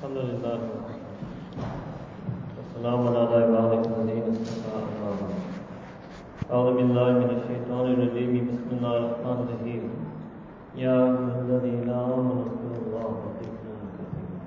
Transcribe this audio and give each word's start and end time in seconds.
الحمد 0.00 0.16
لله 0.16 0.60
والسلام 2.56 3.00
على 3.08 3.22
عبادك 3.32 3.82
الذين 3.88 4.24
اصطفى 4.32 4.70
أما 4.76 5.10
بعد۔ 5.20 5.32
أعوذ 6.52 6.68
بالله 6.76 7.08
من 7.20 7.30
الشيطان 7.36 7.86
الرجيم 7.94 8.32
بسم 8.52 8.68
الله 8.76 8.94
الرحمن 9.00 9.38
الرحيم 9.44 9.82
يا 10.84 10.96
أيها 11.04 11.36
الذين 11.44 11.88
آمنوا 12.04 12.36
اذكروا 12.44 12.80
الله 12.84 13.10
ذكرا 13.26 13.76
كثيرا 13.98 14.38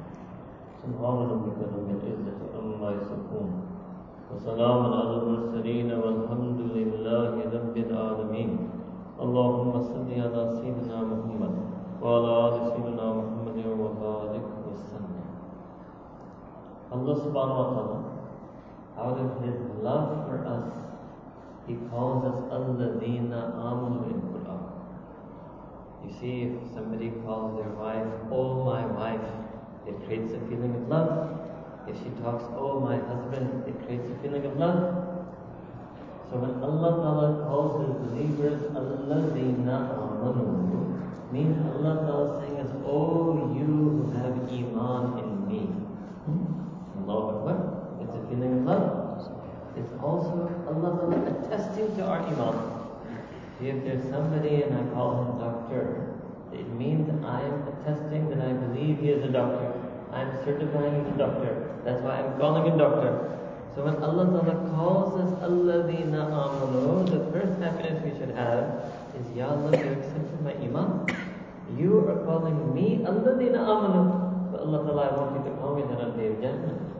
سبحان 0.82 1.18
ربك 1.34 1.58
رب 1.76 1.88
العزة 1.98 2.40
عما 2.58 2.90
يصفون 2.98 3.50
وسلام 4.32 4.82
على 4.98 5.14
المرسلين 5.22 5.90
والحمد 6.02 6.60
لله 6.78 7.34
رب 7.58 7.76
العالمين 7.86 8.52
اللهم 9.24 9.74
صل 9.94 10.10
على 10.26 10.42
سيدنا 10.58 10.98
محمد 11.14 11.54
وعلى 12.02 12.32
آل 12.46 12.56
سيدنا 12.74 13.06
محمد 13.22 13.58
وبارك 13.82 14.46
وسلم۔ 14.68 15.13
Allah 16.94 17.16
subhanahu 17.18 17.58
wa 17.58 17.70
ta'ala, 17.74 18.00
out 19.02 19.18
of 19.18 19.42
His 19.42 19.58
love 19.82 20.30
for 20.30 20.46
us, 20.46 20.70
He 21.66 21.74
calls 21.90 22.22
us 22.30 22.38
Alladina 22.54 23.58
Amanu 23.58 24.14
in 24.14 24.22
Quran. 24.30 24.62
You 26.06 26.12
see, 26.22 26.36
if 26.54 26.54
somebody 26.76 27.10
calls 27.26 27.58
their 27.58 27.74
wife, 27.74 28.06
Oh 28.30 28.62
my 28.64 28.86
wife, 28.86 29.26
it 29.88 30.06
creates 30.06 30.34
a 30.34 30.40
feeling 30.46 30.76
of 30.76 30.88
love. 30.88 31.34
If 31.90 31.98
she 31.98 32.14
talks, 32.22 32.46
Oh 32.54 32.80
my 32.80 33.02
husband, 33.02 33.66
it 33.66 33.74
creates 33.88 34.06
a 34.14 34.16
feeling 34.22 34.46
of 34.46 34.56
love. 34.58 35.26
So 36.30 36.38
when 36.46 36.62
Allah 36.62 36.92
Ta'ala 37.02 37.28
calls 37.50 37.74
His 37.82 37.94
believers 38.06 38.62
Alladina 38.70 39.98
Amanu, 39.98 41.34
means 41.34 41.58
Allah 41.74 42.06
Ta'ala 42.06 42.46
saying 42.46 42.58
is, 42.62 42.72
Oh 42.86 43.50
you 43.58 43.66
who 43.66 44.12
have 44.14 44.38
Iman 44.46 45.18
in 45.18 45.48
me. 45.50 45.84
Allahu 47.04 47.36
Akbar. 47.36 47.58
It's 48.02 48.16
a 48.16 48.23
feeling 48.34 48.66
love. 48.66 49.30
It's 49.78 49.94
also 50.02 50.50
Allah 50.68 51.14
attesting 51.30 51.96
to 51.98 52.06
our 52.06 52.22
Iman. 52.26 52.58
If 53.62 53.84
there's 53.84 54.04
somebody 54.10 54.64
and 54.64 54.74
I 54.74 54.84
call 54.94 55.24
him 55.24 55.40
doctor, 55.40 56.18
it 56.52 56.68
means 56.70 57.10
I 57.26 57.42
am 57.42 57.68
attesting 57.70 58.30
that 58.30 58.42
I 58.42 58.54
believe 58.54 59.00
he 59.00 59.10
is 59.10 59.24
a 59.24 59.32
doctor. 59.32 59.74
I 60.12 60.22
am 60.22 60.46
certifying 60.46 61.06
he's 61.06 61.14
a 61.16 61.18
doctor. 61.18 61.76
That's 61.86 62.02
why 62.02 62.22
I'm 62.22 62.38
calling 62.40 62.72
him 62.72 62.78
doctor. 62.78 63.40
So 63.76 63.86
when 63.86 63.98
Allah 64.04 64.26
Ta'ala 64.30 64.70
calls 64.76 65.20
us 65.20 65.32
Alladina 65.42 66.30
Amanu, 66.30 67.10
the 67.10 67.32
first 67.34 67.60
happiness 67.60 68.04
we 68.06 68.12
should 68.20 68.36
have 68.36 68.94
is, 69.18 69.26
Ya 69.36 69.50
Allah, 69.50 69.72
you 69.72 69.90
accepted 69.98 70.42
my 70.44 70.54
Iman. 70.54 71.08
You 71.78 72.06
are 72.08 72.24
calling 72.26 72.74
me 72.76 73.00
Alladina 73.02 73.66
Amanu. 73.66 74.52
But 74.52 74.62
Allah 74.62 74.86
Ta'ala, 74.86 75.02
I 75.10 75.18
want 75.18 75.38
you 75.38 75.52
to 75.52 75.58
call 75.58 75.76
me 75.76 75.82
that 75.90 76.02
on 76.02 76.14
Judgment. 76.18 76.93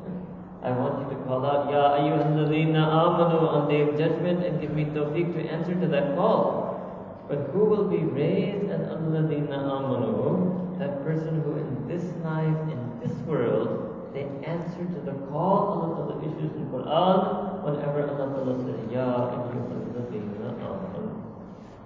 I 0.64 0.72
want 0.72 1.04
you 1.04 1.10
to 1.12 1.24
call 1.26 1.46
out, 1.46 1.70
Ya 1.70 2.00
ayyuhalladhina 2.00 2.88
amanu 2.88 3.52
on 3.52 3.68
Day 3.68 3.82
of 3.82 3.98
Judgment 3.98 4.46
and 4.46 4.62
give 4.62 4.72
me 4.72 4.86
tawfiq 4.86 5.34
to 5.36 5.42
answer 5.52 5.76
to 5.76 5.88
that 5.88 6.16
call. 6.16 6.80
But 7.28 7.52
who 7.52 7.66
will 7.66 7.90
be 7.90 7.98
raised 7.98 8.72
as 8.72 8.80
alladhina 8.80 9.60
amanu? 9.60 10.80
That 10.80 11.04
person 11.04 11.42
who 11.44 11.58
in 11.58 11.88
this 11.90 12.06
life, 12.24 12.56
in 12.72 12.80
this 13.04 13.12
world, 13.28 14.08
they 14.14 14.24
answer 14.48 14.86
to 14.88 15.00
the 15.04 15.12
call 15.28 15.68
Allah 15.76 15.90
Ta'ala 16.00 16.16
issues 16.32 16.56
in 16.56 16.72
Quran 16.72 17.64
whenever 17.68 18.08
Allah 18.08 18.32
Ta'ala 18.32 18.56
says, 18.64 18.80
Ya 18.90 19.04
ayyuhalladhina 19.36 20.64
amanu. 20.64 21.12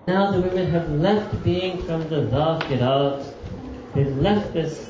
Now 0.05 0.29
the 0.29 0.41
women 0.41 0.69
have 0.69 0.87
left 0.91 1.43
being 1.43 1.81
from 1.81 2.07
the 2.09 2.29
Zakirat. 2.29 3.33
They've 3.95 4.17
left 4.17 4.53
this. 4.53 4.87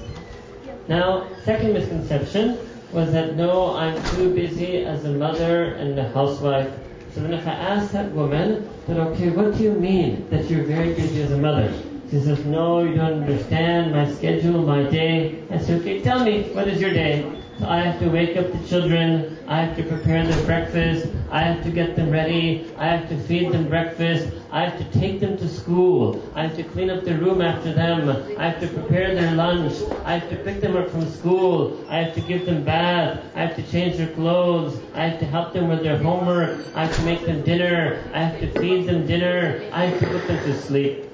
Now, 0.89 1.27
second 1.45 1.73
misconception 1.73 2.59
was 2.91 3.11
that 3.11 3.35
no, 3.35 3.75
I'm 3.75 4.01
too 4.15 4.33
busy 4.33 4.85
as 4.85 5.05
a 5.05 5.11
mother 5.11 5.73
and 5.73 5.97
a 5.99 6.09
housewife. 6.09 6.71
So 7.13 7.21
then 7.21 7.33
if 7.33 7.47
I 7.47 7.51
ask 7.51 7.91
that 7.91 8.11
woman, 8.11 8.69
then 8.87 8.99
okay, 8.99 9.29
what 9.29 9.57
do 9.57 9.63
you 9.63 9.73
mean 9.73 10.27
that 10.29 10.49
you're 10.49 10.63
very 10.63 10.93
busy 10.93 11.21
as 11.21 11.31
a 11.31 11.37
mother? 11.37 11.73
She 12.09 12.19
says, 12.21 12.45
no, 12.45 12.83
you 12.83 12.95
don't 12.95 13.23
understand 13.23 13.91
my 13.91 14.09
schedule, 14.09 14.65
my 14.65 14.83
day. 14.83 15.43
I 15.51 15.57
say, 15.57 15.75
okay, 15.75 16.01
tell 16.01 16.23
me, 16.23 16.43
what 16.53 16.67
is 16.69 16.79
your 16.79 16.93
day? 16.93 17.36
I 17.61 17.81
have 17.81 17.99
to 18.01 18.09
wake 18.09 18.37
up 18.37 18.51
the 18.51 18.67
children, 18.67 19.37
I 19.47 19.61
have 19.61 19.75
to 19.77 19.83
prepare 19.83 20.25
their 20.27 20.45
breakfast, 20.45 21.07
I 21.31 21.41
have 21.41 21.63
to 21.63 21.71
get 21.71 21.95
them 21.95 22.11
ready, 22.11 22.71
I 22.77 22.85
have 22.87 23.09
to 23.09 23.17
feed 23.17 23.51
them 23.51 23.67
breakfast, 23.67 24.27
I 24.51 24.69
have 24.69 24.77
to 24.77 24.99
take 24.99 25.19
them 25.19 25.37
to 25.39 25.49
school, 25.49 26.21
I 26.35 26.43
have 26.43 26.55
to 26.57 26.63
clean 26.63 26.91
up 26.91 27.03
the 27.03 27.17
room 27.17 27.41
after 27.41 27.73
them, 27.73 28.09
I 28.37 28.49
have 28.49 28.59
to 28.61 28.67
prepare 28.67 29.15
their 29.15 29.33
lunch, 29.33 29.73
I 30.05 30.17
have 30.19 30.29
to 30.29 30.35
pick 30.35 30.61
them 30.61 30.77
up 30.77 30.91
from 30.91 31.09
school, 31.09 31.83
I 31.89 31.97
have 31.97 32.13
to 32.13 32.21
give 32.21 32.45
them 32.45 32.63
bath, 32.63 33.23
I 33.33 33.41
have 33.41 33.55
to 33.55 33.71
change 33.71 33.97
their 33.97 34.13
clothes, 34.13 34.79
I 34.93 35.07
have 35.07 35.19
to 35.19 35.25
help 35.25 35.53
them 35.53 35.67
with 35.67 35.81
their 35.81 35.97
homework, 35.97 36.59
I 36.75 36.85
have 36.85 36.95
to 36.95 37.03
make 37.03 37.25
them 37.25 37.41
dinner, 37.41 38.03
I 38.13 38.23
have 38.23 38.39
to 38.39 38.59
feed 38.59 38.87
them 38.87 39.07
dinner, 39.07 39.67
I 39.73 39.85
have 39.85 39.99
to 39.99 40.05
put 40.05 40.27
them 40.27 40.43
to 40.45 40.61
sleep. 40.61 41.09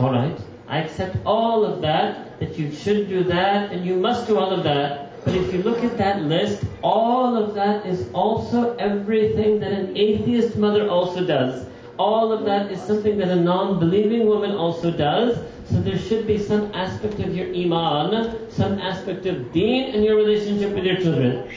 Alright? 0.00 0.38
I 0.66 0.78
accept 0.78 1.18
all 1.24 1.64
of 1.64 1.82
that, 1.82 2.40
that 2.40 2.58
you 2.58 2.72
should 2.72 3.08
do 3.08 3.22
that, 3.24 3.70
and 3.70 3.86
you 3.86 3.96
must 3.96 4.26
do 4.26 4.38
all 4.38 4.50
of 4.50 4.64
that. 4.64 5.03
But 5.24 5.34
if 5.34 5.52
you 5.52 5.62
look 5.62 5.82
at 5.82 5.96
that 5.98 6.22
list, 6.22 6.64
all 6.82 7.36
of 7.36 7.54
that 7.54 7.86
is 7.86 8.08
also 8.12 8.76
everything 8.76 9.58
that 9.60 9.72
an 9.72 9.96
atheist 9.96 10.56
mother 10.56 10.88
also 10.88 11.24
does. 11.24 11.66
All 11.98 12.32
of 12.32 12.44
that 12.44 12.70
is 12.70 12.80
something 12.82 13.16
that 13.18 13.28
a 13.28 13.36
non-believing 13.36 14.26
woman 14.26 14.52
also 14.52 14.90
does. 14.90 15.38
So 15.70 15.80
there 15.80 15.98
should 15.98 16.26
be 16.26 16.38
some 16.38 16.70
aspect 16.74 17.20
of 17.20 17.34
your 17.34 17.48
iman, 17.54 18.50
some 18.50 18.78
aspect 18.78 19.24
of 19.26 19.52
deen 19.52 19.94
in 19.94 20.02
your 20.02 20.16
relationship 20.16 20.74
with 20.74 20.84
your 20.84 20.96
children. 20.96 21.48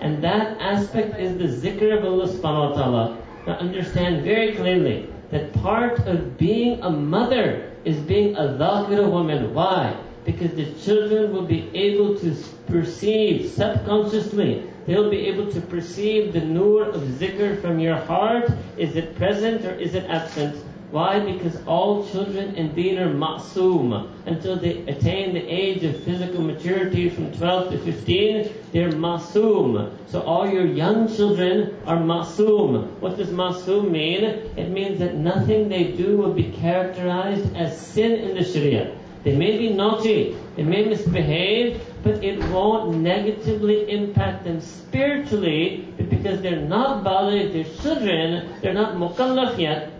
And 0.00 0.22
that 0.24 0.58
aspect 0.60 1.20
is 1.20 1.36
the 1.36 1.68
zikr 1.68 1.98
of 1.98 2.04
Allah 2.04 2.26
subhanahu 2.28 2.70
wa 2.70 2.76
ta'ala. 2.76 3.18
Now 3.46 3.54
understand 3.58 4.24
very 4.24 4.54
clearly 4.54 5.08
that 5.30 5.52
part 5.54 5.98
of 6.06 6.38
being 6.38 6.80
a 6.82 6.90
mother 6.90 7.72
is 7.84 7.98
being 7.98 8.36
a 8.36 8.56
dhakira 8.58 9.10
woman. 9.10 9.52
Why? 9.52 9.96
Because 10.24 10.54
the 10.54 10.72
children 10.84 11.32
will 11.32 11.46
be 11.46 11.70
able 11.74 12.18
to 12.20 12.36
perceive 12.66 13.50
subconsciously. 13.50 14.68
They'll 14.86 15.10
be 15.10 15.26
able 15.26 15.50
to 15.52 15.60
perceive 15.60 16.32
the 16.32 16.40
nur 16.40 16.84
of 16.84 17.02
zikr 17.02 17.60
from 17.60 17.78
your 17.78 17.96
heart. 17.96 18.50
Is 18.76 18.96
it 18.96 19.16
present 19.16 19.64
or 19.64 19.74
is 19.74 19.94
it 19.94 20.04
absent? 20.08 20.64
Why? 20.92 21.20
Because 21.20 21.56
all 21.66 22.06
children 22.10 22.54
indeed 22.54 22.98
are 22.98 23.08
ma'soom. 23.08 24.10
Until 24.26 24.56
they 24.56 24.82
attain 24.86 25.32
the 25.32 25.40
age 25.40 25.82
of 25.84 26.04
physical 26.04 26.42
maturity 26.42 27.08
from 27.08 27.32
12 27.32 27.70
to 27.70 27.78
15, 27.78 28.52
they're 28.72 28.90
ma'soom. 28.90 29.90
So 30.08 30.20
all 30.20 30.46
your 30.46 30.66
young 30.66 31.08
children 31.08 31.78
are 31.86 31.96
ma'soom. 31.96 33.00
What 33.00 33.16
does 33.16 33.28
ma'soom 33.28 33.90
mean? 33.90 34.22
It 34.58 34.68
means 34.68 34.98
that 34.98 35.14
nothing 35.14 35.70
they 35.70 35.92
do 35.92 36.18
will 36.18 36.34
be 36.34 36.52
characterized 36.52 37.56
as 37.56 37.80
sin 37.80 38.12
in 38.12 38.34
the 38.34 38.44
Sharia. 38.44 38.94
They 39.24 39.36
may 39.36 39.56
be 39.56 39.68
naughty, 39.70 40.36
they 40.56 40.64
may 40.64 40.84
misbehave, 40.84 41.80
but 42.02 42.24
it 42.24 42.42
won't 42.50 42.96
negatively 42.96 43.88
impact 43.88 44.44
them 44.44 44.60
spiritually 44.60 45.86
because 45.96 46.42
they're 46.42 46.56
not 46.56 47.04
baligh, 47.04 47.52
they're 47.52 47.82
children, 47.82 48.48
they're 48.60 48.74
not 48.74 48.96
mukallaf 48.96 49.58
yet. 49.58 49.92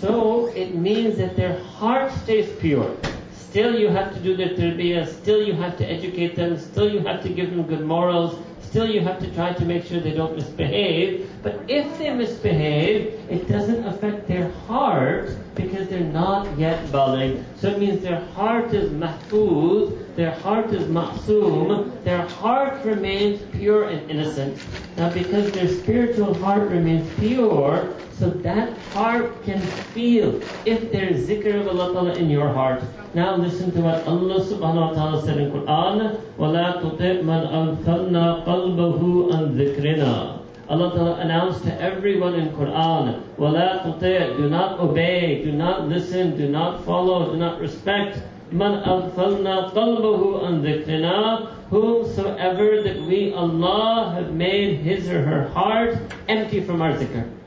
So 0.00 0.46
it 0.54 0.76
means 0.76 1.18
that 1.18 1.34
their 1.34 1.58
heart 1.58 2.12
stays 2.12 2.48
pure. 2.60 2.94
Still 3.34 3.76
you 3.76 3.88
have 3.88 4.14
to 4.14 4.20
do 4.20 4.36
their 4.36 4.50
tarbiyah, 4.50 5.08
still 5.08 5.42
you 5.42 5.54
have 5.54 5.76
to 5.78 5.84
educate 5.84 6.36
them, 6.36 6.56
still 6.58 6.88
you 6.88 7.00
have 7.00 7.22
to 7.22 7.28
give 7.28 7.50
them 7.50 7.64
good 7.64 7.84
morals, 7.84 8.38
still 8.68 8.88
you 8.88 9.00
have 9.00 9.18
to 9.18 9.30
try 9.34 9.52
to 9.54 9.64
make 9.64 9.84
sure 9.84 9.98
they 9.98 10.12
don't 10.12 10.36
misbehave. 10.36 11.30
But 11.42 11.64
if 11.68 11.96
they 11.98 12.12
misbehave, 12.12 13.18
it 13.30 13.48
doesn't 13.48 13.84
affect 13.86 14.28
their 14.28 14.50
heart 14.68 15.30
because 15.54 15.88
they're 15.88 16.00
not 16.00 16.58
yet 16.58 16.86
baligh. 16.88 17.42
So 17.56 17.68
it 17.68 17.78
means 17.78 18.02
their 18.02 18.20
heart 18.36 18.74
is 18.74 18.90
mahfuz, 18.90 20.14
their 20.16 20.32
heart 20.32 20.72
is 20.72 20.84
ma'soom, 20.84 22.04
their 22.04 22.26
heart 22.26 22.84
remains 22.84 23.40
pure 23.52 23.88
and 23.88 24.10
innocent. 24.10 24.62
Now 24.96 25.12
because 25.12 25.50
their 25.52 25.68
spiritual 25.68 26.34
heart 26.34 26.68
remains 26.68 27.08
pure, 27.18 27.94
so 28.18 28.30
that 28.30 28.76
heart 28.92 29.44
can 29.44 29.60
feel 29.94 30.40
if 30.66 30.90
there 30.90 31.08
is 31.08 31.28
zikr 31.28 31.60
of 31.60 31.68
Allah 31.68 31.92
Ta'ala 31.92 32.14
in 32.14 32.28
your 32.28 32.48
heart. 32.52 32.82
Now 33.14 33.36
listen 33.36 33.70
to 33.72 33.80
what 33.80 34.06
Allah 34.06 34.42
subhanahu 34.42 34.90
wa 34.90 34.92
ta'ala 34.92 35.22
said 35.22 35.38
in 35.38 35.52
Quran, 35.52 36.18
وَلَا 36.36 36.82
تُطِعْ 36.82 37.22
مَنْ 37.22 37.42
أَغْفَلْنَا 37.46 38.44
قَلْبَهُ 38.44 39.32
عَنْ 39.32 39.54
ذِكْرِنَا 39.54 40.34
Allah 40.68 40.90
Ta'ala 40.90 41.14
announced 41.20 41.62
to 41.62 41.80
everyone 41.80 42.34
in 42.34 42.50
Quran, 42.50 43.22
وَلَا 43.38 43.86
تُطِعْ 43.86 44.36
Do 44.36 44.50
not 44.50 44.80
obey, 44.80 45.44
do 45.44 45.52
not 45.52 45.88
listen, 45.88 46.36
do 46.36 46.48
not 46.48 46.84
follow, 46.84 47.30
do 47.32 47.38
not 47.38 47.60
respect. 47.60 48.18
مَنْ 48.50 48.82
أَغْفَلْنَا 48.84 49.72
قَلْبَهُ 49.72 50.44
عَنْ 50.44 50.62
ذِكْرِنَا 50.66 51.54
Whomsoever 51.70 52.82
that 52.82 53.02
we, 53.02 53.32
Allah, 53.34 54.12
have 54.14 54.32
made 54.32 54.78
his 54.78 55.06
or 55.08 55.22
her 55.22 55.48
heart 55.48 55.98
empty 56.26 56.60
from 56.62 56.80
our 56.80 56.92
zikr. 56.92 57.37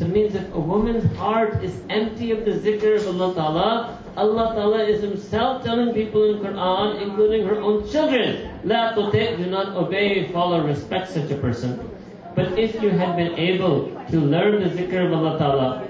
So 0.00 0.06
it 0.06 0.12
means 0.12 0.34
if 0.34 0.54
a 0.54 0.58
woman's 0.58 1.04
heart 1.18 1.62
is 1.62 1.74
empty 1.90 2.30
of 2.30 2.46
the 2.46 2.52
zikr 2.52 2.96
of 2.96 3.20
Allah 3.20 3.34
Ta'ala, 3.34 3.98
Allah 4.16 4.54
Ta'ala 4.54 4.82
is 4.84 5.02
Himself 5.02 5.62
telling 5.62 5.92
people 5.92 6.24
in 6.32 6.40
Quran, 6.40 7.02
including 7.02 7.46
her 7.46 7.60
own 7.60 7.86
children, 7.86 8.48
La 8.64 8.94
tuti, 8.94 9.36
do 9.36 9.44
not 9.50 9.76
obey, 9.76 10.32
follow, 10.32 10.66
respect 10.66 11.10
such 11.10 11.30
a 11.30 11.36
person. 11.36 11.78
But 12.34 12.58
if 12.58 12.80
you 12.82 12.88
had 12.88 13.14
been 13.14 13.34
able 13.38 13.92
to 14.10 14.20
learn 14.20 14.62
the 14.62 14.70
zikr 14.70 15.04
of 15.04 15.12
Allah 15.12 15.38
Ta'ala, 15.38 15.88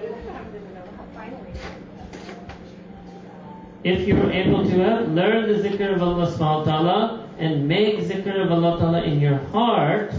if 3.85 4.09
you 4.09 4.17
were 4.17 4.33
able 4.33 4.65
to 4.65 4.83
uh, 4.83 5.03
learn 5.03 5.47
the 5.47 5.69
zikr 5.69 5.95
of 5.95 6.03
Allah 6.03 6.35
ta'ala 6.65 7.29
and 7.39 7.69
make 7.69 8.01
zikr 8.01 8.45
of 8.45 8.51
Allah 8.51 8.77
ta'ala 8.77 9.03
in 9.05 9.21
your 9.21 9.39
heart, 9.55 10.13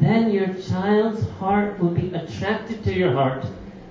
then 0.00 0.30
your 0.30 0.52
child's 0.54 1.28
heart 1.38 1.78
will 1.78 1.90
be 1.90 2.12
attracted 2.14 2.82
to 2.84 2.92
your 2.92 3.12
heart 3.12 3.44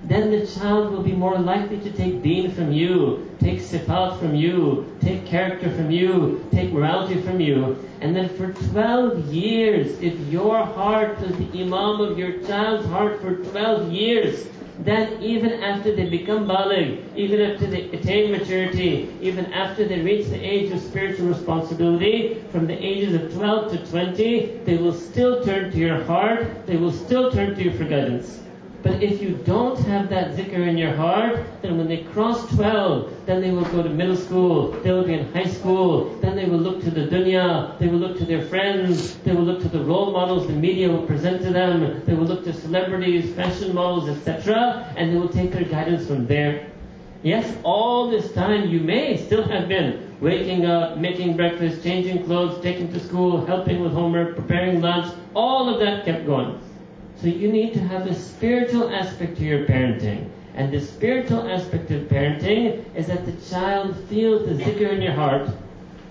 then 0.04 0.30
the 0.30 0.46
child 0.46 0.92
will 0.92 1.02
be 1.02 1.12
more 1.12 1.38
likely 1.38 1.78
to 1.78 1.92
take 1.92 2.22
deen 2.22 2.50
from 2.50 2.72
you, 2.72 3.30
take 3.38 3.60
sifat 3.60 4.18
from 4.18 4.34
you, 4.34 4.96
take 5.00 5.26
character 5.26 5.70
from 5.70 5.90
you, 5.90 6.44
take 6.50 6.72
morality 6.72 7.20
from 7.20 7.38
you. 7.38 7.76
And 8.00 8.16
then 8.16 8.28
for 8.30 8.52
12 8.52 9.26
years, 9.32 10.00
if 10.00 10.18
your 10.32 10.64
heart 10.64 11.20
was 11.20 11.36
the 11.36 11.48
imam 11.52 12.00
of 12.00 12.18
your 12.18 12.32
child's 12.46 12.86
heart 12.86 13.20
for 13.20 13.36
12 13.36 13.92
years, 13.92 14.46
then 14.84 15.22
even 15.22 15.52
after 15.62 15.94
they 15.94 16.08
become 16.08 16.46
baligh, 16.46 16.98
even 17.14 17.40
after 17.40 17.66
they 17.66 17.90
attain 17.90 18.30
maturity, 18.30 19.08
even 19.20 19.52
after 19.52 19.86
they 19.86 20.00
reach 20.00 20.28
the 20.28 20.40
age 20.40 20.72
of 20.72 20.80
spiritual 20.80 21.26
responsibility, 21.28 22.42
from 22.50 22.66
the 22.66 22.84
ages 22.84 23.14
of 23.14 23.32
12 23.32 23.72
to 23.72 23.86
20, 23.90 24.60
they 24.64 24.76
will 24.76 24.92
still 24.92 25.44
turn 25.44 25.70
to 25.70 25.78
your 25.78 26.02
heart, 26.04 26.66
they 26.66 26.76
will 26.76 26.92
still 26.92 27.30
turn 27.30 27.54
to 27.54 27.62
you 27.62 27.72
for 27.72 27.84
guidance. 27.84 28.40
But 28.82 29.02
if 29.02 29.20
you 29.20 29.34
don't 29.44 29.78
have 29.80 30.08
that 30.08 30.36
zikr 30.36 30.66
in 30.66 30.78
your 30.78 30.94
heart, 30.94 31.44
then 31.60 31.76
when 31.76 31.86
they 31.86 31.98
cross 32.14 32.48
12, 32.54 33.26
then 33.26 33.42
they 33.42 33.50
will 33.50 33.66
go 33.66 33.82
to 33.82 33.90
middle 33.90 34.16
school, 34.16 34.72
they 34.82 34.90
will 34.90 35.04
be 35.04 35.12
in 35.12 35.30
high 35.34 35.44
school, 35.44 36.16
then 36.22 36.34
they 36.34 36.46
will 36.46 36.58
look 36.58 36.80
to 36.84 36.90
the 36.90 37.02
dunya, 37.02 37.78
they 37.78 37.88
will 37.88 37.98
look 37.98 38.16
to 38.16 38.24
their 38.24 38.40
friends, 38.46 39.18
they 39.18 39.32
will 39.32 39.42
look 39.42 39.60
to 39.60 39.68
the 39.68 39.84
role 39.84 40.12
models 40.12 40.46
the 40.46 40.54
media 40.54 40.88
will 40.88 41.06
present 41.06 41.42
to 41.42 41.52
them, 41.52 42.02
they 42.06 42.14
will 42.14 42.24
look 42.24 42.42
to 42.44 42.54
celebrities, 42.54 43.34
fashion 43.34 43.74
models, 43.74 44.08
etc., 44.08 44.86
and 44.96 45.12
they 45.12 45.18
will 45.18 45.28
take 45.28 45.52
their 45.52 45.64
guidance 45.64 46.06
from 46.06 46.26
there. 46.26 46.66
Yes, 47.22 47.54
all 47.64 48.08
this 48.08 48.32
time 48.32 48.70
you 48.70 48.80
may 48.80 49.18
still 49.18 49.46
have 49.46 49.68
been 49.68 50.16
waking 50.22 50.64
up, 50.64 50.96
making 50.96 51.36
breakfast, 51.36 51.82
changing 51.82 52.24
clothes, 52.24 52.62
taking 52.62 52.90
to 52.94 53.00
school, 53.00 53.44
helping 53.44 53.82
with 53.82 53.92
homework, 53.92 54.36
preparing 54.36 54.80
lunch, 54.80 55.12
all 55.34 55.68
of 55.68 55.80
that 55.80 56.06
kept 56.06 56.24
going. 56.24 56.58
So 57.20 57.26
you 57.26 57.52
need 57.52 57.74
to 57.74 57.80
have 57.80 58.06
a 58.06 58.14
spiritual 58.14 58.88
aspect 58.88 59.36
to 59.36 59.44
your 59.44 59.66
parenting. 59.66 60.30
And 60.54 60.72
the 60.72 60.80
spiritual 60.80 61.50
aspect 61.50 61.90
of 61.90 62.08
parenting 62.08 62.82
is 62.94 63.08
that 63.08 63.26
the 63.26 63.36
child 63.50 63.94
feels 64.08 64.48
the 64.48 64.54
zikr 64.54 64.90
in 64.90 65.02
your 65.02 65.12
heart. 65.12 65.50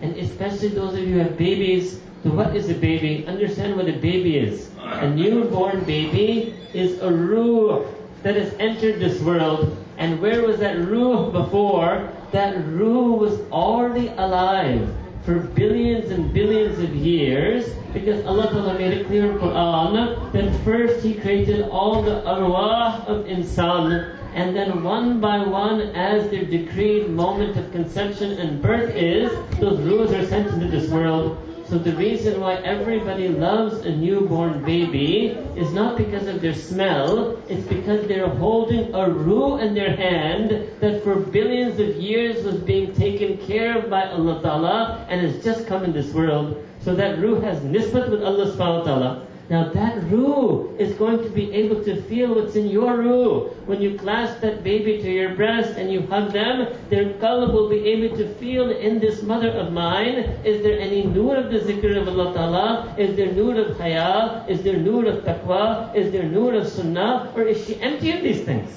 And 0.01 0.15
especially 0.17 0.67
those 0.67 0.93
of 0.93 0.99
you 0.99 1.13
who 1.15 1.19
have 1.19 1.35
babies, 1.35 1.99
so 2.23 2.29
what 2.29 2.55
is 2.55 2.69
a 2.69 2.75
baby? 2.75 3.25
Understand 3.25 3.75
what 3.75 3.89
a 3.89 3.93
baby 3.93 4.37
is. 4.37 4.69
A 4.77 5.09
newborn 5.09 5.83
baby 5.85 6.53
is 6.73 6.99
a 7.01 7.11
ruh 7.11 7.85
that 8.21 8.35
has 8.35 8.53
entered 8.59 8.99
this 8.99 9.19
world. 9.21 9.75
And 9.97 10.21
where 10.21 10.43
was 10.43 10.59
that 10.59 10.77
ruh 10.77 11.31
before? 11.31 12.07
That 12.31 12.55
ruh 12.67 13.17
was 13.17 13.39
already 13.51 14.09
alive 14.09 14.93
for 15.23 15.39
billions 15.39 16.11
and 16.11 16.31
billions 16.31 16.77
of 16.77 16.95
years 16.95 17.73
because 17.93 18.25
Allah 18.25 18.49
Ta'ala 18.49 18.77
made 18.77 18.93
it 18.93 19.07
clear 19.07 19.31
in 19.31 19.37
Quran 19.37 20.31
that 20.31 20.63
first 20.63 21.03
He 21.03 21.13
created 21.15 21.69
all 21.69 22.01
the 22.01 22.21
arwah 22.21 23.05
of 23.07 23.25
insan 23.25 24.15
and 24.33 24.55
then 24.55 24.83
one 24.83 25.19
by 25.19 25.39
one 25.39 25.81
as 25.95 26.29
their 26.29 26.45
decreed 26.45 27.09
moment 27.09 27.57
of 27.57 27.71
conception 27.71 28.33
and 28.39 28.61
birth 28.61 28.95
is, 28.95 29.31
those 29.59 29.79
ruhs 29.79 30.11
are 30.11 30.25
sent 30.27 30.47
into 30.49 30.67
this 30.67 30.89
world. 30.89 31.37
So 31.67 31.77
the 31.77 31.95
reason 31.95 32.39
why 32.39 32.55
everybody 32.55 33.27
loves 33.27 33.85
a 33.85 33.95
newborn 33.95 34.63
baby 34.63 35.37
is 35.55 35.71
not 35.71 35.97
because 35.97 36.25
of 36.25 36.41
their 36.41 36.55
smell, 36.55 37.37
it's 37.47 37.67
because 37.67 38.07
they're 38.07 38.27
holding 38.27 38.93
a 38.95 39.07
ruh 39.07 39.57
in 39.57 39.75
their 39.75 39.95
hand 39.95 40.49
that 40.79 41.03
for 41.03 41.15
billions 41.15 41.79
of 41.79 41.95
years 41.97 42.43
was 42.43 42.57
being 42.57 42.93
taken 42.95 43.37
care 43.45 43.77
of 43.77 43.89
by 43.89 44.09
Allah 44.09 44.41
Ta'ala 44.41 45.05
and 45.09 45.21
has 45.21 45.43
just 45.43 45.67
come 45.67 45.83
in 45.83 45.93
this 45.93 46.11
world. 46.11 46.65
So 46.81 46.95
that 46.95 47.19
ruh 47.19 47.41
has 47.41 47.59
nisbat 47.59 48.09
with 48.09 48.23
Allah 48.23 48.47
subhanahu 48.51 48.79
wa 48.79 48.83
ta'ala. 48.83 49.27
Now 49.49 49.67
that 49.73 50.03
ruh 50.13 50.69
is 50.77 50.93
going 50.93 51.23
to 51.23 51.29
be 51.29 51.51
able 51.51 51.83
to 51.83 52.01
feel 52.03 52.35
what's 52.35 52.55
in 52.55 52.67
your 52.67 53.01
ruh. 53.01 53.49
When 53.65 53.81
you 53.81 53.97
clasp 53.97 54.41
that 54.41 54.63
baby 54.63 55.01
to 55.01 55.11
your 55.11 55.33
breast 55.33 55.73
and 55.75 55.91
you 55.91 56.05
hug 56.05 56.31
them, 56.31 56.67
their 56.89 57.13
qalb 57.17 57.51
will 57.51 57.67
be 57.67 57.83
able 57.89 58.15
to 58.15 58.31
feel 58.35 58.69
in 58.69 58.99
this 58.99 59.23
mother 59.23 59.49
of 59.49 59.73
mine, 59.73 60.37
is 60.45 60.61
there 60.61 60.79
any 60.79 61.03
nur 61.03 61.35
of 61.35 61.51
the 61.51 61.59
zikr 61.59 61.99
of 61.99 62.07
Allah 62.07 62.33
Ta'ala? 62.33 62.95
Is 62.97 63.15
there 63.15 63.33
nur 63.33 63.59
of 63.59 63.77
haya? 63.79 64.45
Is 64.47 64.61
there 64.61 64.77
nur 64.77 65.05
of 65.05 65.23
taqwa? 65.23 65.95
Is 65.95 66.11
there 66.11 66.29
nur 66.29 66.53
of 66.53 66.67
sunnah? 66.67 67.33
Or 67.35 67.41
is 67.41 67.65
she 67.65 67.81
empty 67.81 68.11
of 68.11 68.21
these 68.21 68.43
things? 68.43 68.69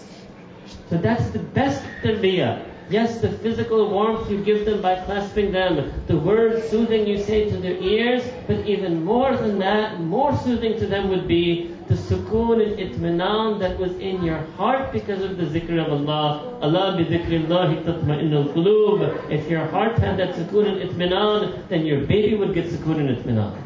So 0.89 0.97
that's 0.97 1.29
the 1.31 1.39
best 1.39 1.85
tarbiyah. 2.03 2.72
Yes, 2.91 3.21
the 3.21 3.31
physical 3.31 3.89
warmth 3.89 4.31
you 4.31 4.43
give 4.45 4.65
them 4.65 4.83
by 4.83 4.97
clasping 5.05 5.51
them, 5.53 5.93
the 6.07 6.19
words 6.19 6.69
soothing 6.69 7.07
you 7.07 7.19
say 7.19 7.49
to 7.49 7.57
their 7.57 7.77
ears, 7.77 8.23
but 8.47 8.67
even 8.67 9.03
more 9.05 9.35
than 9.37 9.59
that, 9.61 10.01
more 10.01 10.37
soothing 10.39 10.79
to 10.79 10.87
them 10.87 11.09
would 11.09 11.27
be 11.27 11.75
the 11.89 11.95
sukoon 11.95 12.63
and 12.63 12.79
itminan 12.79 13.59
that 13.61 13.79
was 13.79 13.93
in 13.99 14.23
your 14.23 14.39
heart 14.59 14.93
because 14.93 15.23
of 15.23 15.37
the 15.37 15.45
zikr 15.45 15.85
of 15.85 15.93
Allah. 15.93 16.59
Allah 16.61 16.97
bi 16.97 17.05
dhikrillahi 17.05 17.83
tatma'innul 17.85 18.53
qulub. 18.53 19.31
If 19.31 19.49
your 19.49 19.67
heart 19.67 19.99
had 19.99 20.19
that 20.19 20.35
sukoon 20.35 20.69
and 20.69 20.91
itminan, 20.91 21.69
then 21.69 21.87
your 21.87 22.01
baby 22.01 22.35
would 22.37 22.55
get 22.55 22.67
sukoon 22.67 23.01
and 23.01 23.17
itminan. 23.17 23.57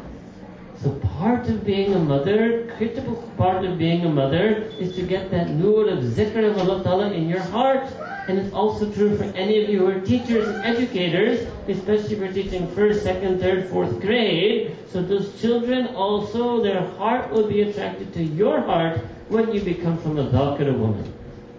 So 0.81 0.91
part 1.17 1.49
of 1.49 1.65
being 1.65 1.93
a 1.95 1.99
mother, 1.99 2.71
critical 2.77 3.15
part 3.35 3.65
of 3.65 3.77
being 3.77 4.05
a 4.05 4.09
mother, 4.09 4.71
is 4.79 4.95
to 4.95 5.01
get 5.01 5.31
that 5.31 5.49
nur 5.49 5.87
of 5.89 5.99
zikr 6.03 6.49
of 6.49 6.57
Allah 6.59 6.83
Ta'ala 6.83 7.11
in 7.11 7.27
your 7.27 7.41
heart. 7.41 7.87
And 8.27 8.37
it's 8.37 8.53
also 8.53 8.91
true 8.91 9.15
for 9.15 9.23
any 9.23 9.63
of 9.63 9.69
you 9.69 9.79
who 9.79 9.87
are 9.87 10.01
teachers 10.01 10.47
and 10.49 10.65
educators, 10.65 11.47
especially 11.69 12.15
if 12.15 12.19
you're 12.19 12.33
teaching 12.33 12.67
first, 12.75 13.03
second, 13.03 13.39
third, 13.39 13.69
fourth 13.69 14.01
grade. 14.01 14.75
So 14.91 15.01
those 15.01 15.39
children 15.39 15.87
also, 15.95 16.61
their 16.61 16.81
heart 16.97 17.31
will 17.31 17.47
be 17.47 17.61
attracted 17.61 18.13
to 18.15 18.23
your 18.23 18.59
heart 18.61 18.99
when 19.29 19.53
you 19.53 19.61
become 19.61 19.97
from 19.97 20.19
a 20.19 20.25
dhakira 20.25 20.77
woman. 20.77 21.13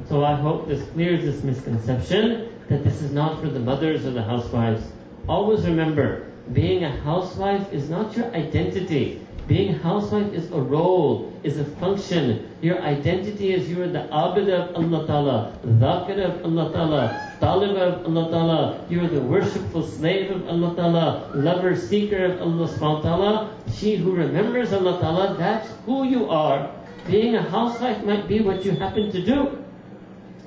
So 0.09 0.25
I 0.25 0.35
hope 0.35 0.69
this 0.69 0.87
clears 0.91 1.25
this 1.25 1.43
misconception 1.43 2.53
that 2.69 2.85
this 2.85 3.01
is 3.01 3.13
not 3.13 3.41
for 3.41 3.49
the 3.49 3.61
mothers 3.61 4.05
or 4.05 4.11
the 4.11 4.23
housewives. 4.23 4.83
Always 5.27 5.65
remember, 5.67 6.27
being 6.53 6.85
a 6.85 6.91
housewife 7.01 7.73
is 7.73 7.89
not 7.89 8.17
your 8.17 8.27
identity. 8.35 9.27
Being 9.49 9.73
housewife 9.81 10.35
is 10.35 10.53
a 10.53 10.61
role, 10.61 11.33
is 11.43 11.57
a 11.59 11.65
function. 11.65 12.53
Your 12.61 12.83
identity 12.83 13.55
is 13.55 13.67
you 13.71 13.83
are 13.83 13.89
the 13.89 14.05
abid 14.13 14.53
of 14.53 14.77
Allah 14.77 15.07
Ta'ala, 15.07 15.53
dhakir 15.65 16.21
of 16.21 16.45
Allah 16.45 16.71
Ta'ala, 16.71 17.33
talib 17.41 17.77
of 17.77 18.05
Allah 18.05 18.31
Ta'ala. 18.31 18.85
You 18.91 19.05
are 19.05 19.09
the 19.09 19.23
worshipful 19.23 19.87
slave 19.87 20.31
of 20.31 20.47
Allah 20.49 20.77
Ta'ala, 20.77 21.31
lover, 21.35 21.75
seeker 21.75 22.27
of 22.27 22.43
Allah 22.43 22.69
Subhanahu 22.69 23.03
Ta'ala. 23.03 23.57
She 23.73 23.97
who 23.97 24.13
remembers 24.13 24.75
Allah 24.75 25.01
Ta'ala, 25.01 25.35
that's 25.39 25.73
who 25.87 26.05
you 26.05 26.29
are. 26.29 26.71
Being 27.07 27.35
a 27.35 27.43
housewife 27.49 28.05
might 28.05 28.29
be 28.29 28.43
what 28.43 28.67
you 28.67 28.73
happen 28.73 29.11
to 29.13 29.25
do. 29.25 29.65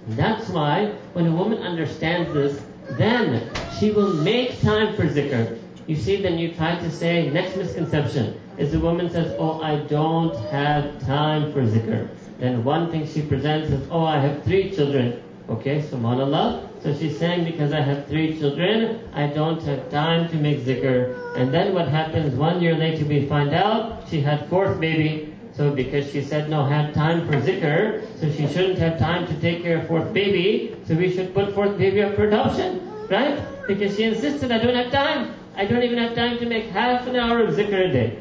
That's 0.10 0.48
why 0.50 0.94
when 1.14 1.26
a 1.26 1.36
woman 1.36 1.58
understands 1.58 2.32
this, 2.36 2.62
then 3.00 3.50
she 3.80 3.90
will 3.90 4.14
make 4.14 4.62
time 4.62 4.96
for 4.96 5.08
zikr. 5.08 5.58
You 5.88 5.96
see, 5.96 6.22
then 6.22 6.38
you 6.38 6.54
try 6.54 6.78
to 6.78 6.92
say, 6.92 7.32
next 7.32 7.58
misconception 7.58 8.38
is 8.62 8.72
the 8.72 8.80
woman 8.80 9.10
says, 9.10 9.36
oh, 9.40 9.60
I 9.62 9.78
don't 9.88 10.36
have 10.52 11.04
time 11.04 11.52
for 11.52 11.64
zikr. 11.64 12.08
Then 12.38 12.64
one 12.64 12.92
thing 12.92 13.08
she 13.08 13.24
presents 13.24 13.72
is, 13.72 13.88
oh, 13.90 14.06
I 14.06 14.20
have 14.20 14.44
three 14.44 14.70
children. 14.70 15.24
Okay, 15.50 15.82
subhanAllah. 15.82 16.84
So 16.84 16.94
she's 16.96 17.18
saying, 17.18 17.46
because 17.46 17.74
I 17.74 17.82
have 17.82 18.08
three 18.08 18.38
children, 18.38 19.10
I 19.14 19.28
don't 19.28 19.62
have 19.64 19.90
time 19.90 20.30
to 20.30 20.36
make 20.36 20.60
zikr. 20.60 21.36
And 21.36 21.52
then 21.52 21.74
what 21.74 21.88
happens, 21.88 22.36
one 22.36 22.62
year 22.62 22.76
later 22.76 23.04
we 23.06 23.26
find 23.26 23.52
out 23.52 24.08
she 24.08 24.22
had 24.22 24.48
fourth 24.48 24.80
baby. 24.80 25.34
So 25.54 25.72
because 25.72 26.12
she 26.12 26.22
said 26.22 26.50
no, 26.50 26.64
have 26.64 26.94
time 26.94 27.28
for 27.28 27.42
zikr, 27.42 28.06
so 28.20 28.32
she 28.32 28.48
shouldn't 28.48 28.78
have 28.78 29.00
time 29.00 29.28
to 29.28 29.34
take 29.42 29.64
care 29.64 29.80
of 29.80 29.88
fourth 29.88 30.14
baby, 30.14 30.76
so 30.86 30.96
we 30.96 31.12
should 31.12 31.34
put 31.34 31.54
fourth 31.54 31.78
baby 31.78 32.04
up 32.04 32.16
for 32.16 32.28
adoption, 32.28 32.80
right? 33.10 33.42
Because 33.68 33.98
she 33.98 34.04
insisted 34.04 34.52
I 34.52 34.60
don't 34.60 34.76
have 34.76 34.92
time. 34.92 35.34
I 35.56 35.66
don't 35.66 35.84
even 35.84 35.98
have 35.98 36.16
time 36.16 36.38
to 36.40 36.46
make 36.46 36.66
half 36.66 37.08
an 37.08 37.16
hour 37.16 37.42
of 37.44 37.56
zikr 37.56 37.90
a 37.90 37.92
day. 37.92 38.20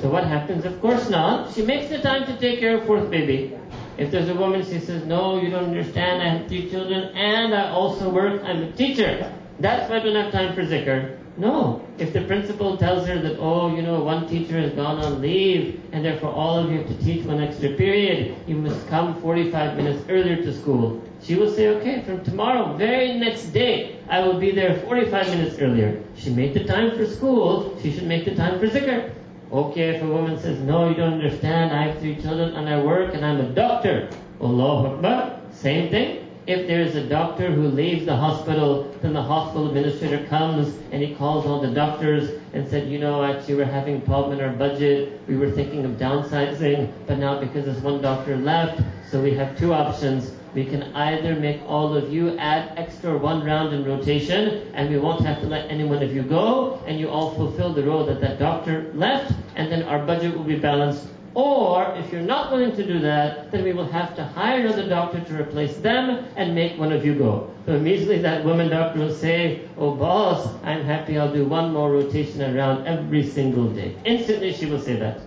So 0.00 0.08
what 0.08 0.24
happens? 0.24 0.64
Of 0.64 0.80
course 0.80 1.10
not. 1.10 1.52
She 1.54 1.62
makes 1.62 1.88
the 1.88 1.98
time 1.98 2.26
to 2.26 2.36
take 2.38 2.60
care 2.60 2.78
of 2.78 2.86
fourth 2.86 3.10
baby. 3.10 3.56
If 3.98 4.10
there's 4.10 4.28
a 4.28 4.34
woman, 4.34 4.64
she 4.64 4.80
says, 4.80 5.04
no, 5.04 5.40
you 5.40 5.50
don't 5.50 5.66
understand, 5.66 6.22
I 6.22 6.38
have 6.38 6.48
three 6.48 6.70
children 6.70 7.14
and 7.14 7.54
I 7.54 7.70
also 7.70 8.08
work, 8.08 8.42
I'm 8.42 8.62
a 8.62 8.72
teacher. 8.72 9.32
That's 9.60 9.88
why 9.90 9.96
I 9.96 10.00
don't 10.00 10.16
have 10.16 10.32
time 10.32 10.54
for 10.54 10.62
zikr. 10.62 11.18
No. 11.36 11.86
If 11.98 12.12
the 12.12 12.22
principal 12.22 12.76
tells 12.76 13.06
her 13.06 13.20
that, 13.20 13.38
oh, 13.38 13.74
you 13.74 13.82
know, 13.82 14.02
one 14.02 14.26
teacher 14.28 14.60
has 14.60 14.72
gone 14.72 15.04
on 15.04 15.20
leave 15.20 15.80
and 15.92 16.04
therefore 16.04 16.30
all 16.30 16.58
of 16.58 16.70
you 16.70 16.78
have 16.78 16.88
to 16.88 17.04
teach 17.04 17.24
one 17.24 17.42
extra 17.42 17.70
period, 17.74 18.36
you 18.46 18.56
must 18.56 18.86
come 18.88 19.20
45 19.20 19.76
minutes 19.76 20.04
earlier 20.08 20.36
to 20.36 20.52
school. 20.58 21.02
She 21.22 21.34
will 21.36 21.52
say, 21.52 21.68
okay, 21.68 22.02
from 22.02 22.24
tomorrow, 22.24 22.76
very 22.76 23.18
next 23.18 23.50
day, 23.52 24.00
I 24.08 24.20
will 24.20 24.38
be 24.40 24.50
there 24.50 24.80
45 24.80 25.28
minutes 25.28 25.58
earlier. 25.58 26.02
She 26.16 26.30
made 26.30 26.54
the 26.54 26.64
time 26.64 26.96
for 26.96 27.06
school, 27.06 27.78
she 27.82 27.92
should 27.92 28.08
make 28.08 28.24
the 28.24 28.34
time 28.34 28.58
for 28.58 28.68
zikr. 28.68 29.12
Okay, 29.52 29.96
if 29.96 30.02
a 30.02 30.06
woman 30.06 30.40
says, 30.40 30.58
no, 30.60 30.88
you 30.88 30.94
don't 30.94 31.12
understand, 31.12 31.74
I 31.74 31.88
have 31.88 32.00
three 32.00 32.18
children 32.18 32.56
and 32.56 32.66
I 32.66 32.82
work 32.82 33.12
and 33.12 33.22
I'm 33.22 33.38
a 33.38 33.50
doctor. 33.50 34.08
Allahu 34.40 34.94
Akbar. 34.94 35.38
Same 35.52 35.90
thing. 35.90 36.26
If 36.46 36.66
there 36.66 36.80
is 36.80 36.96
a 36.96 37.06
doctor 37.06 37.52
who 37.52 37.68
leaves 37.68 38.06
the 38.06 38.16
hospital, 38.16 38.90
then 39.02 39.12
the 39.12 39.20
hospital 39.20 39.68
administrator 39.68 40.26
comes 40.26 40.74
and 40.90 41.02
he 41.02 41.14
calls 41.14 41.44
all 41.44 41.60
the 41.60 41.70
doctors 41.70 42.30
and 42.54 42.66
said, 42.66 42.88
you 42.88 42.98
know, 42.98 43.22
actually 43.22 43.56
we're 43.56 43.66
having 43.66 43.98
a 43.98 44.00
problem 44.00 44.38
in 44.38 44.42
our 44.42 44.54
budget. 44.54 45.20
We 45.28 45.36
were 45.36 45.50
thinking 45.50 45.84
of 45.84 45.92
downsizing, 45.92 46.90
but 47.06 47.18
now 47.18 47.38
because 47.38 47.66
this 47.66 47.82
one 47.82 48.00
doctor 48.00 48.38
left, 48.38 48.80
so 49.10 49.22
we 49.22 49.34
have 49.34 49.58
two 49.58 49.74
options. 49.74 50.32
We 50.54 50.64
can 50.64 50.94
either 50.94 51.34
make 51.34 51.60
all 51.66 51.96
of 51.96 52.12
you 52.12 52.36
add 52.38 52.76
extra 52.76 53.16
one 53.16 53.44
round 53.44 53.74
in 53.74 53.84
rotation, 53.84 54.70
and 54.74 54.90
we 54.90 54.98
won't 54.98 55.24
have 55.24 55.40
to 55.40 55.46
let 55.46 55.70
any 55.70 55.84
one 55.84 56.02
of 56.02 56.14
you 56.14 56.22
go, 56.22 56.82
and 56.86 57.00
you 57.00 57.08
all 57.08 57.34
fulfill 57.34 57.72
the 57.72 57.82
role 57.82 58.04
that 58.06 58.20
that 58.20 58.38
doctor 58.38 58.92
left, 58.94 59.32
and 59.56 59.72
then 59.72 59.82
our 59.84 60.04
budget 60.04 60.36
will 60.36 60.44
be 60.44 60.58
balanced 60.58 61.06
or 61.34 61.94
if 61.96 62.12
you're 62.12 62.20
not 62.20 62.52
willing 62.52 62.76
to 62.76 62.86
do 62.86 62.98
that, 63.00 63.50
then 63.50 63.64
we 63.64 63.72
will 63.72 63.90
have 63.90 64.14
to 64.16 64.24
hire 64.24 64.60
another 64.60 64.86
doctor 64.88 65.20
to 65.20 65.40
replace 65.40 65.76
them 65.76 66.26
and 66.36 66.54
make 66.54 66.78
one 66.78 66.92
of 66.92 67.06
you 67.06 67.14
go. 67.14 67.50
So 67.64 67.74
immediately 67.74 68.18
that 68.18 68.44
woman 68.44 68.68
doctor 68.68 68.98
will 68.98 69.14
say, 69.14 69.62
Oh 69.78 69.94
boss, 69.94 70.46
I'm 70.62 70.84
happy 70.84 71.18
I'll 71.18 71.32
do 71.32 71.46
one 71.46 71.72
more 71.72 71.90
rotation 71.90 72.42
around 72.54 72.86
every 72.86 73.26
single 73.26 73.68
day. 73.68 73.96
Instantly 74.04 74.52
she 74.52 74.66
will 74.66 74.80
say 74.80 74.96
that. 74.96 75.20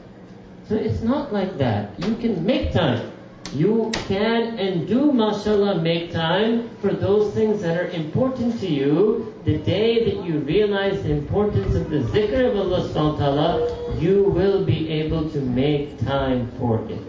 So 0.68 0.76
it's 0.76 1.02
not 1.02 1.34
like 1.34 1.58
that. 1.58 2.00
You 2.00 2.16
can 2.16 2.46
make 2.46 2.72
time. 2.72 3.12
You 3.54 3.92
can 4.08 4.60
and 4.60 4.88
do, 4.88 5.14
mashallah, 5.14 5.82
make 5.82 6.12
time 6.12 6.70
for 6.82 6.92
those 6.92 7.34
things 7.34 7.62
that 7.62 7.78
are 7.78 7.88
important 7.88 8.60
to 8.60 8.68
you. 8.68 9.34
The 9.46 9.58
day 9.60 10.04
that 10.06 10.26
you 10.26 10.40
realize 10.40 11.04
the 11.04 11.12
importance 11.12 11.76
of 11.76 11.90
the 11.90 12.00
zikr 12.00 12.52
of 12.52 12.58
Allah 12.58 12.82
subhanahu 12.90 13.14
wa 13.14 13.26
ta'ala, 13.26 14.00
you 14.00 14.24
will 14.24 14.66
be 14.66 14.90
able 14.90 15.30
to 15.30 15.40
make 15.40 16.00
time 16.00 16.52
for 16.60 16.84
it. 16.90 17.02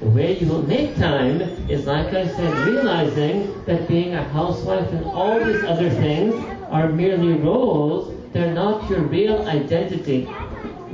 The 0.00 0.08
way 0.10 0.38
you 0.38 0.46
will 0.46 0.62
make 0.62 0.94
time 0.96 1.40
is, 1.68 1.86
like 1.86 2.14
I 2.14 2.28
said, 2.28 2.66
realizing 2.68 3.64
that 3.64 3.88
being 3.88 4.14
a 4.14 4.22
housewife 4.22 4.88
and 4.92 5.04
all 5.06 5.42
these 5.42 5.64
other 5.64 5.90
things 5.90 6.34
are 6.70 6.88
merely 6.88 7.32
roles. 7.32 8.14
They're 8.32 8.54
not 8.54 8.88
your 8.88 9.00
real 9.00 9.48
identity. 9.48 10.28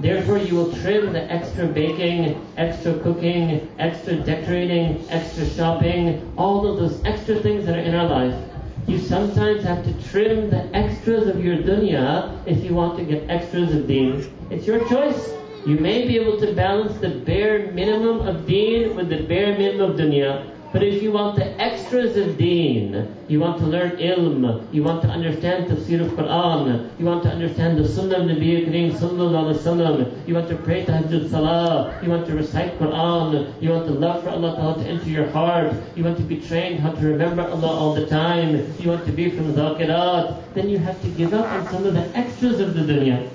Therefore, 0.05 0.37
you 0.37 0.57
will 0.57 0.71
trim 0.71 1.15
the 1.15 1.33
extra 1.33 1.67
baking, 1.67 2.39
extra 2.59 2.93
cooking, 2.99 3.67
extra 3.79 4.17
decorating, 4.17 5.03
extra 5.09 5.47
shopping, 5.47 6.31
all 6.37 6.67
of 6.67 6.77
those 6.77 7.03
extra 7.07 7.41
things 7.41 7.65
that 7.65 7.79
are 7.79 7.81
in 7.81 7.95
our 7.95 8.07
life. 8.07 8.39
You 8.87 8.99
sometimes 8.99 9.65
have 9.65 9.83
to 9.83 10.11
trim 10.11 10.51
the 10.51 10.69
extras 10.77 11.27
of 11.27 11.43
your 11.43 11.57
dunya 11.57 12.39
if 12.45 12.63
you 12.63 12.75
want 12.75 12.99
to 12.99 13.05
get 13.07 13.31
extras 13.31 13.75
of 13.75 13.87
deen. 13.87 14.31
It's 14.51 14.67
your 14.67 14.87
choice. 14.91 15.33
You 15.65 15.79
may 15.79 16.07
be 16.07 16.19
able 16.19 16.39
to 16.39 16.53
balance 16.53 17.01
the 17.01 17.09
bare 17.09 17.73
minimum 17.73 18.29
of 18.29 18.47
deen 18.47 18.95
with 18.95 19.09
the 19.09 19.23
bare 19.23 19.57
minimum 19.57 19.93
of 19.93 19.97
dunya. 19.97 20.54
But 20.75 20.83
if 20.83 21.05
you 21.05 21.13
want 21.13 21.37
the 21.37 21.47
extras 21.63 22.17
of 22.17 22.37
deen, 22.37 23.07
you 23.29 23.39
want 23.39 23.59
to 23.61 23.65
learn 23.65 23.93
ilm, 23.93 24.67
you 24.75 24.83
want 24.83 25.03
to 25.03 25.09
understand 25.09 25.69
tafsir 25.69 26.01
of 26.01 26.11
Quran, 26.19 26.91
you 26.99 27.05
want 27.07 27.23
to 27.23 27.29
understand 27.29 27.79
the 27.79 27.87
sunnah 27.87 28.17
of 28.17 28.23
Nabi 28.23 28.67
Kareem 28.67 28.91
sallallahu 28.91 29.55
alaihi 29.55 29.63
wasallam, 29.63 30.27
you 30.27 30.35
want 30.35 30.49
to 30.49 30.57
pray 30.57 30.85
tahajjud 30.85 31.31
salah, 31.31 31.97
you 32.03 32.11
want 32.11 32.27
to 32.27 32.35
recite 32.35 32.77
Quran, 32.81 33.55
you 33.63 33.71
want 33.71 33.87
the 33.87 33.93
love 33.93 34.25
for 34.25 34.31
Allah 34.31 34.57
Ta'ala 34.57 34.83
to 34.83 34.91
enter 34.91 35.09
your 35.09 35.31
heart, 35.31 35.73
you 35.95 36.03
want 36.03 36.17
to 36.17 36.25
be 36.25 36.41
trained 36.41 36.81
how 36.81 36.91
to 36.91 37.07
remember 37.07 37.43
Allah 37.43 37.71
all 37.71 37.95
the 37.95 38.07
time, 38.09 38.57
you 38.81 38.89
want 38.89 39.07
to 39.07 39.13
be 39.13 39.31
from 39.31 39.55
zakirat, 39.55 40.43
then 40.55 40.69
you 40.69 40.79
have 40.79 41.01
to 41.03 41.09
give 41.11 41.33
up 41.35 41.47
on 41.53 41.69
some 41.69 41.87
of 41.87 41.95
the 41.95 42.19
extras 42.19 42.59
of 42.59 42.75
the 42.75 42.81
dunya. 42.81 43.31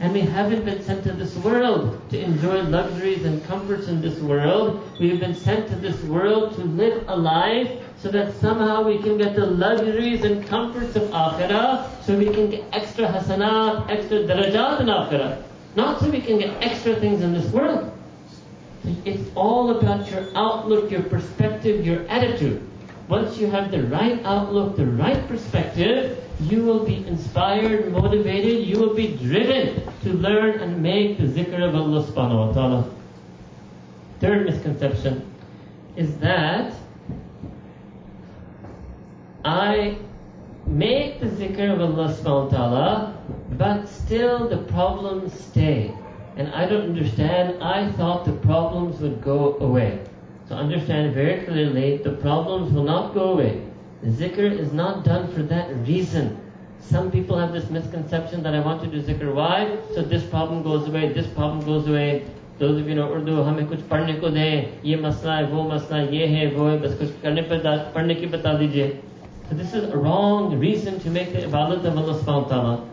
And 0.00 0.12
we 0.12 0.20
haven't 0.20 0.64
been 0.64 0.82
sent 0.82 1.04
to 1.04 1.12
this 1.12 1.36
world 1.36 2.00
to 2.10 2.20
enjoy 2.20 2.62
luxuries 2.62 3.24
and 3.24 3.44
comforts 3.44 3.86
in 3.86 4.00
this 4.00 4.18
world. 4.18 4.82
We 4.98 5.10
have 5.10 5.20
been 5.20 5.34
sent 5.34 5.68
to 5.68 5.76
this 5.76 6.02
world 6.02 6.56
to 6.56 6.64
live 6.64 7.04
a 7.08 7.16
life 7.16 7.70
so 7.98 8.08
that 8.10 8.34
somehow 8.40 8.82
we 8.82 8.98
can 8.98 9.16
get 9.16 9.36
the 9.36 9.46
luxuries 9.46 10.24
and 10.24 10.44
comforts 10.46 10.96
of 10.96 11.04
akhirah, 11.10 12.02
so 12.02 12.18
we 12.18 12.30
can 12.30 12.50
get 12.50 12.64
extra 12.72 13.06
hasanat, 13.06 13.88
extra 13.88 14.24
darajat 14.24 14.80
in 14.80 14.86
akhirah. 14.86 15.42
Not 15.76 16.00
so 16.00 16.10
we 16.10 16.20
can 16.20 16.38
get 16.38 16.60
extra 16.60 16.96
things 16.96 17.22
in 17.22 17.32
this 17.32 17.46
world. 17.52 17.92
It's 19.04 19.30
all 19.36 19.78
about 19.78 20.10
your 20.10 20.26
outlook, 20.34 20.90
your 20.90 21.04
perspective, 21.04 21.86
your 21.86 22.02
attitude. 22.08 22.68
Once 23.08 23.38
you 23.38 23.46
have 23.46 23.70
the 23.70 23.84
right 23.84 24.20
outlook, 24.24 24.76
the 24.76 24.86
right 24.86 25.28
perspective, 25.28 26.18
you 26.42 26.62
will 26.62 26.84
be 26.84 27.06
inspired, 27.06 27.90
motivated, 27.92 28.66
you 28.66 28.78
will 28.78 28.94
be 28.94 29.16
driven 29.16 29.82
to 30.02 30.12
learn 30.12 30.60
and 30.60 30.82
make 30.82 31.18
the 31.18 31.24
zikr 31.24 31.62
of 31.62 31.74
Allah 31.74 32.04
subhanahu 32.04 32.48
wa 32.48 32.52
ta'ala. 32.52 32.90
Third 34.20 34.46
misconception 34.46 35.30
is 35.96 36.16
that 36.18 36.74
I 39.44 39.98
make 40.66 41.20
the 41.20 41.26
zikr 41.26 41.72
of 41.72 41.80
Allah 41.80 42.12
subhanahu 42.14 42.50
wa 42.50 42.56
ta'ala, 42.56 43.24
but 43.52 43.86
still 43.86 44.48
the 44.48 44.58
problems 44.58 45.32
stay. 45.32 45.94
And 46.36 46.48
I 46.48 46.66
don't 46.66 46.82
understand, 46.82 47.62
I 47.62 47.92
thought 47.92 48.24
the 48.24 48.32
problems 48.32 49.00
would 49.00 49.20
go 49.20 49.56
away. 49.58 50.02
So 50.48 50.54
understand 50.56 51.14
very 51.14 51.44
clearly, 51.44 51.98
the 51.98 52.12
problems 52.12 52.72
will 52.72 52.84
not 52.84 53.14
go 53.14 53.32
away. 53.32 53.62
Zikr 54.05 54.59
is 54.59 54.71
not 54.73 55.03
done 55.03 55.27
for 55.33 55.41
that 55.43 55.75
reason. 55.87 56.37
Some 56.81 57.11
people 57.11 57.37
have 57.37 57.51
this 57.51 57.69
misconception 57.69 58.43
that 58.43 58.53
I 58.53 58.59
want 58.59 58.81
to 58.83 58.87
do 58.87 59.01
zikr. 59.01 59.33
Why? 59.33 59.77
So 59.93 60.01
this 60.01 60.23
problem 60.23 60.63
goes 60.63 60.87
away, 60.87 61.11
this 61.11 61.27
problem 61.27 61.65
goes 61.65 61.87
away. 61.87 62.25
Those 62.59 62.81
of 62.81 62.87
you 62.87 62.95
know 62.95 63.11
Urdu, 63.13 63.43
हमें 63.43 63.67
कुछ 63.67 63.81
पढ़ने 63.89 64.13
को 64.19 64.29
दें, 64.33 64.81
ये 64.83 64.95
मसला 65.01 65.35
है, 65.35 65.45
वो 65.47 65.63
मसला 65.69 65.97
है, 65.97 66.15
ये 66.15 66.27
है, 66.27 66.47
वो 66.55 66.67
है, 66.67 66.79
बस 66.81 66.97
कुछ 66.99 67.09
करने 67.23 67.41
पर 67.49 67.91
पढ़ने 67.95 68.15
की 68.15 68.25
बता 68.25 68.53
दीजिए. 68.57 68.99
So 69.49 69.55
this 69.55 69.73
is 69.73 69.89
a 69.93 69.97
wrong 69.97 70.59
reason 70.59 70.99
to 71.01 71.09
make 71.09 71.33
the 71.33 71.41
ibadat 71.47 71.85
of 71.85 71.97
Allah 71.97 72.15
subhanahu 72.19 72.43
wa 72.43 72.49
ta'ala. 72.49 72.87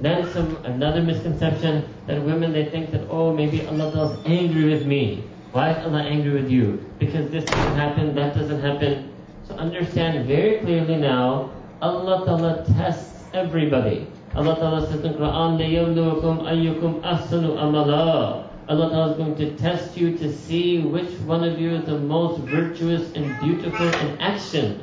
Then 0.00 0.30
some 0.32 0.56
another 0.64 1.02
misconception 1.02 1.84
that 2.06 2.22
women 2.22 2.52
they 2.52 2.64
think 2.66 2.90
that 2.90 3.02
oh 3.08 3.32
maybe 3.32 3.66
Allah 3.66 4.10
is 4.10 4.18
angry 4.26 4.64
with 4.72 4.86
me. 4.86 5.24
Why 5.52 5.70
is 5.70 5.84
Allah 5.84 6.02
angry 6.02 6.32
with 6.32 6.50
you? 6.50 6.84
Because 6.98 7.30
this 7.30 7.44
doesn't 7.44 7.76
happen, 7.76 8.14
that 8.14 8.34
doesn't 8.34 8.60
happen. 8.60 9.09
So 9.51 9.57
understand 9.57 10.27
very 10.27 10.59
clearly 10.59 10.95
now, 10.95 11.51
Allah 11.81 12.23
Ta'ala 12.23 12.63
tests 12.77 13.25
everybody. 13.33 14.07
Allah 14.33 14.55
Ta'ala 14.55 14.87
says 14.87 15.03
in 15.03 15.13
Quran, 15.15 15.59
لَيَبْلُوكُمْ 15.59 16.47
أَيُّكُمْ 16.47 17.01
أَحْسَنُ 17.03 17.43
عَمَلًا 17.59 18.47
Allah 18.69 18.89
Ta'ala 18.89 19.11
is 19.11 19.17
going 19.17 19.35
to 19.35 19.51
test 19.57 19.97
you 19.97 20.17
to 20.19 20.31
see 20.31 20.79
which 20.79 21.11
one 21.27 21.43
of 21.43 21.59
you 21.59 21.71
is 21.71 21.83
the 21.83 21.99
most 21.99 22.39
virtuous 22.47 23.11
and 23.11 23.27
beautiful 23.41 23.87
in 23.87 24.21
action. 24.21 24.81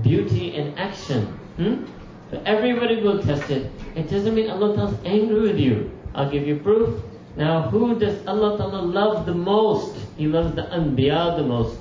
Beauty 0.00 0.54
in 0.54 0.72
action. 0.78 1.26
Hmm? 1.60 1.84
So 2.30 2.40
everybody 2.46 3.02
will 3.02 3.20
test 3.22 3.50
it. 3.50 3.70
It 3.96 4.08
doesn't 4.08 4.34
mean 4.34 4.48
Allah 4.48 4.76
Ta'ala 4.76 4.92
is 4.92 4.98
angry 5.04 5.40
with 5.42 5.58
you. 5.58 5.90
I'll 6.14 6.30
give 6.30 6.48
you 6.48 6.56
proof. 6.56 7.02
Now, 7.36 7.68
who 7.68 7.98
does 7.98 8.26
Allah 8.26 8.56
Ta'ala 8.56 8.80
love 8.80 9.26
the 9.26 9.34
most? 9.34 9.94
He 10.16 10.26
loves 10.26 10.54
the 10.54 10.62
Anbiya 10.72 11.36
the 11.36 11.44
most. 11.44 11.76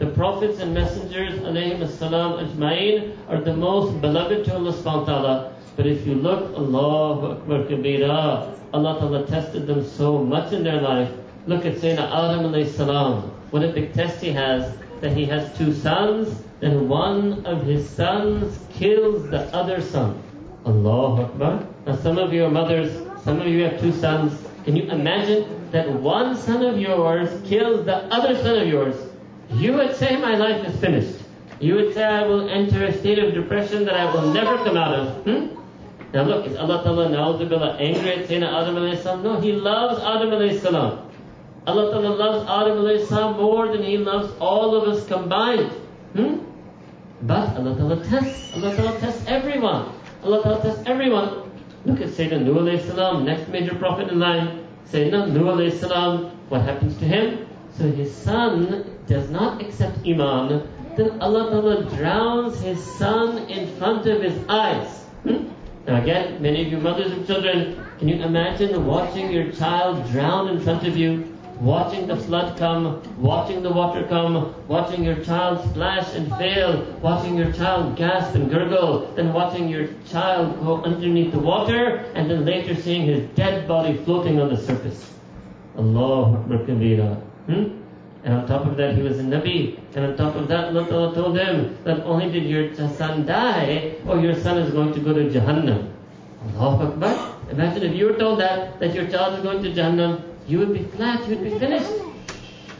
The 0.00 0.06
prophets 0.06 0.60
and 0.60 0.72
messengers, 0.72 1.34
as-salam 1.44 2.40
ajma'in, 2.40 3.18
are 3.28 3.38
the 3.42 3.52
most 3.54 4.00
beloved 4.00 4.46
to 4.46 4.54
Allah 4.54 4.72
subhanahu 4.72 5.00
wa 5.00 5.04
ta'ala. 5.04 5.52
But 5.76 5.86
if 5.86 6.06
you 6.06 6.14
look, 6.14 6.56
Allahu 6.56 7.32
Akbar 7.32 7.64
Kabira, 7.64 8.56
Allah 8.72 8.98
Ta'ala 8.98 9.26
tested 9.26 9.66
them 9.66 9.84
so 9.84 10.24
much 10.24 10.54
in 10.54 10.64
their 10.64 10.80
life. 10.80 11.12
Look 11.46 11.66
at 11.66 11.74
Sayyidina 11.74 12.08
Adam 12.08 12.50
alayhi 12.50 12.72
salam. 12.72 13.30
What 13.50 13.62
a 13.62 13.68
big 13.68 13.92
test 13.92 14.22
he 14.22 14.30
has, 14.30 14.74
that 15.02 15.12
he 15.12 15.26
has 15.26 15.54
two 15.58 15.74
sons, 15.74 16.44
and 16.62 16.88
one 16.88 17.44
of 17.44 17.64
his 17.64 17.86
sons 17.86 18.58
kills 18.72 19.28
the 19.28 19.54
other 19.54 19.82
son. 19.82 20.16
Allahu 20.64 21.24
Akbar. 21.24 21.66
Now 21.84 21.96
some 21.96 22.16
of 22.16 22.32
you 22.32 22.46
are 22.46 22.50
mothers, 22.50 22.90
some 23.22 23.38
of 23.38 23.48
you 23.48 23.64
have 23.64 23.78
two 23.78 23.92
sons. 23.92 24.32
Can 24.64 24.76
you 24.76 24.84
imagine 24.84 25.68
that 25.72 25.92
one 25.92 26.36
son 26.36 26.64
of 26.64 26.78
yours 26.78 27.28
kills 27.44 27.84
the 27.84 27.96
other 28.08 28.34
son 28.40 28.56
of 28.62 28.66
yours? 28.66 28.96
You 29.52 29.74
would 29.74 29.96
say 29.96 30.16
my 30.16 30.36
life 30.36 30.66
is 30.66 30.78
finished. 30.80 31.16
You 31.60 31.74
would 31.74 31.92
say 31.92 32.04
I 32.04 32.26
will 32.26 32.48
enter 32.48 32.84
a 32.84 32.92
state 32.92 33.18
of 33.18 33.34
depression 33.34 33.84
that 33.84 33.94
I 33.94 34.12
will 34.12 34.32
never 34.32 34.56
come 34.58 34.76
out 34.76 34.94
of. 34.94 35.24
Hmm? 35.24 35.56
Now 36.14 36.22
look, 36.24 36.46
is 36.46 36.56
Allah 36.56 36.82
Ta'ala 36.82 37.08
na'udzubillah 37.08 37.80
angry 37.80 38.14
at 38.14 38.28
Sayyidina 38.28 38.62
Adam 38.62 38.76
alayhi 38.76 39.02
salam? 39.02 39.22
No, 39.22 39.40
He 39.40 39.52
loves 39.52 40.00
Adam 40.02 40.30
alayhi 40.30 40.60
salam. 40.60 41.10
Allah 41.66 41.90
Ta'ala 41.90 42.08
loves 42.08 42.48
Adam 42.48 42.78
alayhi 42.78 43.06
salam 43.06 43.36
more 43.36 43.68
than 43.68 43.82
He 43.82 43.98
loves 43.98 44.32
all 44.40 44.74
of 44.74 44.88
us 44.88 45.06
combined. 45.06 45.70
Hmm? 46.14 46.38
But 47.22 47.56
Allah 47.56 47.76
Ta'ala 47.76 48.04
tests. 48.06 48.56
Allah 48.56 48.74
Ta'ala 48.74 48.98
tests 48.98 49.24
everyone. 49.28 49.92
Allah 50.24 50.42
Ta'ala 50.42 50.62
tests 50.62 50.82
everyone. 50.86 51.50
Look 51.84 52.00
at 52.00 52.08
Sayyidina 52.08 52.44
Nuh 52.44 52.54
alayhi 52.54 52.86
salam, 52.86 53.24
next 53.24 53.48
major 53.48 53.74
prophet 53.74 54.08
in 54.08 54.18
line. 54.18 54.66
Sayyidina 54.90 55.30
Nuh 55.32 55.44
alayhi 55.44 55.78
salam, 55.78 56.30
what 56.48 56.62
happens 56.62 56.96
to 56.98 57.04
him? 57.04 57.46
So 57.76 57.90
his 57.90 58.14
son 58.14 58.84
does 59.10 59.28
not 59.28 59.60
accept 59.60 59.98
Iman, 60.06 60.62
then 60.96 61.20
Allah 61.20 61.50
Ta'ala 61.50 61.84
drowns 61.96 62.60
His 62.60 62.80
son 62.96 63.38
in 63.50 63.66
front 63.76 64.06
of 64.06 64.22
His 64.22 64.38
eyes. 64.48 65.02
Hmm? 65.24 65.48
Now 65.86 66.00
again, 66.00 66.40
many 66.40 66.64
of 66.64 66.70
you 66.70 66.78
mothers 66.78 67.10
and 67.10 67.26
children, 67.26 67.84
can 67.98 68.08
you 68.08 68.22
imagine 68.22 68.86
watching 68.86 69.32
your 69.32 69.50
child 69.50 70.08
drown 70.12 70.46
in 70.48 70.60
front 70.60 70.86
of 70.86 70.96
you? 70.96 71.36
Watching 71.58 72.06
the 72.06 72.16
flood 72.16 72.56
come, 72.56 73.02
watching 73.20 73.62
the 73.64 73.72
water 73.72 74.06
come, 74.06 74.54
watching 74.68 75.02
your 75.02 75.16
child 75.24 75.68
splash 75.70 76.14
and 76.14 76.30
fail, 76.36 76.80
watching 77.02 77.36
your 77.36 77.52
child 77.52 77.96
gasp 77.96 78.36
and 78.36 78.48
gurgle, 78.48 79.12
then 79.16 79.32
watching 79.32 79.68
your 79.68 79.88
child 80.08 80.58
go 80.62 80.82
underneath 80.84 81.32
the 81.32 81.38
water, 81.40 82.06
and 82.14 82.30
then 82.30 82.46
later 82.46 82.74
seeing 82.76 83.02
his 83.06 83.28
dead 83.34 83.66
body 83.66 83.96
floating 84.04 84.40
on 84.40 84.48
the 84.48 84.56
surface. 84.56 85.12
Allah 85.76 86.38
Akbar 86.38 86.58
Kabira. 86.58 87.20
Hmm? 87.46 87.79
And 88.22 88.34
on 88.34 88.46
top 88.46 88.66
of 88.66 88.76
that, 88.76 88.94
he 88.94 89.02
was 89.02 89.18
a 89.18 89.22
Nabi. 89.22 89.78
And 89.94 90.04
on 90.04 90.16
top 90.16 90.36
of 90.36 90.48
that, 90.48 90.76
Allah 90.76 91.14
told 91.14 91.38
him 91.38 91.78
that 91.84 92.04
only 92.04 92.30
did 92.30 92.44
your 92.44 92.74
son 92.74 93.24
die, 93.26 93.94
or 94.06 94.20
your 94.20 94.34
son 94.34 94.58
is 94.58 94.72
going 94.72 94.92
to 94.92 95.00
go 95.00 95.14
to 95.14 95.30
Jahannam. 95.30 95.90
Allahu 96.54 96.92
Akbar. 96.92 97.36
Imagine 97.50 97.82
if 97.84 97.96
you 97.96 98.06
were 98.06 98.18
told 98.18 98.40
that, 98.40 98.78
that 98.80 98.94
your 98.94 99.08
child 99.08 99.34
is 99.38 99.42
going 99.42 99.62
to 99.62 99.72
Jahannam, 99.72 100.22
you 100.46 100.58
would 100.58 100.72
be 100.72 100.84
flat, 100.96 101.26
you 101.28 101.36
would 101.36 101.44
be 101.44 101.58
finished. 101.58 101.90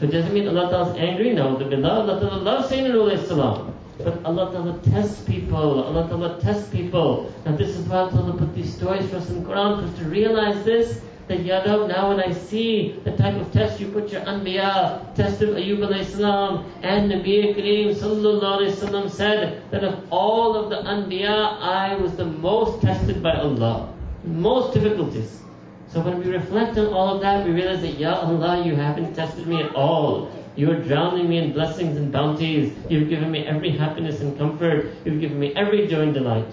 It 0.01 0.07
doesn't 0.07 0.33
mean 0.33 0.47
Allah 0.47 0.69
Ta'ala 0.69 0.91
is 0.91 0.97
angry 0.97 1.33
now. 1.33 1.49
Allah 1.57 2.19
Ta'ala 2.19 2.41
loves 2.41 2.71
Sayyidina 2.71 3.27
Salam. 3.27 3.73
But 3.99 4.23
Allah 4.25 4.51
Ta'ala 4.51 4.79
tests 4.79 5.23
people. 5.23 5.83
Allah 5.83 6.07
Ta'ala 6.07 6.41
tests 6.41 6.69
people. 6.69 7.31
And 7.45 7.57
this 7.57 7.69
is 7.77 7.85
why 7.87 7.99
Allah 7.99 8.33
put 8.37 8.55
these 8.55 8.73
stories 8.73 9.07
for 9.09 9.17
us 9.17 9.29
in 9.29 9.43
Quran, 9.45 9.79
for 9.79 9.91
us 9.91 9.99
to 9.99 10.05
realize 10.05 10.63
this, 10.65 11.01
that 11.37 11.87
now 11.87 12.09
when 12.09 12.19
I 12.19 12.33
see 12.33 12.99
the 13.03 13.11
type 13.15 13.35
of 13.35 13.51
test 13.51 13.79
you 13.79 13.87
put 13.87 14.11
your 14.11 14.21
Anbiya, 14.21 15.15
test 15.15 15.41
of 15.41 15.49
Ayyub 15.49 15.79
alayhi 15.79 16.05
salam, 16.05 16.69
and 16.83 17.11
Nabi 17.11 17.55
Kareem 17.55 17.95
sallallahu 17.95 18.59
alayhi 18.59 18.75
salam 18.75 19.07
said 19.07 19.63
that 19.71 19.83
of 19.83 20.05
all 20.11 20.55
of 20.55 20.69
the 20.69 20.77
Anbiya, 20.77 21.57
I 21.61 21.95
was 21.95 22.15
the 22.15 22.25
most 22.25 22.81
tested 22.81 23.23
by 23.23 23.35
Allah. 23.35 23.93
Most 24.25 24.73
difficulties. 24.73 25.41
So 25.87 26.01
when 26.01 26.19
we 26.19 26.31
reflect 26.31 26.77
on 26.77 26.87
all 26.87 27.15
of 27.15 27.21
that, 27.21 27.45
we 27.45 27.51
realize 27.51 27.81
that, 27.81 27.97
Ya 27.97 28.13
Allah, 28.13 28.65
you 28.65 28.75
haven't 28.75 29.13
tested 29.13 29.47
me 29.47 29.61
at 29.63 29.73
all. 29.75 30.31
You 30.55 30.71
are 30.71 30.81
drowning 30.83 31.29
me 31.29 31.37
in 31.37 31.53
blessings 31.53 31.97
and 31.97 32.11
bounties. 32.11 32.73
You've 32.89 33.09
given 33.09 33.31
me 33.31 33.45
every 33.45 33.71
happiness 33.71 34.19
and 34.21 34.37
comfort. 34.37 34.91
You've 35.05 35.21
given 35.21 35.39
me 35.39 35.53
every 35.55 35.87
joy 35.87 36.01
and 36.01 36.13
delight. 36.13 36.45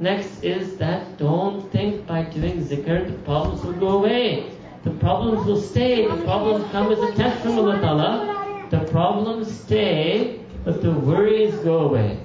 Next 0.00 0.44
is 0.44 0.76
that 0.76 1.18
don't 1.18 1.70
think 1.72 2.06
by 2.06 2.22
doing 2.22 2.64
zikr 2.64 3.06
the 3.06 3.18
problems 3.24 3.64
will 3.64 3.72
go 3.72 3.88
away. 3.98 4.52
The 4.84 4.90
problems 4.90 5.44
will 5.44 5.60
stay. 5.60 6.06
The 6.06 6.22
problems 6.22 6.70
come 6.70 6.92
as 6.92 7.00
a 7.00 7.12
test 7.14 7.42
from 7.42 7.58
Allah 7.58 7.80
Ta'ala. 7.80 8.66
The 8.70 8.80
problems 8.92 9.50
stay, 9.60 10.38
but 10.64 10.82
the 10.82 10.92
worries 10.92 11.54
go 11.56 11.80
away. 11.88 12.20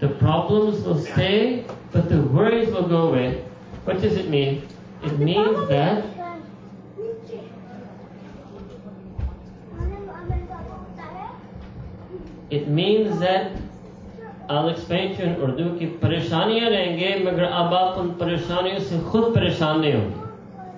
The 0.00 0.08
problems 0.08 0.84
will 0.84 1.00
stay, 1.00 1.64
but 1.92 2.10
the 2.10 2.20
worries 2.20 2.68
will 2.68 2.88
go 2.88 3.08
away. 3.08 3.42
What 3.84 4.02
does 4.02 4.16
it 4.16 4.28
mean? 4.28 4.68
It 5.02 5.18
means 5.18 5.68
that 5.68 6.04
it 12.50 12.68
means 12.68 13.18
that 13.20 13.52
I'll 14.49 14.69
explain 14.69 15.15
to 15.15 15.23
you 15.23 15.29
in 15.29 15.35
Urdu 15.41 15.77
कि 15.79 15.85
परेशानियां 16.01 16.69
रहेंगे 16.69 17.09
मगर 17.25 17.43
अब 17.43 17.73
आप 17.73 17.97
उन 17.97 18.09
परेशानियों 18.21 18.79
से 18.89 18.99
खुद 19.11 19.33
परेशान 19.35 19.79
नहीं 19.79 19.93
होंगे 19.93 20.27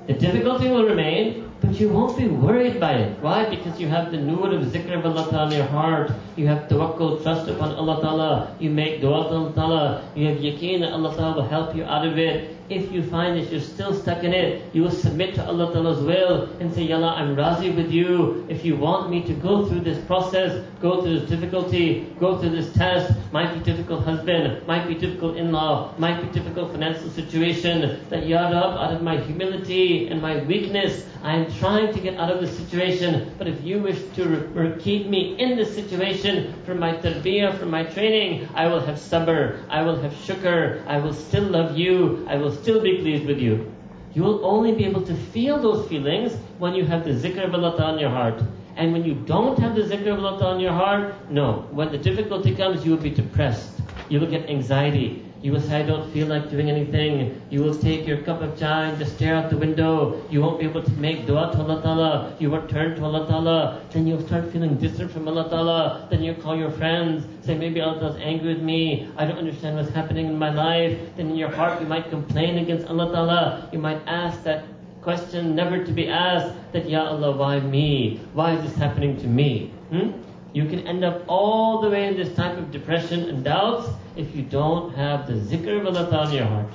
The 0.07 0.13
difficulty 0.13 0.69
will 0.69 0.85
remain 0.85 1.51
but 1.61 1.79
you 1.79 1.89
won't 1.89 2.17
be 2.17 2.27
worried 2.27 2.79
by 2.79 2.93
it. 2.93 3.19
Why? 3.21 3.47
Because 3.47 3.79
you 3.79 3.87
have 3.87 4.11
the 4.11 4.17
nur 4.17 4.51
of 4.51 4.63
zikr 4.63 4.97
of 4.97 5.05
Allah 5.05 5.27
Ta'ala 5.29 5.51
in 5.51 5.57
your 5.57 5.67
heart. 5.67 6.11
You 6.35 6.47
have 6.47 6.67
tawakkul, 6.67 7.21
trust 7.21 7.47
upon 7.47 7.75
Allah 7.75 8.01
Ta'ala. 8.01 8.55
You 8.59 8.71
make 8.71 8.99
dua 8.99 9.29
to 9.29 9.35
Allah 9.35 9.53
Ta'ala. 9.53 10.03
You 10.15 10.27
have 10.29 10.37
yaqeen 10.39 10.79
that 10.81 10.91
Allah 10.91 11.15
Ta'ala 11.15 11.35
will 11.35 11.47
help 11.47 11.75
you 11.75 11.83
out 11.83 12.05
of 12.05 12.17
it. 12.17 12.54
If 12.68 12.90
you 12.90 13.02
find 13.02 13.38
that 13.38 13.50
you're 13.52 13.60
still 13.60 13.94
stuck 13.94 14.24
in 14.24 14.34
it, 14.34 14.74
you 14.74 14.82
will 14.82 14.90
submit 14.90 15.36
to 15.36 15.46
Allah 15.46 15.72
Ta'ala's 15.72 16.02
will 16.02 16.50
and 16.58 16.72
say, 16.74 16.82
Yalla, 16.82 17.14
I'm 17.14 17.36
razi 17.36 17.74
with 17.74 17.92
you. 17.92 18.44
If 18.48 18.64
you 18.64 18.76
want 18.76 19.08
me 19.08 19.22
to 19.22 19.34
go 19.34 19.66
through 19.66 19.80
this 19.80 20.04
process, 20.06 20.64
go 20.82 21.00
through 21.02 21.20
this 21.20 21.28
difficulty, 21.28 22.12
go 22.18 22.38
through 22.38 22.50
this 22.50 22.72
test, 22.72 23.12
might 23.32 23.54
be 23.54 23.60
difficult 23.60 24.04
husband, 24.04 24.66
might 24.66 24.88
be 24.88 24.94
difficult 24.94 25.36
in-law, 25.36 25.94
might 25.98 26.20
be 26.20 26.28
difficult 26.28 26.72
financial 26.72 27.08
situation, 27.10 28.00
that 28.08 28.26
Ya 28.26 28.42
Rab, 28.48 28.78
out 28.78 28.92
of 28.92 29.02
my 29.02 29.16
humility 29.18 30.08
and 30.08 30.20
my 30.20 30.42
weakness, 30.44 31.06
I 31.22 31.36
am 31.36 31.52
trying 31.54 31.92
to 31.92 32.00
get 32.00 32.18
out 32.18 32.30
of 32.30 32.40
this 32.40 32.56
situation. 32.56 33.32
But 33.38 33.46
if 33.46 33.62
you 33.64 33.80
wish 33.80 34.00
to 34.16 34.28
re- 34.28 34.80
keep 34.80 35.06
me 35.06 35.36
in 35.38 35.56
this 35.56 35.74
situation 35.74 36.54
for 36.64 36.74
my 36.74 36.94
tarbiyah, 36.96 37.58
for 37.58 37.66
my 37.66 37.84
training, 37.84 38.48
I 38.54 38.66
will 38.66 38.80
have 38.80 38.96
sabr, 38.96 39.60
I 39.68 39.82
will 39.82 40.00
have 40.00 40.12
shukr, 40.12 40.86
I 40.86 40.98
will 40.98 41.12
still 41.12 41.44
love 41.44 41.76
you, 41.76 42.24
I 42.28 42.36
will 42.36 42.55
still 42.56 42.80
be 42.80 42.98
pleased 42.98 43.26
with 43.26 43.38
you. 43.38 43.72
You 44.14 44.22
will 44.22 44.44
only 44.46 44.72
be 44.72 44.84
able 44.84 45.02
to 45.02 45.14
feel 45.14 45.60
those 45.60 45.86
feelings 45.88 46.34
when 46.58 46.74
you 46.74 46.84
have 46.86 47.04
the 47.04 47.10
zikr 47.10 47.44
of 47.44 47.54
Allah 47.54 47.76
on 47.82 47.98
your 47.98 48.10
heart. 48.10 48.42
And 48.76 48.92
when 48.92 49.04
you 49.04 49.14
don't 49.14 49.58
have 49.58 49.74
the 49.74 49.82
zikr 49.82 50.12
of 50.16 50.24
Allah 50.24 50.54
on 50.54 50.60
your 50.60 50.72
heart, 50.72 51.30
no. 51.30 51.66
When 51.70 51.90
the 51.92 51.98
difficulty 51.98 52.54
comes, 52.54 52.84
you 52.84 52.92
will 52.92 53.02
be 53.02 53.10
depressed. 53.10 53.72
You 54.08 54.20
will 54.20 54.30
get 54.30 54.48
anxiety. 54.48 55.25
You 55.46 55.52
will 55.52 55.60
say, 55.60 55.76
I 55.78 55.82
don't 55.84 56.12
feel 56.12 56.26
like 56.26 56.50
doing 56.50 56.68
anything. 56.70 57.40
You 57.50 57.62
will 57.62 57.78
take 57.78 58.04
your 58.04 58.16
cup 58.22 58.42
of 58.42 58.58
chai 58.58 58.86
and 58.86 58.98
just 58.98 59.14
stare 59.14 59.36
out 59.36 59.48
the 59.48 59.56
window. 59.56 60.20
You 60.28 60.40
won't 60.42 60.58
be 60.58 60.64
able 60.64 60.82
to 60.82 60.90
make 60.94 61.24
dua 61.24 61.52
to 61.52 61.58
Allah 61.58 61.80
Ta'ala. 61.82 62.34
You 62.40 62.50
won't 62.50 62.68
turn 62.68 62.96
to 62.96 63.04
Allah 63.04 63.28
Ta'ala. 63.28 63.80
Then 63.92 64.08
you'll 64.08 64.26
start 64.26 64.50
feeling 64.50 64.74
distant 64.74 65.12
from 65.12 65.28
Allah 65.28 65.48
Ta'ala. 65.48 66.08
Then 66.10 66.24
you 66.24 66.34
call 66.34 66.56
your 66.56 66.72
friends, 66.72 67.24
say, 67.46 67.56
maybe 67.56 67.80
Allah 67.80 68.00
Ta'ala's 68.00 68.20
angry 68.20 68.54
with 68.54 68.62
me. 68.64 69.08
I 69.16 69.24
don't 69.24 69.38
understand 69.38 69.76
what's 69.76 69.90
happening 69.90 70.26
in 70.26 70.36
my 70.36 70.52
life. 70.52 70.98
Then 71.16 71.30
in 71.30 71.36
your 71.36 71.50
heart 71.50 71.80
you 71.80 71.86
might 71.86 72.10
complain 72.10 72.58
against 72.58 72.88
Allah 72.88 73.12
Ta'ala. 73.12 73.68
You 73.72 73.78
might 73.78 74.02
ask 74.08 74.42
that 74.42 74.64
question 75.00 75.54
never 75.54 75.78
to 75.84 75.92
be 75.92 76.08
asked, 76.08 76.52
that 76.72 76.90
Ya 76.90 77.04
Allah, 77.06 77.30
why 77.36 77.60
me? 77.60 78.18
Why 78.34 78.54
is 78.54 78.64
this 78.64 78.74
happening 78.74 79.16
to 79.18 79.28
me? 79.28 79.70
Hmm? 79.90 80.10
You 80.54 80.66
can 80.66 80.80
end 80.88 81.04
up 81.04 81.22
all 81.28 81.80
the 81.82 81.88
way 81.88 82.08
in 82.08 82.16
this 82.16 82.34
type 82.34 82.58
of 82.58 82.72
depression 82.72 83.28
and 83.28 83.44
doubts 83.44 83.86
if 84.16 84.34
you 84.34 84.42
don't 84.42 84.94
have 84.94 85.26
the 85.26 85.34
zikr 85.34 85.80
of 85.80 85.86
Allah 85.86 86.10
Ta'ala 86.10 86.28
in 86.30 86.36
your 86.36 86.46
heart. 86.46 86.70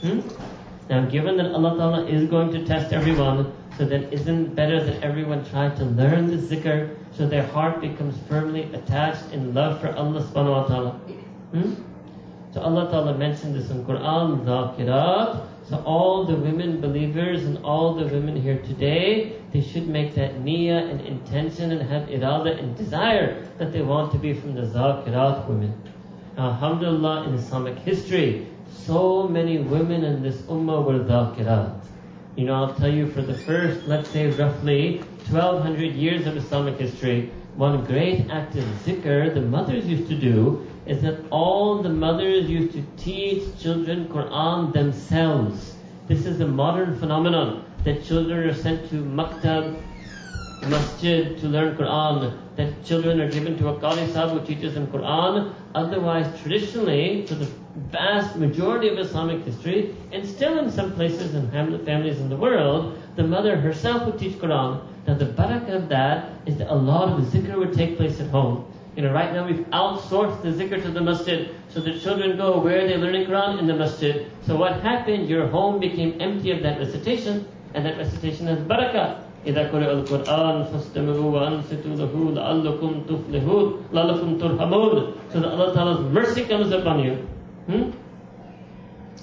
Hmm? 0.00 0.20
Now, 0.88 1.04
given 1.06 1.36
that 1.38 1.52
Allah 1.52 1.76
Ta'ala 1.76 2.06
is 2.06 2.28
going 2.28 2.52
to 2.52 2.64
test 2.64 2.92
everyone, 2.92 3.52
so 3.76 3.84
then 3.84 4.04
isn't 4.04 4.54
better 4.54 4.82
that 4.82 5.02
everyone 5.02 5.44
try 5.44 5.68
to 5.68 5.84
learn 5.84 6.28
the 6.28 6.36
zikr 6.36 6.96
so 7.12 7.26
their 7.26 7.46
heart 7.46 7.80
becomes 7.80 8.16
firmly 8.28 8.64
attached 8.72 9.32
in 9.32 9.52
love 9.52 9.80
for 9.80 9.88
Allah 9.96 10.22
subhanahu 10.22 10.50
wa 10.50 10.66
ta'ala? 10.66 10.90
Hmm? 11.52 11.74
So 12.52 12.60
Allah 12.60 12.88
Ta'ala 12.90 13.18
mentioned 13.18 13.54
this 13.54 13.70
in 13.70 13.84
Quran, 13.84 14.44
Zakirat. 14.44 15.46
So 15.68 15.82
all 15.84 16.24
the 16.24 16.36
women 16.36 16.80
believers 16.80 17.44
and 17.44 17.58
all 17.64 17.94
the 17.94 18.06
women 18.06 18.40
here 18.40 18.58
today, 18.62 19.36
they 19.52 19.60
should 19.60 19.88
make 19.88 20.14
that 20.14 20.36
niyyah 20.36 20.90
and 20.90 21.00
intention 21.00 21.72
and 21.72 21.82
have 21.82 22.08
irada 22.08 22.56
and 22.58 22.76
desire 22.76 23.44
that 23.58 23.72
they 23.72 23.82
want 23.82 24.12
to 24.12 24.18
be 24.18 24.32
from 24.32 24.54
the 24.54 24.62
Zakirat 24.62 25.48
women. 25.48 25.74
Alhamdulillah, 26.36 27.28
in 27.28 27.34
Islamic 27.34 27.78
history, 27.78 28.46
so 28.70 29.26
many 29.26 29.56
women 29.56 30.04
in 30.04 30.22
this 30.22 30.36
ummah 30.42 30.84
were 30.84 30.98
Zakirat. 30.98 31.80
You 32.36 32.44
know, 32.44 32.54
I'll 32.54 32.74
tell 32.74 32.92
you 32.92 33.06
for 33.10 33.22
the 33.22 33.32
first, 33.32 33.86
let's 33.86 34.10
say 34.10 34.30
roughly 34.30 34.98
1200 35.30 35.94
years 35.94 36.26
of 36.26 36.36
Islamic 36.36 36.76
history, 36.78 37.30
one 37.54 37.86
great 37.86 38.28
act 38.30 38.54
of 38.54 38.64
zikr 38.84 39.32
the 39.32 39.40
mothers 39.40 39.86
used 39.86 40.10
to 40.10 40.14
do 40.14 40.66
is 40.84 41.00
that 41.00 41.18
all 41.30 41.82
the 41.82 41.88
mothers 41.88 42.50
used 42.50 42.74
to 42.74 42.84
teach 42.98 43.58
children 43.58 44.06
Quran 44.08 44.74
themselves. 44.74 45.74
This 46.06 46.26
is 46.26 46.40
a 46.40 46.46
modern 46.46 46.98
phenomenon 46.98 47.64
that 47.84 48.04
children 48.04 48.46
are 48.46 48.54
sent 48.54 48.90
to 48.90 48.96
maktab, 48.96 49.80
masjid 50.62 51.38
to 51.38 51.48
learn 51.48 51.76
Quran, 51.76 52.38
that 52.56 52.84
children 52.84 53.20
are 53.20 53.30
given 53.30 53.56
to 53.58 53.68
a 53.68 53.78
qari 53.78 54.10
sahib 54.12 54.38
who 54.38 54.46
teaches 54.46 54.74
them 54.74 54.86
Quran. 54.88 55.54
Otherwise, 55.74 56.26
traditionally, 56.40 57.26
for 57.26 57.34
the 57.34 57.48
vast 57.90 58.36
majority 58.36 58.88
of 58.88 58.98
Islamic 58.98 59.44
history, 59.44 59.94
and 60.12 60.26
still 60.26 60.58
in 60.58 60.70
some 60.70 60.94
places 60.94 61.34
and 61.34 61.52
families 61.52 62.20
in 62.20 62.28
the 62.28 62.36
world, 62.36 62.98
the 63.16 63.22
mother 63.22 63.56
herself 63.56 64.06
would 64.06 64.18
teach 64.18 64.38
Quran. 64.38 64.80
Now 65.06 65.14
the 65.14 65.26
barakah 65.26 65.76
of 65.76 65.88
that 65.90 66.30
is 66.46 66.56
that 66.56 66.72
a 66.72 66.74
lot 66.74 67.08
of 67.08 67.30
the 67.30 67.38
zikr 67.38 67.56
would 67.56 67.74
take 67.74 67.96
place 67.96 68.18
at 68.20 68.28
home. 68.30 68.64
You 68.96 69.02
know, 69.02 69.12
right 69.12 69.32
now 69.32 69.46
we've 69.46 69.66
outsourced 69.70 70.42
the 70.42 70.48
zikr 70.48 70.82
to 70.82 70.90
the 70.90 71.02
masjid, 71.02 71.54
so 71.68 71.80
the 71.80 71.98
children 72.00 72.38
go 72.38 72.58
where 72.58 72.88
they're 72.88 72.98
learning 72.98 73.26
Quran 73.26 73.58
in 73.58 73.66
the 73.66 73.74
masjid. 73.74 74.30
So 74.46 74.56
what 74.56 74.80
happened? 74.80 75.28
Your 75.28 75.46
home 75.46 75.78
became 75.78 76.18
empty 76.20 76.50
of 76.50 76.62
that 76.62 76.78
recitation, 76.78 77.46
and 77.74 77.84
that 77.84 77.98
recitation 77.98 78.46
has 78.46 78.58
barakah. 78.60 79.25
إذا 79.45 79.71
قرئ 79.71 79.91
القرآن 79.91 80.63
فاستمعوا 80.63 81.31
وأنصتوا 81.31 81.95
له 81.95 82.13
لعلكم 82.35 82.91
تفلحون 83.09 83.75
لعلكم 83.93 84.37
ترحمون 84.37 85.13
So 85.33 85.39
that 85.39 85.49
Allah 85.49 85.73
Ta'ala's 85.73 86.13
mercy 86.13 86.45
comes 86.45 86.71
upon 86.71 86.99
you. 86.99 87.13
Hmm? 87.65 87.91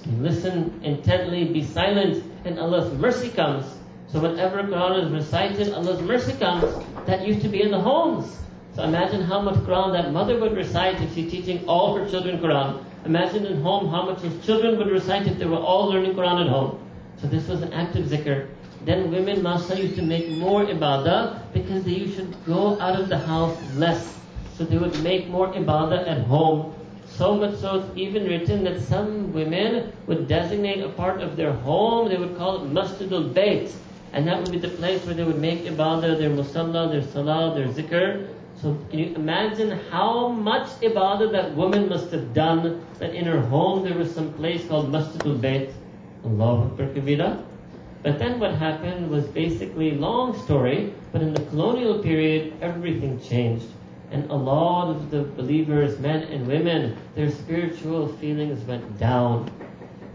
You 0.07 0.23
listen 0.23 0.81
intently, 0.83 1.45
be 1.45 1.63
silent, 1.63 2.25
and 2.45 2.59
Allah's 2.59 2.93
mercy 2.99 3.29
comes. 3.29 3.65
So 4.09 4.21
whenever 4.21 4.63
Quran 4.63 5.05
is 5.05 5.13
recited, 5.13 5.73
Allah's 5.75 6.01
mercy 6.01 6.33
comes. 6.39 6.65
That 7.07 7.27
used 7.27 7.43
to 7.43 7.49
be 7.49 7.63
in 7.63 7.71
the 7.71 7.81
homes. 7.81 8.39
So 8.75 8.83
imagine 8.85 9.23
how 9.23 9.41
much 9.41 9.57
Quran 9.57 9.93
that 9.93 10.13
mother 10.13 10.41
would 10.41 10.57
recite 10.57 11.01
if 11.01 11.15
she's 11.15 11.31
teaching 11.31 11.67
all 11.69 11.97
her 11.97 12.09
children 12.09 12.39
Quran. 12.39 12.83
Imagine 13.05 13.45
in 13.47 13.61
home 13.61 13.89
how 13.89 14.07
much 14.07 14.23
those 14.23 14.45
children 14.45 14.79
would 14.79 14.89
recite 14.89 15.27
if 15.27 15.39
they 15.39 15.47
were 15.47 15.59
all 15.59 15.91
learning 15.91 16.15
Quran 16.15 16.45
at 16.45 16.49
home. 16.49 16.79
So 17.21 17.27
this 17.27 17.49
was 17.49 17.63
an 17.63 17.73
active 17.73 18.07
zikr. 18.07 18.49
Then 18.86 19.12
women, 19.12 19.42
mashallah, 19.42 19.80
used 19.80 19.96
to 19.96 20.02
make 20.02 20.30
more 20.30 20.66
ibadah 20.66 21.52
because 21.54 21.84
they 21.84 21.92
used 21.92 22.18
to 22.18 22.26
go 22.46 22.80
out 22.82 23.00
of 23.00 23.08
the 23.08 23.18
house 23.18 23.58
less. 23.76 24.20
So 24.58 24.66
they 24.66 24.78
would 24.78 25.02
make 25.04 25.30
more 25.30 25.48
ibadah 25.54 26.08
at 26.08 26.28
home. 26.28 26.74
So 27.08 27.36
much 27.36 27.56
so 27.60 27.80
it's 27.80 27.98
even 27.98 28.26
written 28.26 28.64
that 28.66 28.82
some 28.82 29.32
women 29.34 29.94
would 30.08 30.28
designate 30.28 30.84
a 30.84 30.90
part 30.90 31.22
of 31.22 31.36
their 31.38 31.54
home, 31.54 32.10
they 32.10 32.18
would 32.18 32.38
call 32.38 32.64
it 32.64 32.74
Masjidul 32.74 33.34
Bayt. 33.34 33.72
And 34.12 34.28
that 34.28 34.42
would 34.42 34.52
be 34.52 34.60
the 34.60 34.70
place 34.70 35.06
where 35.06 35.16
they 35.16 35.24
would 35.24 35.40
make 35.40 35.64
ibadah, 35.64 36.18
their 36.18 36.30
musalla, 36.30 36.92
their 36.92 37.04
salah, 37.04 37.56
their 37.56 37.68
zikr. 37.68 38.28
So 38.62 38.78
can 38.90 39.00
you 39.00 39.16
imagine 39.16 39.72
how 39.92 40.30
much 40.30 40.68
ibadah 40.82 41.32
that 41.32 41.56
woman 41.56 41.90
must 41.90 42.12
have 42.12 42.34
done 42.34 42.86
that 43.00 43.14
in 43.14 43.26
her 43.26 43.42
home 43.42 43.84
there 43.84 43.98
was 43.98 44.14
some 44.14 44.34
place 44.34 44.66
called 44.68 44.92
Masjidul 44.92 45.40
Bayt. 45.40 45.72
Allahu 46.26 46.72
Akbar 46.72 46.88
Kabira. 46.88 47.44
But 48.04 48.20
then 48.20 48.38
what 48.38 48.54
happened 48.56 49.10
was 49.10 49.26
basically 49.28 49.92
long 49.92 50.38
story, 50.44 50.94
but 51.14 51.22
in 51.22 51.34
the 51.34 51.46
colonial 51.46 52.00
period 52.04 52.54
everything 52.62 53.18
changed. 53.22 53.66
And 54.12 54.30
a 54.30 54.36
lot 54.36 54.90
of 54.90 55.10
the 55.10 55.24
believers, 55.24 55.98
men 56.00 56.24
and 56.24 56.46
women, 56.46 56.98
their 57.16 57.32
spiritual 57.32 58.10
feelings 58.10 58.62
went 58.68 59.00
down. 59.00 59.50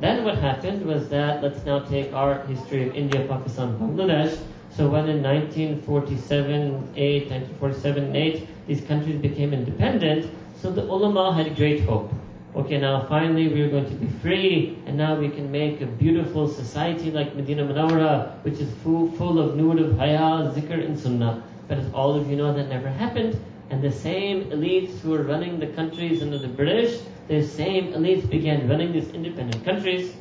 Then 0.00 0.22
what 0.22 0.36
happened 0.36 0.84
was 0.84 1.08
that, 1.08 1.42
let's 1.42 1.64
now 1.64 1.80
take 1.80 2.12
our 2.12 2.40
history 2.46 2.86
of 2.88 2.94
India, 2.94 3.26
Pakistan, 3.26 3.78
Bangladesh. 3.78 4.38
So 4.70 4.88
when 4.88 5.08
in 5.08 5.22
1947, 5.22 6.92
8, 6.94 7.30
1947, 7.30 8.14
8, 8.14 8.48
these 8.68 8.80
countries 8.82 9.16
became 9.16 9.54
independent, 9.54 10.30
so 10.60 10.70
the 10.70 10.82
ulama 10.82 11.32
had 11.32 11.56
great 11.56 11.80
hope. 11.80 12.12
Okay, 12.56 12.78
now 12.78 13.04
finally 13.04 13.48
we 13.48 13.60
are 13.60 13.68
going 13.68 13.84
to 13.84 13.94
be 13.94 14.08
free, 14.20 14.78
and 14.86 14.96
now 14.96 15.14
we 15.14 15.28
can 15.28 15.50
make 15.52 15.82
a 15.82 15.86
beautiful 15.86 16.48
society 16.48 17.10
like 17.10 17.36
Medina 17.36 17.62
Munawwara, 17.62 18.42
which 18.42 18.58
is 18.58 18.72
full, 18.82 19.12
full 19.12 19.38
of 19.38 19.54
nur 19.54 19.78
of 19.78 19.98
haya, 19.98 20.50
zikr, 20.54 20.84
and 20.84 20.98
sunnah. 20.98 21.42
But 21.68 21.78
as 21.78 21.92
all 21.92 22.16
of 22.16 22.30
you 22.30 22.36
know, 22.36 22.52
that 22.54 22.68
never 22.68 22.88
happened. 22.88 23.38
And 23.70 23.82
the 23.82 23.92
same 23.92 24.44
elites 24.44 24.98
who 25.00 25.10
were 25.10 25.22
running 25.22 25.60
the 25.60 25.66
countries 25.66 26.22
under 26.22 26.38
the 26.38 26.48
British, 26.48 27.00
the 27.28 27.42
same 27.42 27.92
elites 27.92 28.28
began 28.28 28.66
running 28.66 28.92
these 28.92 29.10
independent 29.10 29.62
countries. 29.64 30.14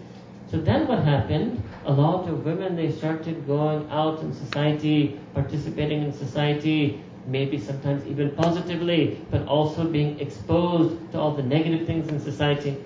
So 0.52 0.58
then 0.58 0.86
what 0.86 1.00
happened? 1.00 1.64
A 1.86 1.94
lot 1.94 2.28
of 2.28 2.44
women, 2.44 2.76
they 2.76 2.92
started 2.92 3.48
going 3.48 3.90
out 3.90 4.20
in 4.20 4.34
society, 4.34 5.18
participating 5.34 6.04
in 6.04 6.12
society, 6.12 7.02
maybe 7.28 7.60
sometimes 7.60 8.06
even 8.08 8.32
positively, 8.32 9.20
but 9.30 9.46
also 9.48 9.84
being 9.84 10.20
exposed 10.20 11.12
to 11.12 11.20
all 11.20 11.32
the 11.32 11.44
negative 11.44 11.86
things 11.86 12.10
in 12.10 12.20
society. 12.20 12.78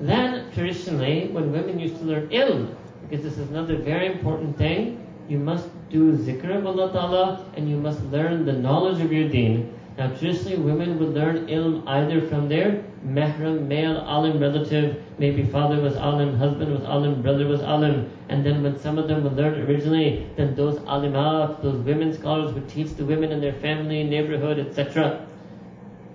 Then, 0.00 0.50
traditionally, 0.52 1.28
when 1.28 1.52
women 1.52 1.78
used 1.78 1.98
to 1.98 2.04
learn 2.04 2.28
ilm, 2.28 2.74
because 3.02 3.24
this 3.24 3.38
is 3.38 3.48
another 3.50 3.76
very 3.76 4.06
important 4.06 4.56
thing, 4.58 5.00
you 5.28 5.38
must 5.38 5.68
do 5.90 6.16
zikr 6.18 6.56
of 6.56 6.66
Allah 6.66 6.92
Ta'ala 6.92 7.46
and 7.56 7.68
you 7.68 7.76
must 7.76 8.02
learn 8.04 8.44
the 8.44 8.52
knowledge 8.52 9.00
of 9.00 9.12
your 9.12 9.28
deen. 9.28 9.72
Now 9.96 10.08
traditionally 10.08 10.58
women 10.58 10.98
would 10.98 11.14
learn 11.14 11.46
ilm 11.46 11.82
either 11.86 12.20
from 12.28 12.48
their 12.48 12.82
mahram, 13.06 13.66
male 13.66 13.98
alim 14.06 14.38
relative, 14.38 15.02
maybe 15.18 15.44
father 15.44 15.80
was 15.80 15.96
alim, 15.96 16.36
husband 16.36 16.72
was 16.72 16.82
alim, 16.82 17.22
brother 17.22 17.46
was 17.46 17.60
alim, 17.60 18.10
and 18.28 18.44
then 18.44 18.62
when 18.62 18.78
some 18.78 18.98
of 18.98 19.08
them 19.08 19.22
would 19.24 19.36
learn 19.36 19.60
originally, 19.62 20.26
then 20.36 20.54
those 20.54 20.78
alimat, 20.80 21.62
those 21.62 21.78
women 21.84 22.12
scholars 22.12 22.52
would 22.54 22.68
teach 22.68 22.94
the 22.94 23.04
women 23.04 23.30
in 23.30 23.40
their 23.40 23.52
family, 23.52 24.04
neighborhood, 24.04 24.58
etc. 24.58 25.26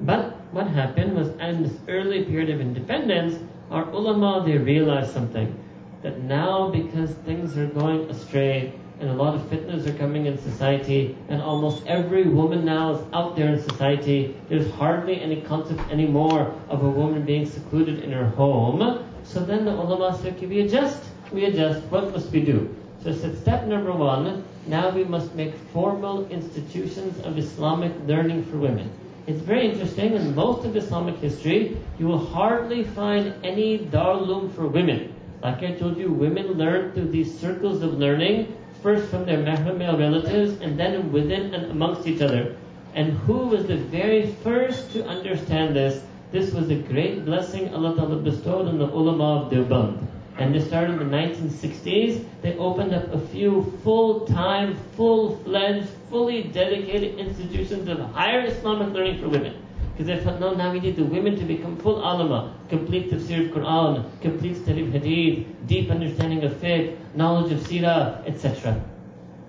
But 0.02 0.36
what 0.52 0.68
happened 0.68 1.16
was 1.16 1.30
in 1.40 1.64
this 1.64 1.78
early 1.88 2.24
period 2.24 2.50
of 2.50 2.62
independence, 2.62 3.38
our 3.70 3.90
ulama, 3.92 4.44
they 4.46 4.58
realized 4.58 5.12
something. 5.12 5.56
That 6.02 6.24
now 6.24 6.70
because 6.70 7.12
things 7.26 7.58
are 7.58 7.68
going 7.68 8.10
astray, 8.10 8.74
and 9.00 9.10
a 9.10 9.14
lot 9.14 9.34
of 9.34 9.42
fitnas 9.50 9.88
are 9.88 9.98
coming 9.98 10.26
in 10.26 10.38
society, 10.38 11.16
and 11.30 11.42
almost 11.42 11.86
every 11.88 12.24
woman 12.24 12.66
now 12.66 12.96
is 12.96 13.02
out 13.14 13.36
there 13.36 13.48
in 13.50 13.62
society. 13.62 14.36
There's 14.50 14.70
hardly 14.72 15.22
any 15.22 15.42
concept 15.42 15.80
anymore 15.90 16.54
of 16.70 16.84
a 16.84 16.90
woman 16.90 17.24
being 17.26 17.46
secluded 17.46 18.04
in 18.04 18.12
her 18.12 18.30
home. 18.30 19.06
So 19.24 19.40
then 19.40 19.66
the 19.66 19.72
ulama 19.72 20.18
said, 20.22 20.36
okay, 20.36 20.48
we 20.48 20.62
adjust, 20.62 21.04
we 21.32 21.46
adjust, 21.46 21.84
what 21.86 22.12
must 22.12 22.32
we 22.32 22.42
do? 22.42 22.76
So 23.04 23.14
said 23.14 23.38
step 23.38 23.66
number 23.66 23.94
one, 23.94 24.44
now 24.68 24.90
we 24.90 25.06
must 25.06 25.34
make 25.34 25.56
formal 25.72 26.28
institutions 26.28 27.18
of 27.26 27.38
Islamic 27.38 27.94
learning 28.06 28.44
for 28.46 28.58
women. 28.58 28.92
It's 29.28 29.40
very 29.42 29.70
interesting, 29.70 30.16
in 30.16 30.36
most 30.36 30.66
of 30.66 30.76
Islamic 30.76 31.18
history, 31.18 31.78
you 32.00 32.08
will 32.08 32.26
hardly 32.26 32.84
find 32.84 33.34
any 33.44 33.80
darul 33.80 34.26
uloom 34.28 34.54
for 34.56 34.68
women. 34.68 35.14
Like 35.42 35.64
I 35.64 35.72
told 35.72 35.98
you, 35.98 36.12
women 36.12 36.54
learn 36.54 36.92
through 36.92 37.10
these 37.12 37.40
circles 37.40 37.82
of 37.82 37.94
learning 37.94 38.54
first 38.82 39.10
from 39.10 39.26
their 39.26 39.38
male 39.38 39.98
relatives 39.98 40.60
and 40.62 40.80
then 40.80 41.12
within 41.12 41.54
and 41.54 41.72
amongst 41.72 42.08
each 42.08 42.22
other. 42.22 42.56
And 42.96 43.14
who 43.20 43.48
was 43.48 43.68
the 43.68 43.78
very 43.78 44.28
first 44.44 44.92
to 44.94 45.06
understand 45.06 45.76
this? 45.76 46.04
This 46.32 46.54
was 46.54 46.70
a 46.70 46.76
great 46.76 47.26
blessing 47.26 47.74
Allah 47.74 47.96
Ta'ala 47.96 48.18
bestowed 48.18 48.68
on 48.68 48.78
the 48.78 48.86
ulama 48.86 49.42
of 49.42 49.52
Deoband. 49.52 50.06
And 50.38 50.56
they 50.56 50.62
started 50.62 51.02
in 51.02 51.10
the 51.10 51.18
1960s. 51.18 52.24
They 52.42 52.56
opened 52.58 52.94
up 52.94 53.14
a 53.14 53.20
few 53.20 53.78
full-time, 53.84 54.78
full-fledged, 54.96 55.88
fully 56.10 56.44
dedicated 56.44 57.20
institutions 57.20 57.90
of 57.90 58.00
higher 58.14 58.46
Islamic 58.46 58.94
learning 58.94 59.20
for 59.20 59.28
women. 59.28 59.56
Because 60.00 60.18
they 60.18 60.24
thought, 60.24 60.40
no, 60.40 60.54
now 60.54 60.72
we 60.72 60.80
need 60.80 60.96
the 60.96 61.04
women 61.04 61.36
to 61.36 61.44
become 61.44 61.76
full 61.76 61.98
alama, 61.98 62.56
complete 62.70 63.12
tafsir 63.12 63.46
of 63.46 63.54
Quran, 63.54 64.10
complete 64.22 64.56
study 64.56 64.84
of 64.84 64.94
hadith, 64.94 65.46
deep 65.68 65.92
understanding 65.92 66.42
of 66.46 66.54
fiqh, 66.54 66.96
knowledge 67.16 67.52
of 67.52 67.60
seerah, 67.60 68.26
etc. 68.26 68.82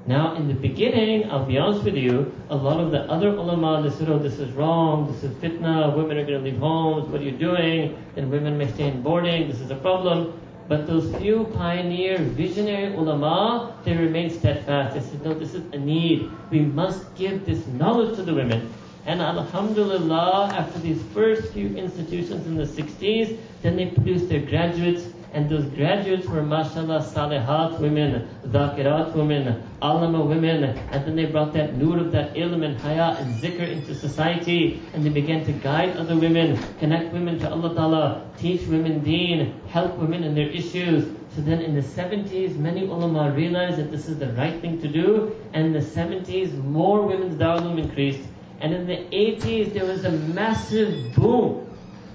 Now, 0.08 0.34
in 0.34 0.48
the 0.48 0.54
beginning, 0.54 1.30
I'll 1.30 1.46
be 1.46 1.56
honest 1.56 1.84
with 1.84 1.94
you, 1.94 2.34
a 2.48 2.56
lot 2.56 2.80
of 2.80 2.90
the 2.90 3.02
other 3.02 3.28
ulama, 3.28 3.88
they 3.88 3.96
said, 3.96 4.08
oh, 4.08 4.18
this 4.18 4.40
is 4.40 4.50
wrong, 4.54 5.06
this 5.12 5.22
is 5.22 5.30
fitna, 5.36 5.96
women 5.96 6.18
are 6.18 6.24
going 6.24 6.42
to 6.42 6.50
leave 6.50 6.58
homes, 6.58 7.08
what 7.10 7.20
are 7.20 7.24
you 7.24 7.30
doing? 7.30 7.96
Then 8.16 8.28
women 8.28 8.58
may 8.58 8.66
stay 8.72 8.88
in 8.88 9.02
boarding, 9.02 9.46
this 9.46 9.60
is 9.60 9.70
a 9.70 9.76
problem. 9.76 10.32
But 10.66 10.88
those 10.88 11.14
few 11.14 11.44
pioneer, 11.54 12.18
visionary 12.18 12.96
ulama, 12.96 13.76
they 13.84 13.96
remained 13.96 14.32
steadfast. 14.32 14.94
They 14.94 15.00
said, 15.00 15.24
no, 15.24 15.32
this 15.32 15.54
is 15.54 15.62
a 15.72 15.78
need. 15.78 16.28
We 16.50 16.58
must 16.58 17.14
give 17.14 17.46
this 17.46 17.64
knowledge 17.68 18.16
to 18.16 18.24
the 18.24 18.34
women. 18.34 18.68
And 19.06 19.22
Alhamdulillah, 19.22 20.52
after 20.52 20.78
these 20.78 21.02
first 21.14 21.52
few 21.52 21.74
institutions 21.76 22.46
in 22.46 22.56
the 22.56 22.64
60s, 22.64 23.38
then 23.62 23.76
they 23.76 23.86
produced 23.86 24.28
their 24.28 24.40
graduates, 24.40 25.06
and 25.32 25.48
those 25.48 25.64
graduates 25.66 26.26
were 26.26 26.42
mashallah 26.42 27.00
salihat 27.00 27.78
women, 27.78 28.28
zakirat 28.46 29.14
women, 29.14 29.62
alama 29.80 30.20
women, 30.20 30.64
and 30.64 31.04
then 31.06 31.16
they 31.16 31.24
brought 31.24 31.52
that 31.54 31.76
nur 31.76 31.98
of 31.98 32.12
that 32.12 32.34
ilm 32.34 32.64
and 32.64 32.76
haya 32.80 33.16
and 33.18 33.40
zikr 33.40 33.66
into 33.66 33.94
society, 33.94 34.82
and 34.92 35.04
they 35.04 35.08
began 35.08 35.44
to 35.44 35.52
guide 35.52 35.96
other 35.96 36.16
women, 36.16 36.58
connect 36.78 37.12
women 37.12 37.38
to 37.38 37.50
Allah 37.50 37.74
Ta'ala, 37.74 38.30
teach 38.38 38.66
women 38.66 39.00
deen, 39.02 39.54
help 39.68 39.96
women 39.96 40.24
in 40.24 40.34
their 40.34 40.48
issues. 40.48 41.08
So 41.34 41.40
then 41.42 41.60
in 41.60 41.74
the 41.74 41.82
70s, 41.82 42.56
many 42.56 42.86
ulama 42.86 43.32
realized 43.32 43.78
that 43.78 43.92
this 43.92 44.08
is 44.08 44.18
the 44.18 44.32
right 44.32 44.60
thing 44.60 44.80
to 44.82 44.88
do, 44.88 45.34
and 45.52 45.66
in 45.66 45.72
the 45.72 45.78
70s, 45.78 46.52
more 46.64 47.06
women's 47.06 47.36
dawah 47.36 47.78
increased. 47.78 48.26
And 48.60 48.74
in 48.74 48.86
the 48.86 48.96
80s, 48.96 49.72
there 49.72 49.86
was 49.86 50.04
a 50.04 50.10
massive 50.10 51.14
boom. 51.14 51.66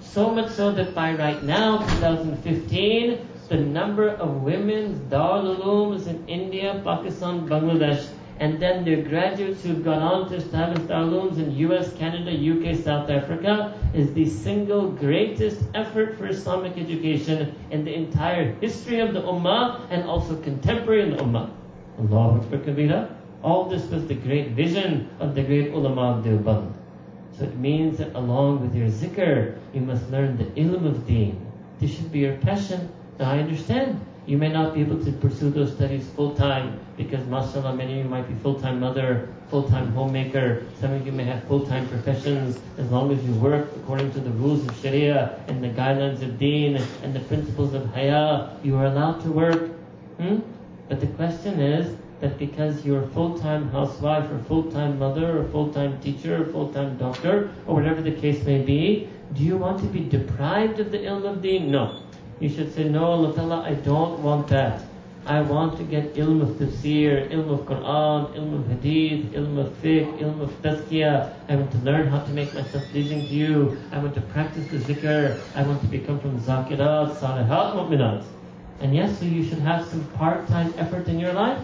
So 0.02 0.30
much 0.30 0.52
so 0.52 0.72
that 0.72 0.94
by 0.96 1.14
right 1.14 1.44
now, 1.44 1.80
2015, 1.80 3.28
the 3.50 3.58
number 3.58 4.10
of 4.10 4.42
women's 4.42 4.98
Ulooms 5.12 6.08
in 6.08 6.28
India, 6.28 6.82
Pakistan, 6.84 7.48
Bangladesh, 7.48 8.08
and 8.40 8.60
then 8.60 8.84
their 8.84 9.02
graduates 9.02 9.64
who've 9.64 9.84
gone 9.84 10.02
on 10.02 10.30
to 10.30 10.36
establish 10.36 10.80
Ulooms 10.90 11.38
in 11.38 11.56
US, 11.70 11.94
Canada, 11.94 12.32
UK, 12.32 12.76
South 12.76 13.10
Africa 13.10 13.74
is 13.94 14.14
the 14.14 14.26
single 14.26 14.90
greatest 14.90 15.62
effort 15.74 16.18
for 16.18 16.28
Islamic 16.28 16.78
education 16.78 17.56
in 17.72 17.86
the 17.86 17.94
entire 17.94 18.52
history 18.62 19.00
of 19.00 19.14
the 19.14 19.22
Ummah 19.22 19.82
and 19.90 20.04
also 20.04 20.36
contemporary 20.42 21.04
in 21.04 21.12
the 21.12 21.18
Ummah. 21.18 21.50
Allahu 22.00 22.42
Akbar 22.42 22.60
Kabira. 22.60 23.15
All 23.46 23.66
this 23.66 23.86
was 23.92 24.08
the 24.08 24.16
great 24.16 24.54
vision 24.58 25.08
of 25.20 25.36
the 25.36 25.44
great 25.44 25.72
ulama 25.72 26.18
of 26.18 26.26
Deoband. 26.26 26.74
So 27.38 27.44
it 27.44 27.56
means 27.56 28.00
that 28.00 28.16
along 28.16 28.62
with 28.62 28.74
your 28.74 28.88
zikr, 28.88 29.60
you 29.72 29.82
must 29.82 30.10
learn 30.10 30.36
the 30.36 30.46
ilm 30.60 30.84
of 30.88 31.06
deen. 31.06 31.46
This 31.80 31.96
should 31.96 32.12
be 32.12 32.22
your 32.22 32.38
passion. 32.38 32.90
Now 33.20 33.30
I 33.34 33.38
understand 33.38 34.02
you 34.26 34.40
may 34.40 34.50
not 34.50 34.74
be 34.74 34.82
able 34.82 34.98
to 35.06 35.12
pursue 35.12 35.52
those 35.52 35.74
studies 35.74 36.10
full 36.16 36.34
time 36.34 36.80
because 36.98 37.24
mashallah 37.28 37.76
many 37.76 38.00
of 38.00 38.06
you 38.06 38.10
might 38.10 38.28
be 38.28 38.34
full 38.42 38.60
time 38.60 38.80
mother, 38.80 39.30
full 39.52 39.70
time 39.70 39.92
homemaker, 39.92 40.66
some 40.82 40.94
of 40.94 41.06
you 41.06 41.12
may 41.12 41.26
have 41.26 41.44
full 41.44 41.68
time 41.68 41.88
professions. 41.88 42.58
As 42.80 42.90
long 42.90 43.12
as 43.12 43.24
you 43.24 43.34
work 43.34 43.70
according 43.76 44.12
to 44.14 44.22
the 44.22 44.32
rules 44.32 44.68
of 44.68 44.76
Sharia 44.82 45.40
and 45.50 45.64
the 45.64 45.70
guidelines 45.70 46.24
of 46.24 46.40
deen 46.40 46.78
and 47.04 47.14
the 47.14 47.20
principles 47.20 47.76
of 47.76 47.86
haya, 47.94 48.58
you 48.64 48.76
are 48.76 48.86
allowed 48.86 49.22
to 49.22 49.30
work. 49.32 49.70
Hmm? 50.18 50.40
But 50.90 51.00
the 51.00 51.08
question 51.14 51.60
is, 51.60 51.96
that 52.22 52.38
because 52.38 52.86
you're 52.86 53.04
a 53.04 53.08
full-time 53.10 53.70
housewife 53.70 54.30
or 54.32 54.40
full-time 54.44 54.98
mother 54.98 55.40
or 55.40 55.44
full-time 55.50 56.00
teacher 56.02 56.44
or 56.44 56.46
full-time 56.46 56.98
doctor 56.98 57.52
or 57.68 57.76
whatever 57.76 58.02
the 58.02 58.12
case 58.12 58.44
may 58.46 58.62
be, 58.62 59.10
do 59.34 59.44
you 59.44 59.58
want 59.58 59.80
to 59.80 59.88
be 59.88 60.00
deprived 60.00 60.80
of 60.80 60.92
the 60.92 61.00
ilm 61.00 61.26
of 61.26 61.42
deen? 61.42 61.72
No. 61.72 62.02
You 62.40 62.50
should 62.50 62.74
say, 62.74 62.84
no, 62.86 63.06
Allah 63.06 63.64
I 63.66 63.74
don't 63.74 64.22
want 64.22 64.48
that. 64.48 64.84
I 65.26 65.42
want 65.42 65.78
to 65.78 65.84
get 65.84 66.14
ilm 66.14 66.42
of 66.42 66.50
tafsir, 66.58 67.32
ilm 67.32 67.50
of 67.50 67.62
Quran, 67.66 68.36
ilm 68.38 68.60
of 68.60 68.68
hadith, 68.68 69.34
ilm 69.34 69.58
of 69.58 69.74
fiqh, 69.82 70.20
ilm 70.20 70.40
of 70.40 70.52
tazkiyah. 70.62 71.34
I 71.50 71.56
want 71.56 71.72
to 71.72 71.78
learn 71.80 72.08
how 72.08 72.20
to 72.20 72.30
make 72.32 72.54
myself 72.54 72.84
pleasing 72.92 73.22
to 73.22 73.34
you. 73.34 73.78
I 73.92 73.98
want 73.98 74.14
to 74.14 74.22
practice 74.22 74.68
the 74.68 74.78
zikr. 74.78 75.42
I 75.56 75.64
want 75.64 75.82
to 75.82 75.88
become 75.88 76.20
from 76.20 76.40
zakirat, 76.40 77.16
salihat, 77.16 77.74
mu'minat. 77.74 78.24
And 78.82 78.96
yes, 78.96 79.18
so 79.18 79.26
you 79.26 79.44
should 79.44 79.60
have 79.60 79.88
some 79.88 80.04
part-time 80.20 80.74
effort 80.78 81.08
in 81.08 81.20
your 81.20 81.34
life. 81.34 81.60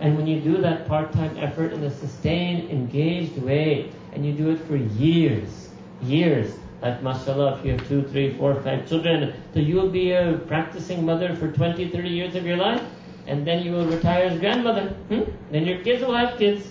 And 0.00 0.16
when 0.16 0.26
you 0.26 0.40
do 0.40 0.58
that 0.58 0.86
part-time 0.86 1.36
effort 1.38 1.72
in 1.72 1.82
a 1.84 1.90
sustained, 1.90 2.70
engaged 2.70 3.38
way, 3.38 3.90
and 4.12 4.26
you 4.26 4.32
do 4.32 4.50
it 4.50 4.60
for 4.66 4.76
years, 4.76 5.70
years, 6.02 6.54
like 6.82 7.02
mashallah, 7.02 7.58
if 7.58 7.64
you 7.64 7.72
have 7.72 7.88
two, 7.88 8.02
three, 8.02 8.34
four, 8.34 8.54
five 8.62 8.86
children, 8.88 9.32
so 9.54 9.60
you 9.60 9.76
will 9.76 9.88
be 9.88 10.12
a 10.12 10.38
practicing 10.46 11.04
mother 11.04 11.34
for 11.36 11.50
20, 11.50 11.88
30 11.88 12.08
years 12.08 12.34
of 12.34 12.44
your 12.44 12.56
life, 12.56 12.82
and 13.26 13.46
then 13.46 13.64
you 13.64 13.72
will 13.72 13.86
retire 13.86 14.24
as 14.24 14.38
grandmother. 14.38 14.88
Hmm? 15.08 15.22
Then 15.50 15.64
your 15.64 15.82
kids 15.82 16.04
will 16.04 16.14
have 16.14 16.38
kids. 16.38 16.66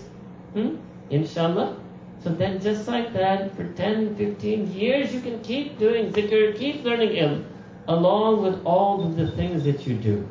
Hmm? 0.52 0.76
Inshallah. 1.10 1.80
So 2.22 2.30
then 2.30 2.60
just 2.60 2.86
like 2.86 3.12
that, 3.12 3.56
for 3.56 3.66
10, 3.72 4.16
15 4.16 4.72
years, 4.72 5.12
you 5.12 5.20
can 5.20 5.40
keep 5.40 5.78
doing 5.78 6.12
zikr, 6.12 6.56
keep 6.56 6.84
learning 6.84 7.10
ilm, 7.10 7.44
along 7.88 8.42
with 8.42 8.64
all 8.64 9.04
of 9.04 9.16
the 9.16 9.30
things 9.32 9.64
that 9.64 9.86
you 9.86 9.94
do. 9.94 10.26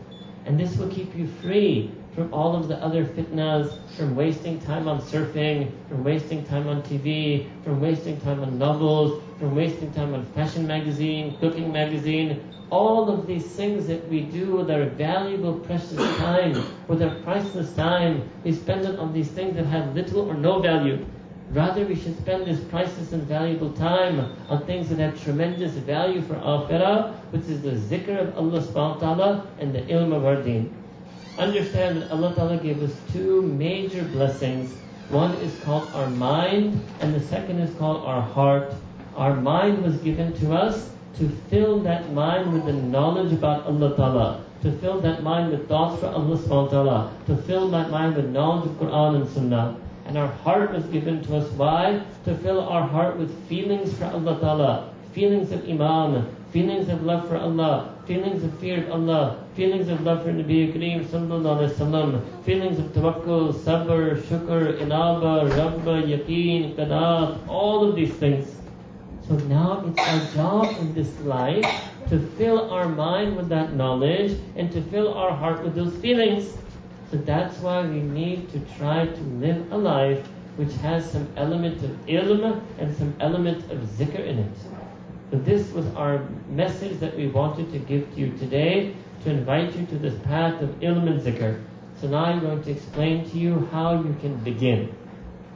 And 0.45 0.59
this 0.59 0.77
will 0.77 0.89
keep 0.89 1.15
you 1.15 1.27
free 1.27 1.91
from 2.15 2.31
all 2.33 2.55
of 2.55 2.67
the 2.67 2.77
other 2.77 3.05
fitnas, 3.05 3.73
from 3.97 4.15
wasting 4.15 4.59
time 4.61 4.87
on 4.87 5.01
surfing, 5.01 5.71
from 5.89 6.03
wasting 6.03 6.45
time 6.45 6.67
on 6.67 6.81
TV, 6.83 7.47
from 7.63 7.81
wasting 7.81 8.19
time 8.21 8.41
on 8.41 8.57
novels, 8.57 9.21
from 9.39 9.55
wasting 9.55 9.91
time 9.93 10.13
on 10.13 10.25
fashion 10.27 10.67
magazine, 10.67 11.35
cooking 11.39 11.71
magazine, 11.71 12.43
all 12.69 13.09
of 13.09 13.27
these 13.27 13.45
things 13.45 13.87
that 13.87 14.07
we 14.09 14.21
do 14.21 14.57
with 14.57 14.69
our 14.69 14.85
valuable, 14.85 15.53
precious 15.59 15.97
time, 16.17 16.63
with 16.87 17.01
our 17.01 17.15
priceless 17.21 17.73
time, 17.73 18.27
we 18.43 18.51
spend 18.51 18.85
it 18.85 18.97
on 18.99 19.13
these 19.13 19.29
things 19.29 19.55
that 19.55 19.65
have 19.65 19.95
little 19.95 20.21
or 20.29 20.33
no 20.33 20.59
value. 20.59 21.03
Rather, 21.51 21.85
we 21.85 21.95
should 21.95 22.17
spend 22.17 22.45
this 22.45 22.59
priceless 22.65 23.11
and 23.11 23.23
valuable 23.23 23.71
time 23.73 24.31
on 24.49 24.65
things 24.65 24.89
that 24.89 24.97
have 24.97 25.23
tremendous 25.23 25.73
value 25.73 26.21
for 26.21 26.35
akhirah, 26.35 27.13
which 27.31 27.43
is 27.43 27.61
the 27.61 27.71
zikr 27.71 28.19
of 28.19 28.37
Allah 28.37 28.61
subhanahu 28.61 29.01
wa 29.01 29.15
ta'ala 29.15 29.47
and 29.59 29.73
the 29.73 29.81
ilm 29.81 30.15
of 30.15 30.25
our 30.25 30.41
deen 30.41 30.73
understand 31.37 32.01
that 32.01 32.11
Allah 32.11 32.33
Ta'ala 32.35 32.57
gave 32.57 32.81
us 32.81 32.95
two 33.11 33.41
major 33.41 34.03
blessings. 34.03 34.73
One 35.09 35.31
is 35.35 35.59
called 35.63 35.89
our 35.93 36.09
mind, 36.09 36.79
and 37.01 37.13
the 37.13 37.19
second 37.19 37.59
is 37.59 37.73
called 37.75 38.05
our 38.05 38.21
heart. 38.21 38.73
Our 39.15 39.35
mind 39.35 39.83
was 39.83 39.97
given 39.97 40.33
to 40.39 40.53
us 40.53 40.89
to 41.17 41.29
fill 41.49 41.79
that 41.81 42.11
mind 42.13 42.53
with 42.53 42.65
the 42.65 42.73
knowledge 42.73 43.33
about 43.33 43.65
Allah 43.65 43.95
Ta'ala, 43.95 44.43
to 44.61 44.71
fill 44.79 45.01
that 45.01 45.23
mind 45.23 45.51
with 45.51 45.67
thoughts 45.67 45.99
for 46.01 46.07
Allah 46.07 46.37
subhanahu 46.37 46.69
ta'ala, 46.69 47.13
to 47.27 47.37
fill 47.37 47.69
that 47.69 47.91
mind 47.91 48.15
with 48.15 48.29
knowledge 48.29 48.69
of 48.69 48.77
Quran 48.77 49.21
and 49.21 49.29
Sunnah. 49.29 49.77
And 50.05 50.17
our 50.17 50.27
heart 50.27 50.71
was 50.73 50.83
given 50.85 51.23
to 51.25 51.37
us 51.37 51.49
why? 51.51 52.03
To 52.25 52.35
fill 52.37 52.61
our 52.61 52.87
heart 52.87 53.17
with 53.17 53.31
feelings 53.47 53.93
for 53.97 54.05
Allah 54.05 54.39
Ta'ala, 54.39 54.93
feelings 55.13 55.51
of 55.51 55.67
Iman, 55.69 56.25
feelings 56.53 56.87
of 56.87 57.03
love 57.03 57.27
for 57.27 57.35
Allah, 57.35 57.95
feelings 58.05 58.43
of 58.43 58.59
fear 58.59 58.83
of 58.83 58.91
Allah, 58.91 59.43
feelings 59.55 59.89
of 59.89 60.01
love 60.03 60.21
for 60.23 60.31
Nabi 60.31 60.71
Kareem 60.71 61.03
sallallahu 61.03 61.57
alaihi 61.57 61.73
wasallam, 61.73 62.43
feelings 62.43 62.77
of 62.77 62.85
tawakkul, 62.97 63.53
sabr, 63.55 64.21
shukr, 64.21 64.79
inaba, 64.79 65.49
rabba, 65.49 66.03
yaqeen, 66.03 66.75
qanaat, 66.75 67.47
all 67.47 67.89
of 67.89 67.95
these 67.95 68.13
things. 68.13 68.55
So 69.27 69.35
now 69.47 69.83
it's 69.87 69.99
our 70.07 70.35
job 70.35 70.77
in 70.79 70.93
this 70.93 71.19
life 71.21 71.65
to 72.09 72.19
fill 72.37 72.69
our 72.69 72.87
mind 72.87 73.35
with 73.35 73.49
that 73.49 73.73
knowledge 73.73 74.37
and 74.55 74.71
to 74.73 74.81
fill 74.83 75.11
our 75.15 75.31
heart 75.31 75.63
with 75.63 75.73
those 75.73 75.95
feelings. 75.97 76.53
So 77.09 77.17
that's 77.17 77.57
why 77.61 77.81
we 77.81 77.99
need 78.01 78.51
to 78.51 78.59
try 78.77 79.07
to 79.07 79.21
live 79.41 79.71
a 79.71 79.77
life 79.77 80.27
which 80.57 80.73
has 80.85 81.09
some 81.09 81.27
element 81.35 81.81
of 81.83 81.89
ilm 82.05 82.61
and 82.77 82.95
some 82.95 83.15
element 83.19 83.71
of 83.71 83.79
zikr 83.97 84.23
in 84.23 84.37
it. 84.37 84.82
So 85.31 85.37
this 85.39 85.71
was 85.71 85.85
our 85.95 86.27
message 86.49 86.99
that 86.99 87.17
we 87.17 87.27
wanted 87.27 87.71
to 87.71 87.79
give 87.79 88.13
to 88.13 88.19
you 88.19 88.37
today 88.37 88.95
to 89.23 89.31
invite 89.31 89.75
you 89.75 89.85
to 89.87 89.97
this 89.97 90.13
path 90.23 90.61
of 90.61 90.69
ilm 90.81 91.07
and 91.07 91.21
zikr. 91.21 91.61
So 91.99 92.07
now 92.07 92.25
I'm 92.25 92.41
going 92.41 92.63
to 92.63 92.71
explain 92.71 93.29
to 93.31 93.37
you 93.37 93.67
how 93.71 93.93
you 93.93 94.15
can 94.21 94.35
begin. 94.37 94.93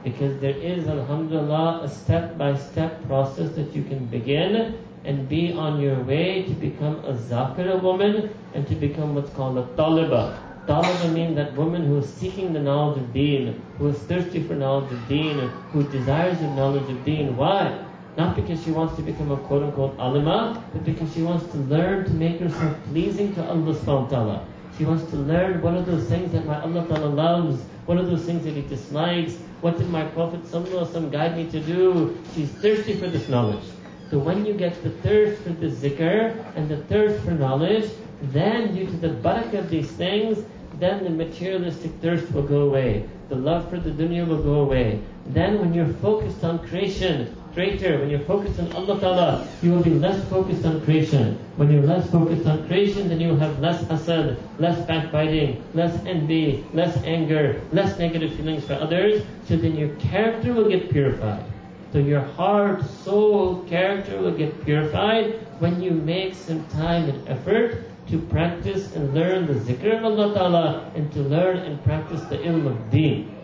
Because 0.02 0.40
there 0.40 0.56
is, 0.56 0.88
alhamdulillah, 0.88 1.80
a 1.82 1.88
step-by-step 1.88 3.06
process 3.06 3.54
that 3.56 3.74
you 3.74 3.82
can 3.82 4.06
begin 4.06 4.78
and 5.04 5.28
be 5.28 5.52
on 5.52 5.80
your 5.80 6.00
way 6.04 6.42
to 6.44 6.54
become 6.54 6.96
a 7.04 7.12
zakira 7.14 7.80
woman 7.82 8.34
and 8.54 8.66
to 8.68 8.74
become 8.74 9.14
what's 9.14 9.30
called 9.30 9.58
a 9.58 9.62
taliba. 9.76 10.38
Taliba 10.66 11.12
means 11.12 11.36
that 11.36 11.54
woman 11.54 11.86
who 11.86 11.98
is 11.98 12.08
seeking 12.12 12.52
the 12.52 12.60
knowledge 12.60 12.98
of 12.98 13.12
deen, 13.12 13.60
who 13.78 13.88
is 13.88 13.98
thirsty 14.00 14.42
for 14.42 14.54
knowledge 14.54 14.92
of 14.92 15.08
deen, 15.08 15.38
who 15.72 15.82
desires 15.84 16.38
the 16.38 16.48
knowledge 16.48 16.88
of 16.90 17.04
deen. 17.04 17.36
Why? 17.36 17.84
Not 18.18 18.34
because 18.34 18.60
she 18.64 18.72
wants 18.72 18.96
to 18.96 19.02
become 19.02 19.30
a 19.30 19.36
quote 19.36 19.62
unquote 19.62 19.96
alima, 19.96 20.64
but 20.72 20.84
because 20.84 21.14
she 21.14 21.22
wants 21.22 21.46
to 21.52 21.58
learn 21.58 22.04
to 22.04 22.10
make 22.10 22.40
herself 22.40 22.76
pleasing 22.90 23.32
to 23.36 23.48
Allah 23.48 23.72
subhanahu 23.72 24.02
wa 24.02 24.08
ta'ala. 24.08 24.46
She 24.76 24.84
wants 24.84 25.08
to 25.10 25.16
learn 25.16 25.62
what 25.62 25.74
are 25.74 25.82
those 25.82 26.08
things 26.08 26.32
that 26.32 26.44
my 26.44 26.60
Allah 26.60 26.84
ta'ala 26.88 27.06
loves, 27.06 27.62
what 27.86 27.96
are 27.96 28.04
those 28.04 28.24
things 28.24 28.42
that 28.42 28.54
He 28.54 28.62
dislikes, 28.62 29.36
what 29.60 29.78
did 29.78 29.88
my 29.90 30.02
Prophet 30.02 30.42
ﷺ 30.42 31.12
guide 31.12 31.36
me 31.36 31.46
to 31.50 31.60
do. 31.60 32.18
She's 32.34 32.50
thirsty 32.50 32.94
for 32.94 33.06
this 33.06 33.28
knowledge. 33.28 33.62
So 34.10 34.18
when 34.18 34.44
you 34.44 34.54
get 34.54 34.82
the 34.82 34.90
thirst 34.90 35.42
for 35.42 35.50
the 35.50 35.68
zikr 35.68 36.34
and 36.56 36.68
the 36.68 36.78
thirst 36.90 37.24
for 37.24 37.30
knowledge, 37.30 37.88
then 38.34 38.74
due 38.74 38.86
to 38.86 38.96
the 38.96 39.10
barakah 39.10 39.60
of 39.60 39.70
these 39.70 39.90
things, 39.92 40.44
then 40.80 41.04
the 41.04 41.10
materialistic 41.10 41.92
thirst 42.02 42.32
will 42.32 42.42
go 42.42 42.62
away. 42.62 43.06
The 43.28 43.36
love 43.36 43.70
for 43.70 43.78
the 43.78 43.90
dunya 43.90 44.26
will 44.26 44.42
go 44.42 44.60
away. 44.60 45.02
Then 45.26 45.60
when 45.60 45.74
you're 45.74 45.94
focused 46.02 46.42
on 46.42 46.66
creation, 46.66 47.36
creator, 47.54 47.98
when 47.98 48.10
you're 48.10 48.20
focused 48.20 48.58
on 48.60 48.72
Allah 48.72 49.00
Ta'ala, 49.00 49.48
you 49.62 49.72
will 49.72 49.82
be 49.82 49.94
less 49.94 50.22
focused 50.28 50.64
on 50.64 50.80
creation. 50.84 51.38
When 51.56 51.70
you're 51.70 51.82
less 51.82 52.08
focused 52.10 52.46
on 52.46 52.66
creation, 52.66 53.08
then 53.08 53.20
you 53.20 53.28
will 53.28 53.38
have 53.38 53.58
less 53.60 53.82
hasad, 53.84 54.38
less 54.58 54.84
backbiting, 54.86 55.62
less 55.74 55.94
envy, 56.04 56.64
less 56.72 56.96
anger, 57.04 57.60
less 57.72 57.98
negative 57.98 58.34
feelings 58.34 58.64
for 58.64 58.74
others. 58.74 59.22
So 59.46 59.56
then 59.56 59.76
your 59.76 59.94
character 59.96 60.52
will 60.52 60.68
get 60.68 60.90
purified. 60.90 61.44
So 61.92 61.98
your 61.98 62.20
heart, 62.20 62.84
soul, 62.84 63.64
character 63.64 64.20
will 64.20 64.36
get 64.36 64.64
purified 64.64 65.34
when 65.58 65.80
you 65.80 65.92
make 65.92 66.34
some 66.34 66.66
time 66.68 67.08
and 67.08 67.28
effort 67.28 67.84
to 68.08 68.18
practice 68.18 68.94
and 68.94 69.14
learn 69.14 69.46
the 69.46 69.54
zikr 69.54 69.98
of 69.98 70.04
Allah 70.04 70.34
Ta'ala 70.34 70.92
and 70.94 71.10
to 71.12 71.20
learn 71.20 71.58
and 71.58 71.82
practice 71.84 72.22
the 72.24 72.38
ilm 72.38 72.66
of 72.66 72.90
deen. 72.90 73.34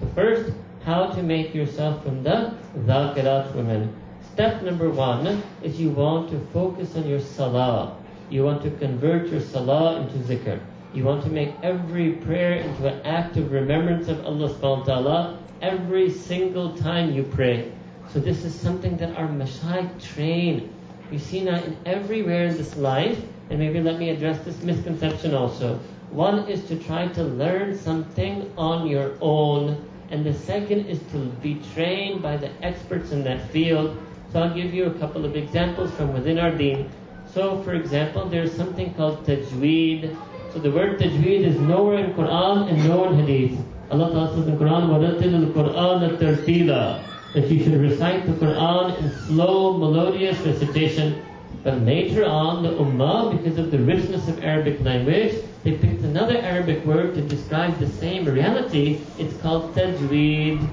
So 0.00 0.06
first, 0.14 0.52
how 0.84 1.06
to 1.06 1.22
make 1.22 1.54
yourself 1.54 2.02
from 2.02 2.22
the 2.22 2.54
dhakirat 2.86 3.54
women. 3.54 3.94
Step 4.32 4.62
number 4.62 4.90
one 4.90 5.42
is 5.62 5.80
you 5.80 5.90
want 5.90 6.30
to 6.30 6.38
focus 6.52 6.96
on 6.96 7.06
your 7.06 7.20
salah. 7.20 7.96
You 8.30 8.44
want 8.44 8.62
to 8.62 8.70
convert 8.70 9.28
your 9.28 9.40
salah 9.40 10.00
into 10.00 10.18
zikr. 10.18 10.60
You 10.94 11.04
want 11.04 11.22
to 11.24 11.30
make 11.30 11.54
every 11.62 12.12
prayer 12.12 12.54
into 12.54 12.86
an 12.86 13.04
act 13.04 13.36
of 13.36 13.52
remembrance 13.52 14.08
of 14.08 14.24
Allah 14.24 14.48
subhanahu 14.48 14.78
wa 14.78 14.84
ta'ala 14.84 15.38
every 15.62 16.10
single 16.10 16.76
time 16.76 17.12
you 17.12 17.22
pray. 17.22 17.72
So 18.12 18.18
this 18.18 18.44
is 18.44 18.54
something 18.54 18.96
that 18.96 19.16
our 19.16 19.28
mashayikh 19.28 20.02
train. 20.02 20.72
You 21.10 21.18
see 21.18 21.44
now 21.44 21.62
in 21.62 21.76
everywhere 21.86 22.46
in 22.46 22.56
this 22.56 22.76
life, 22.76 23.20
and 23.50 23.58
maybe 23.58 23.80
let 23.80 23.98
me 23.98 24.10
address 24.10 24.42
this 24.44 24.62
misconception 24.62 25.34
also. 25.34 25.78
One 26.10 26.48
is 26.48 26.64
to 26.66 26.76
try 26.76 27.08
to 27.08 27.22
learn 27.22 27.76
something 27.76 28.50
on 28.56 28.86
your 28.86 29.14
own, 29.20 29.78
and 30.11 30.25
the 30.25 30.33
second 30.33 30.85
is 30.85 30.99
to 31.11 31.17
be 31.41 31.61
trained 31.73 32.21
by 32.21 32.37
the 32.37 32.49
experts 32.63 33.11
in 33.11 33.23
that 33.23 33.49
field. 33.49 33.97
So 34.31 34.41
I'll 34.41 34.53
give 34.53 34.73
you 34.73 34.85
a 34.85 34.93
couple 34.99 35.25
of 35.25 35.35
examples 35.35 35.91
from 35.91 36.13
within 36.13 36.37
our 36.39 36.51
deen. 36.51 36.89
So 37.33 37.61
for 37.63 37.73
example, 37.73 38.29
there's 38.29 38.53
something 38.55 38.93
called 38.93 39.25
tajweed. 39.25 40.15
So 40.53 40.59
the 40.59 40.71
word 40.71 40.99
tajweed 40.99 41.45
is 41.45 41.59
nowhere 41.59 41.97
in 41.97 42.13
Quran 42.13 42.69
and 42.69 42.87
nowhere 42.87 43.13
in 43.13 43.19
Hadith. 43.25 43.59
Allah 43.91 44.09
Ta'ala 44.11 44.35
says 44.35 44.47
in 44.47 44.57
Quran, 44.57 44.89
وَرَتِّلِ 44.89 45.53
الْقُرْآنَ 45.53 46.17
تَرْتِيلًا 46.17 47.33
That 47.33 47.51
you 47.51 47.63
should 47.63 47.79
recite 47.79 48.25
the 48.25 48.33
Quran 48.33 48.97
in 48.99 49.11
slow, 49.27 49.77
melodious 49.77 50.39
recitation. 50.39 51.21
But 51.63 51.81
later 51.81 52.25
on, 52.25 52.63
the 52.63 52.69
Ummah, 52.69 53.37
because 53.37 53.57
of 53.57 53.71
the 53.71 53.79
richness 53.79 54.27
of 54.27 54.43
Arabic 54.43 54.81
language, 54.81 55.35
they 55.63 55.77
picked 55.77 56.01
another 56.01 56.37
Arabic 56.37 56.85
word 56.85 57.15
to 57.15 57.21
describe 57.21 57.77
the 57.79 57.87
same 57.87 58.25
reality. 58.25 59.01
It's 59.17 59.35
called 59.41 59.75
tajweed. 59.75 60.67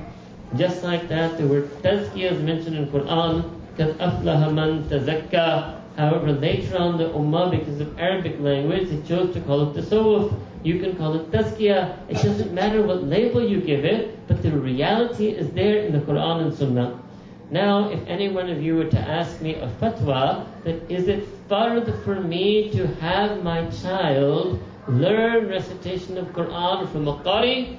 Just 0.56 0.82
like 0.82 1.08
that, 1.08 1.38
the 1.38 1.46
word 1.46 1.70
tazkiyah 1.82 2.32
is 2.32 2.42
mentioned 2.42 2.76
in 2.76 2.86
Quran. 2.88 3.50
قَدْ 3.78 3.94
أَفْلَهَ 3.96 4.52
مَنْ 4.52 4.84
تَزَكَّى 4.88 5.78
However, 5.96 6.32
later 6.32 6.78
on 6.78 6.96
the 6.96 7.08
Ummah, 7.10 7.50
because 7.50 7.80
of 7.80 7.98
Arabic 7.98 8.40
language, 8.40 8.88
it 8.88 9.06
chose 9.06 9.34
to 9.34 9.40
call 9.42 9.70
it 9.70 9.76
tasawwuf. 9.76 10.34
You 10.62 10.78
can 10.78 10.96
call 10.96 11.14
it 11.16 11.30
tazkiyah. 11.30 12.08
It 12.08 12.14
doesn't 12.14 12.52
matter 12.52 12.82
what 12.82 13.04
label 13.04 13.46
you 13.46 13.60
give 13.60 13.84
it, 13.84 14.26
but 14.26 14.42
the 14.42 14.52
reality 14.52 15.28
is 15.28 15.50
there 15.50 15.78
in 15.84 15.92
the 15.92 16.00
Quran 16.00 16.42
and 16.42 16.54
Sunnah. 16.54 17.02
Now, 17.50 17.90
if 17.90 18.00
any 18.06 18.30
one 18.30 18.48
of 18.48 18.62
you 18.62 18.76
were 18.76 18.88
to 18.88 18.98
ask 18.98 19.42
me 19.42 19.56
a 19.56 19.68
fatwa, 19.80 20.46
that 20.64 20.90
is 20.90 21.08
it 21.08 21.28
fard 21.48 22.02
for 22.04 22.18
me 22.18 22.70
to 22.70 22.86
have 22.96 23.42
my 23.42 23.66
child 23.68 24.58
learn 24.87 25.49
recitation 25.49 26.17
of 26.17 26.27
Quran 26.27 26.91
from 26.91 27.07
a 27.07 27.17
qari, 27.17 27.77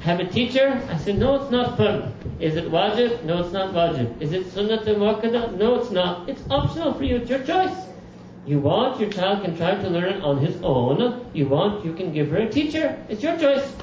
have 0.00 0.20
a 0.20 0.26
teacher? 0.26 0.82
I 0.90 0.98
said, 0.98 1.18
no, 1.18 1.40
it's 1.40 1.50
not 1.50 1.76
fun. 1.76 2.12
Is 2.38 2.56
it 2.56 2.70
wajib? 2.70 3.24
No, 3.24 3.42
it's 3.42 3.52
not 3.52 3.72
wajib. 3.72 4.20
Is 4.20 4.32
it 4.32 4.50
sunnah 4.52 4.78
muakkada? 4.78 5.56
No, 5.56 5.76
it's 5.76 5.90
not. 5.90 6.28
It's 6.28 6.42
optional 6.50 6.92
for 6.92 7.04
you. 7.04 7.16
It's 7.16 7.30
your 7.30 7.42
choice. 7.42 7.74
You 8.46 8.58
want, 8.58 9.00
your 9.00 9.10
child 9.10 9.44
can 9.44 9.56
try 9.56 9.74
to 9.76 9.88
learn 9.88 10.12
it 10.12 10.22
on 10.22 10.38
his 10.38 10.60
own. 10.62 11.26
You 11.32 11.48
want, 11.48 11.84
you 11.84 11.94
can 11.94 12.12
give 12.12 12.30
her 12.30 12.38
a 12.38 12.50
teacher. 12.50 12.98
It's 13.08 13.22
your 13.22 13.38
choice. 13.38 13.74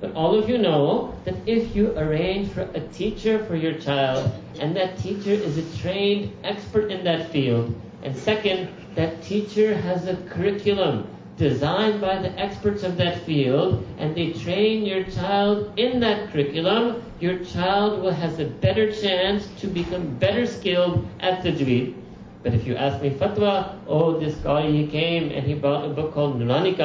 But 0.00 0.12
all 0.14 0.38
of 0.38 0.50
you 0.50 0.58
know 0.58 1.14
that 1.24 1.36
if 1.46 1.74
you 1.74 1.96
arrange 1.96 2.52
for 2.52 2.68
a 2.74 2.80
teacher 2.80 3.42
for 3.46 3.56
your 3.56 3.72
child, 3.74 4.30
and 4.60 4.76
that 4.76 4.98
teacher 4.98 5.30
is 5.30 5.56
a 5.56 5.78
trained 5.78 6.36
expert 6.44 6.90
in 6.90 7.04
that 7.04 7.30
field, 7.30 7.74
and 8.02 8.14
second, 8.14 8.68
that 8.96 9.22
teacher 9.22 9.74
has 9.74 10.06
a 10.06 10.16
curriculum 10.28 11.08
designed 11.36 12.00
by 12.00 12.18
the 12.22 12.30
experts 12.38 12.82
of 12.82 12.96
that 12.96 13.22
field, 13.24 13.84
and 13.98 14.14
they 14.14 14.32
train 14.32 14.84
your 14.84 15.02
child 15.04 15.72
in 15.76 16.00
that 16.00 16.30
curriculum, 16.30 17.02
your 17.20 17.44
child 17.44 18.02
will 18.02 18.12
has 18.12 18.38
a 18.38 18.44
better 18.44 18.92
chance 18.92 19.48
to 19.60 19.66
become 19.66 20.14
better 20.16 20.46
skilled 20.46 21.06
at 21.20 21.42
tajweed. 21.42 21.94
But 22.42 22.54
if 22.54 22.66
you 22.66 22.76
ask 22.76 23.02
me 23.02 23.10
fatwa, 23.10 23.78
oh, 23.88 24.20
this 24.20 24.34
guy, 24.36 24.70
he 24.70 24.86
came 24.86 25.30
and 25.30 25.46
he 25.46 25.54
brought 25.54 25.86
a 25.86 25.88
book 25.88 26.12
called 26.12 26.38
Nurani. 26.38 26.76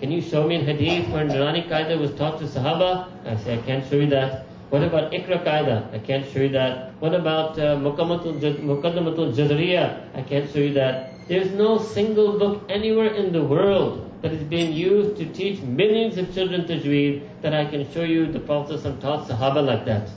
Can 0.00 0.10
you 0.10 0.22
show 0.22 0.46
me 0.46 0.54
in 0.54 0.64
hadith 0.64 1.08
where 1.10 1.26
Nurani 1.26 2.00
was 2.00 2.14
taught 2.14 2.38
to 2.38 2.46
Sahaba? 2.46 3.10
I 3.26 3.36
say, 3.36 3.58
I 3.58 3.62
can't 3.62 3.86
show 3.88 3.96
you 3.96 4.06
that. 4.06 4.46
What 4.70 4.82
about 4.82 5.12
Ikra 5.12 5.44
Qaida? 5.44 5.94
I 5.94 5.98
can't 5.98 6.26
show 6.30 6.40
you 6.40 6.50
that. 6.50 6.92
What 7.00 7.14
about 7.14 7.58
uh, 7.58 7.76
Muqaddamatul 7.76 9.34
Jazariya? 9.34 10.14
I 10.14 10.22
can't 10.22 10.50
show 10.50 10.60
you 10.60 10.72
that. 10.74 11.17
There's 11.28 11.50
no 11.50 11.78
single 11.78 12.38
book 12.38 12.62
anywhere 12.70 13.12
in 13.12 13.32
the 13.32 13.44
world 13.44 14.10
that 14.22 14.32
is 14.32 14.42
being 14.42 14.72
used 14.72 15.18
to 15.18 15.26
teach 15.26 15.60
millions 15.60 16.16
of 16.16 16.32
children 16.34 16.64
tajweed 16.64 17.22
that 17.42 17.52
I 17.52 17.66
can 17.66 17.90
show 17.92 18.02
you 18.02 18.32
the 18.32 18.40
Prophet 18.40 18.82
taught 19.02 19.28
Sahaba 19.28 19.62
like 19.64 19.84
that. 19.84 20.08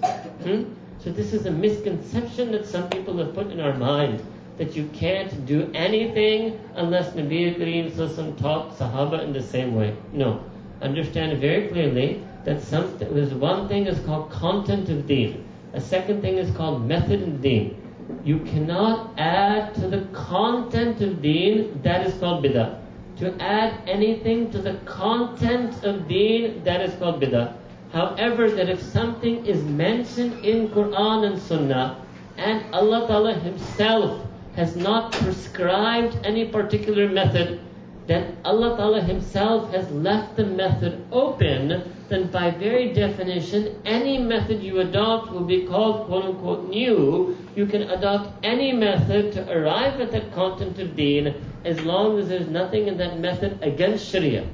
Hmm? 0.43 0.63
So 1.04 1.12
this 1.12 1.34
is 1.34 1.45
a 1.45 1.52
misconception 1.52 2.54
that 2.54 2.65
some 2.65 2.89
people 2.89 3.17
have 3.17 3.34
put 3.34 3.47
in 3.47 3.60
our 3.60 3.74
mind 3.74 4.26
that 4.58 4.74
you 4.78 4.88
can't 4.93 5.45
do 5.45 5.69
anything 5.74 6.58
unless 6.76 7.10
Nabi 7.10 7.58
Kareem 7.58 8.38
taught 8.38 8.78
Sahaba 8.78 9.21
in 9.21 9.34
the 9.34 9.43
same 9.43 9.76
way. 9.76 9.93
No. 10.13 10.41
Understand 10.82 11.38
very 11.41 11.67
clearly 11.67 12.24
that 12.45 12.62
some, 12.62 12.97
there's 13.00 13.34
one 13.34 13.67
thing 13.67 13.86
is 13.88 14.00
called 14.06 14.32
content 14.32 14.88
of 14.88 15.08
deen. 15.08 15.45
A 15.74 15.82
second 15.82 16.21
thing 16.21 16.38
is 16.38 16.56
called 16.56 16.88
method 16.88 17.21
of 17.21 17.41
deen. 17.41 17.80
You 18.24 18.39
cannot 18.39 19.13
add 19.17 19.74
to 19.76 19.88
the 19.88 20.02
content 20.13 21.02
of 21.02 21.21
deen, 21.21 21.82
that 21.84 22.06
is 22.06 22.13
called 22.15 22.43
bid'ah. 22.43 22.80
To 23.17 23.36
add 23.41 23.74
anything 23.88 24.52
to 24.52 24.60
the 24.60 24.76
content 24.86 25.84
of 25.84 26.08
deen, 26.08 26.63
that 26.63 26.82
is 26.82 26.93
called 26.95 27.21
bid'ah. 27.21 27.54
However, 27.91 28.50
that 28.52 28.69
if 28.69 28.82
something 28.82 29.45
is 29.45 29.63
mentioned 29.63 30.45
in 30.45 30.69
Quran 30.69 31.26
and 31.26 31.41
Sunnah, 31.41 31.97
and 32.38 32.63
Allah 32.74 33.08
Ta'ala 33.08 33.34
Himself 33.34 34.26
has 34.56 34.76
not 34.76 35.12
prescribed 35.12 36.17
any 36.24 36.45
particular 36.45 37.10
method, 37.10 37.60
then 38.08 38.38
Allah 38.43 38.78
Ta'ala 38.78 39.02
Himself 39.02 39.71
has 39.74 39.89
left 39.91 40.36
the 40.36 40.45
method 40.45 41.06
open, 41.12 41.84
then 42.10 42.28
by 42.28 42.52
very 42.52 42.93
definition, 42.93 43.80
any 43.86 44.17
method 44.17 44.62
you 44.62 44.80
adopt 44.80 45.32
will 45.32 45.45
be 45.45 45.65
called 45.65 46.08
quote 46.08 46.26
unquote 46.26 46.69
new. 46.69 47.38
You 47.55 47.65
can 47.65 47.83
adopt 47.83 48.45
any 48.45 48.71
method 48.71 49.33
to 49.33 49.51
arrive 49.51 49.99
at 49.99 50.11
that 50.11 50.33
content 50.33 50.79
of 50.79 50.95
deen 50.95 51.33
as 51.65 51.81
long 51.81 52.17
as 52.17 52.29
there's 52.29 52.47
nothing 52.47 52.87
in 52.87 52.97
that 52.97 53.19
method 53.19 53.59
against 53.61 54.07
Sharia. 54.07 54.45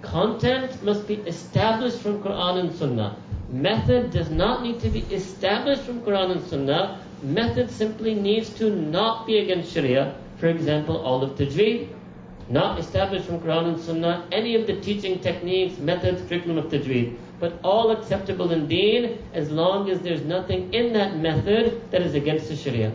Content 0.00 0.82
must 0.82 1.06
be 1.06 1.14
established 1.14 1.98
from 1.98 2.22
Quran 2.22 2.60
and 2.60 2.74
Sunnah. 2.74 3.16
Method 3.50 4.10
does 4.10 4.30
not 4.30 4.62
need 4.62 4.80
to 4.80 4.88
be 4.88 5.00
established 5.10 5.82
from 5.82 6.00
Quran 6.00 6.32
and 6.32 6.42
Sunnah 6.42 7.00
method 7.22 7.70
simply 7.70 8.14
needs 8.14 8.50
to 8.50 8.70
not 8.70 9.26
be 9.26 9.38
against 9.38 9.72
Sharia. 9.72 10.14
For 10.38 10.48
example, 10.48 10.96
all 10.98 11.22
of 11.22 11.36
tajweed, 11.36 11.88
not 12.48 12.78
established 12.78 13.26
from 13.26 13.40
Quran 13.40 13.74
and 13.74 13.80
Sunnah, 13.80 14.26
any 14.32 14.54
of 14.54 14.66
the 14.66 14.80
teaching 14.80 15.18
techniques, 15.18 15.78
methods, 15.78 16.22
curriculum 16.28 16.58
of 16.58 16.66
tajweed, 16.66 17.16
but 17.40 17.58
all 17.62 17.90
acceptable 17.90 18.52
in 18.52 18.66
deen 18.66 19.18
as 19.34 19.50
long 19.50 19.90
as 19.90 20.00
there's 20.00 20.22
nothing 20.22 20.72
in 20.72 20.92
that 20.92 21.16
method 21.16 21.90
that 21.90 22.02
is 22.02 22.14
against 22.14 22.48
the 22.48 22.56
Sharia. 22.56 22.92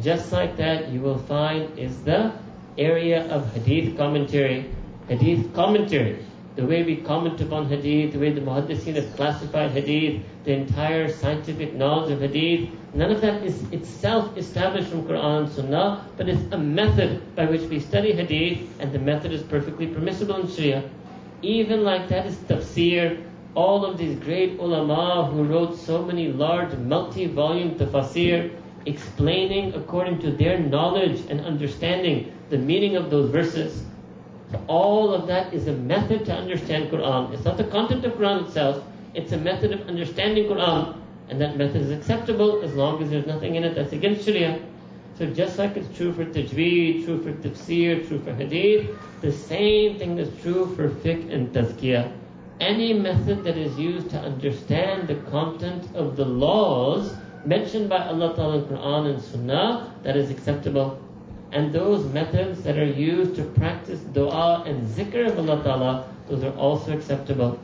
Just 0.00 0.32
like 0.32 0.56
that, 0.56 0.88
you 0.88 1.00
will 1.00 1.18
find 1.18 1.78
is 1.78 2.02
the 2.02 2.32
area 2.78 3.26
of 3.28 3.52
hadith 3.54 3.96
commentary. 3.96 4.70
Hadith 5.08 5.54
commentary 5.54 6.18
the 6.56 6.64
way 6.64 6.82
we 6.82 6.96
comment 6.96 7.38
upon 7.42 7.68
hadith, 7.68 8.14
the 8.14 8.18
way 8.18 8.32
the 8.32 8.40
muhaddithin 8.40 8.94
have 8.96 9.14
classified 9.14 9.70
hadith, 9.72 10.22
the 10.44 10.52
entire 10.52 11.12
scientific 11.12 11.74
knowledge 11.74 12.10
of 12.10 12.20
hadith, 12.22 12.70
none 12.94 13.10
of 13.10 13.20
that 13.20 13.42
is 13.44 13.62
itself 13.72 14.34
established 14.38 14.88
from 14.88 15.02
Quran 15.02 15.44
and 15.44 15.52
Sunnah, 15.52 16.08
but 16.16 16.30
it's 16.30 16.40
a 16.52 16.58
method 16.58 17.36
by 17.36 17.44
which 17.44 17.60
we 17.68 17.78
study 17.78 18.12
hadith, 18.12 18.66
and 18.80 18.90
the 18.90 18.98
method 18.98 19.32
is 19.32 19.42
perfectly 19.42 19.86
permissible 19.86 20.36
in 20.36 20.48
Sharia. 20.48 20.88
Even 21.42 21.84
like 21.84 22.08
that 22.08 22.24
is 22.24 22.36
tafsir. 22.36 23.22
All 23.56 23.86
of 23.86 23.96
these 23.96 24.18
great 24.18 24.58
ulama 24.60 25.30
who 25.32 25.42
wrote 25.42 25.78
so 25.78 26.02
many 26.02 26.30
large 26.30 26.76
multi-volume 26.76 27.74
tafsir, 27.76 28.50
explaining 28.84 29.72
according 29.72 30.18
to 30.18 30.30
their 30.30 30.58
knowledge 30.58 31.22
and 31.30 31.40
understanding 31.40 32.34
the 32.50 32.58
meaning 32.58 32.96
of 32.96 33.08
those 33.08 33.30
verses. 33.30 33.82
So 34.50 34.60
all 34.66 35.14
of 35.14 35.26
that 35.28 35.54
is 35.54 35.68
a 35.68 35.72
method 35.72 36.26
to 36.26 36.34
understand 36.34 36.90
Quran. 36.90 37.32
It's 37.32 37.46
not 37.46 37.56
the 37.56 37.64
content 37.64 38.04
of 38.04 38.12
Quran 38.12 38.46
itself, 38.46 38.84
it's 39.14 39.32
a 39.32 39.38
method 39.38 39.72
of 39.72 39.88
understanding 39.88 40.44
Quran. 40.44 40.94
And 41.30 41.40
that 41.40 41.56
method 41.56 41.80
is 41.80 41.90
acceptable 41.90 42.62
as 42.62 42.74
long 42.74 43.02
as 43.02 43.08
there's 43.08 43.26
nothing 43.26 43.54
in 43.54 43.64
it 43.64 43.74
that's 43.74 43.94
against 43.94 44.26
Sharia. 44.26 44.60
So 45.16 45.24
just 45.24 45.58
like 45.58 45.78
it's 45.78 45.96
true 45.96 46.12
for 46.12 46.26
tajweed, 46.26 47.06
true 47.06 47.22
for 47.22 47.32
tafsir, 47.32 48.06
true 48.06 48.18
for 48.18 48.34
hadith, 48.34 48.94
the 49.22 49.32
same 49.32 49.98
thing 49.98 50.18
is 50.18 50.28
true 50.42 50.76
for 50.76 50.90
fiqh 50.90 51.32
and 51.32 51.54
tazkiyah 51.54 52.12
Any 52.59 52.93
method 52.93 53.43
that 53.43 53.57
is 53.57 53.77
used 53.79 54.09
to 54.11 54.19
understand 54.19 55.07
the 55.07 55.15
content 55.31 55.87
of 55.95 56.15
the 56.15 56.25
laws 56.25 57.15
mentioned 57.45 57.89
by 57.89 58.05
Allah 58.07 58.35
Ta'ala 58.35 58.57
in 58.59 58.65
Quran 58.65 59.09
and 59.11 59.21
Sunnah, 59.21 59.93
that 60.03 60.15
is 60.15 60.29
acceptable 60.29 60.99
and 61.51 61.73
those 61.73 62.05
methods 62.13 62.63
that 62.63 62.77
are 62.77 62.85
used 62.85 63.35
to 63.35 63.43
practice 63.43 63.99
dua 63.99 64.63
and 64.65 64.87
zikr 64.87 65.27
of 65.27 65.37
Allah 65.37 65.63
Ta'ala, 65.63 66.07
those 66.29 66.43
are 66.43 66.55
also 66.55 66.93
acceptable. 66.93 67.59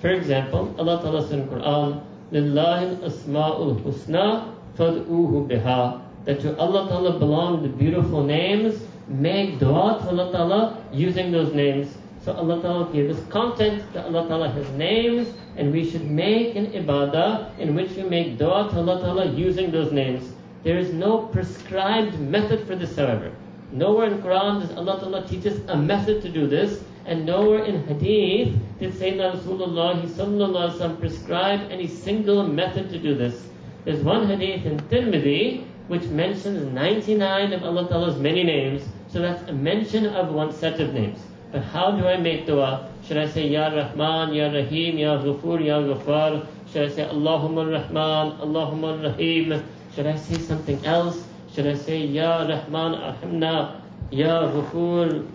For 0.00 0.10
example, 0.10 0.74
Allah 0.78 1.02
Ta'ala 1.02 1.22
says 1.22 1.32
in 1.32 1.48
Quran, 1.48 2.00
لِلَّهِ 2.32 3.00
الْأَسْمَاءُ 3.00 3.82
الْحُسْنَى 3.82 4.44
فَادْعُوهُ 4.78 5.48
بِهَا 5.48 6.00
That 6.26 6.40
to 6.40 6.56
Allah 6.58 6.88
Ta'ala 6.88 7.18
belong 7.18 7.62
the 7.62 7.68
beautiful 7.68 8.22
names, 8.22 8.80
make 9.08 9.58
dua 9.58 9.98
to 10.02 10.08
Allah 10.10 10.30
Ta'ala 10.30 10.84
using 10.92 11.32
those 11.32 11.52
names. 11.52 11.96
So 12.29 12.35
Allah 12.35 12.61
Ta'ala 12.61 12.93
gave 12.93 13.09
us 13.09 13.17
content 13.31 13.91
that 13.93 14.05
Allah 14.05 14.27
Ta'ala 14.27 14.49
has 14.49 14.69
names, 14.77 15.33
and 15.57 15.73
we 15.73 15.83
should 15.83 16.05
make 16.11 16.55
an 16.55 16.67
ibadah 16.73 17.57
in 17.57 17.73
which 17.73 17.89
we 17.97 18.03
make 18.03 18.37
dua 18.37 18.69
to 18.69 18.77
Allah 18.77 19.01
Ta'ala 19.01 19.25
using 19.33 19.71
those 19.71 19.91
names. 19.91 20.31
There 20.61 20.77
is 20.77 20.93
no 20.93 21.25
prescribed 21.33 22.19
method 22.19 22.67
for 22.67 22.75
this, 22.75 22.95
however. 22.95 23.31
Nowhere 23.71 24.13
in 24.13 24.21
Quran 24.21 24.61
does 24.61 24.77
Allah 24.77 24.99
Ta'ala 24.99 25.25
teach 25.25 25.47
us 25.47 25.57
a 25.69 25.75
method 25.75 26.21
to 26.21 26.29
do 26.29 26.45
this, 26.45 26.83
and 27.07 27.25
nowhere 27.25 27.63
in 27.63 27.81
Hadith 27.87 28.53
did 28.77 28.93
Sayyidina 28.93 29.41
Rasulullah 29.41 30.99
prescribe 30.99 31.61
any 31.71 31.87
single 31.87 32.45
method 32.45 32.91
to 32.91 32.99
do 32.99 33.15
this. 33.15 33.49
There's 33.85 34.03
one 34.03 34.27
Hadith 34.27 34.67
in 34.67 34.77
Tirmidhi 34.81 35.65
which 35.87 36.03
mentions 36.03 36.61
99 36.75 37.53
of 37.53 37.63
Allah 37.63 37.89
Ta'ala's 37.89 38.19
many 38.19 38.43
names, 38.43 38.83
so 39.07 39.19
that's 39.19 39.41
a 39.49 39.53
mention 39.53 40.05
of 40.05 40.31
one 40.31 40.53
set 40.53 40.79
of 40.79 40.93
names. 40.93 41.17
But 41.51 41.63
how 41.63 41.91
do 41.91 42.07
I 42.07 42.17
make 42.17 42.45
dua? 42.45 42.89
Should 43.05 43.17
I 43.17 43.27
say 43.27 43.47
Ya 43.47 43.69
Rahman, 43.69 44.33
Ya 44.33 44.51
Rahim, 44.51 44.97
Ya 44.97 45.17
Ghafur, 45.17 45.65
Ya 45.65 45.81
Ghafar? 45.81 46.45
Should 46.71 46.91
I 46.91 46.93
say 46.93 47.03
Allahumma 47.05 47.71
Rahman, 47.71 48.37
Allahumma 48.37 49.03
Rahim? 49.03 49.63
Should 49.95 50.05
I 50.05 50.15
say 50.15 50.37
something 50.37 50.85
else? 50.85 51.25
Should 51.53 51.65
I 51.65 51.73
say, 51.73 52.05
Ya 52.05 52.45
Rahman 52.45 52.93
Arhamna, 52.93 53.81
Ya 54.11 54.47
Ghafur? 54.51 55.25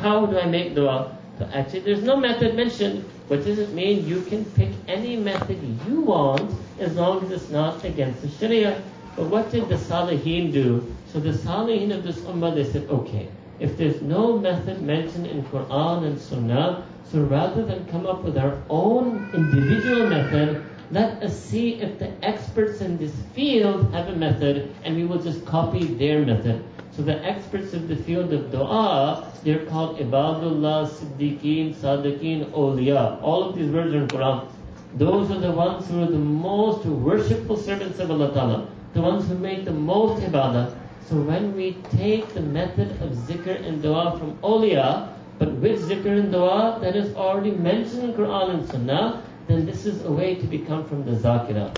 How 0.00 0.24
do 0.24 0.38
I 0.38 0.46
make 0.46 0.74
dua? 0.74 1.16
Actually, 1.52 1.80
there's 1.80 2.02
no 2.02 2.16
method 2.16 2.54
mentioned. 2.54 3.04
What 3.28 3.44
does 3.44 3.58
it 3.58 3.72
mean? 3.72 4.06
You 4.06 4.22
can 4.22 4.44
pick 4.56 4.70
any 4.88 5.16
method 5.16 5.58
you 5.88 6.00
want 6.00 6.50
as 6.78 6.94
long 6.96 7.24
as 7.24 7.30
it's 7.30 7.50
not 7.50 7.84
against 7.84 8.22
the 8.22 8.28
Sharia. 8.28 8.82
But 9.16 9.26
what 9.26 9.50
did 9.50 9.68
the 9.68 9.76
Salihin 9.76 10.52
do? 10.52 10.94
So 11.12 11.20
the 11.20 11.30
Salihin 11.30 11.94
of 11.94 12.02
this 12.02 12.18
Ummah, 12.20 12.54
they 12.54 12.64
said, 12.64 12.88
okay, 12.88 13.28
if 13.60 13.76
there's 13.76 14.02
no 14.02 14.38
method 14.38 14.82
mentioned 14.82 15.26
in 15.26 15.42
Quran 15.44 16.04
and 16.04 16.18
Sunnah, 16.18 16.86
so 17.10 17.20
rather 17.20 17.64
than 17.64 17.86
come 17.86 18.06
up 18.06 18.24
with 18.24 18.36
our 18.36 18.62
own 18.68 19.30
individual 19.34 20.08
method, 20.08 20.64
let 20.90 21.22
us 21.22 21.38
see 21.38 21.74
if 21.80 21.98
the 21.98 22.12
experts 22.24 22.80
in 22.80 22.98
this 22.98 23.14
field 23.34 23.92
have 23.92 24.08
a 24.08 24.16
method 24.16 24.74
and 24.84 24.96
we 24.96 25.04
will 25.04 25.20
just 25.20 25.44
copy 25.46 25.84
their 25.84 26.24
method. 26.24 26.64
So 26.92 27.02
the 27.02 27.24
experts 27.24 27.74
of 27.74 27.88
the 27.88 27.96
field 27.96 28.32
of 28.32 28.52
dua, 28.52 29.32
they're 29.42 29.66
called 29.66 29.98
Ibadullah, 29.98 30.88
Siddiqeen, 30.88 31.74
Sadiqeen, 31.74 32.50
Awliya. 32.52 33.20
All 33.22 33.42
of 33.42 33.56
these 33.56 33.70
words 33.70 33.92
are 33.92 33.98
in 33.98 34.08
Quran. 34.08 34.46
Those 34.94 35.30
are 35.32 35.40
the 35.40 35.50
ones 35.50 35.88
who 35.88 36.02
are 36.04 36.06
the 36.06 36.18
most 36.18 36.86
worshipful 36.86 37.56
servants 37.56 37.98
of 37.98 38.12
Allah 38.12 38.32
Ta'ala. 38.32 38.68
The 38.92 39.00
ones 39.00 39.26
who 39.26 39.36
make 39.36 39.64
the 39.64 39.72
most 39.72 40.22
ibadah. 40.22 40.72
So 41.08 41.16
when 41.16 41.54
we 41.54 41.76
take 41.90 42.32
the 42.32 42.40
method 42.40 42.90
of 43.02 43.10
zikr 43.12 43.54
and 43.66 43.82
dua 43.82 44.18
from 44.18 44.38
awliya, 44.38 45.12
but 45.38 45.52
with 45.64 45.86
zikr 45.88 46.18
and 46.18 46.32
dua 46.32 46.78
that 46.80 46.96
is 46.96 47.14
already 47.14 47.50
mentioned 47.50 48.04
in 48.04 48.14
Quran 48.14 48.54
and 48.54 48.68
Sunnah, 48.68 49.22
then 49.46 49.66
this 49.66 49.84
is 49.84 50.02
a 50.04 50.10
way 50.10 50.34
to 50.36 50.46
become 50.46 50.84
from 50.84 51.04
the 51.04 51.12
zakirat. 51.12 51.76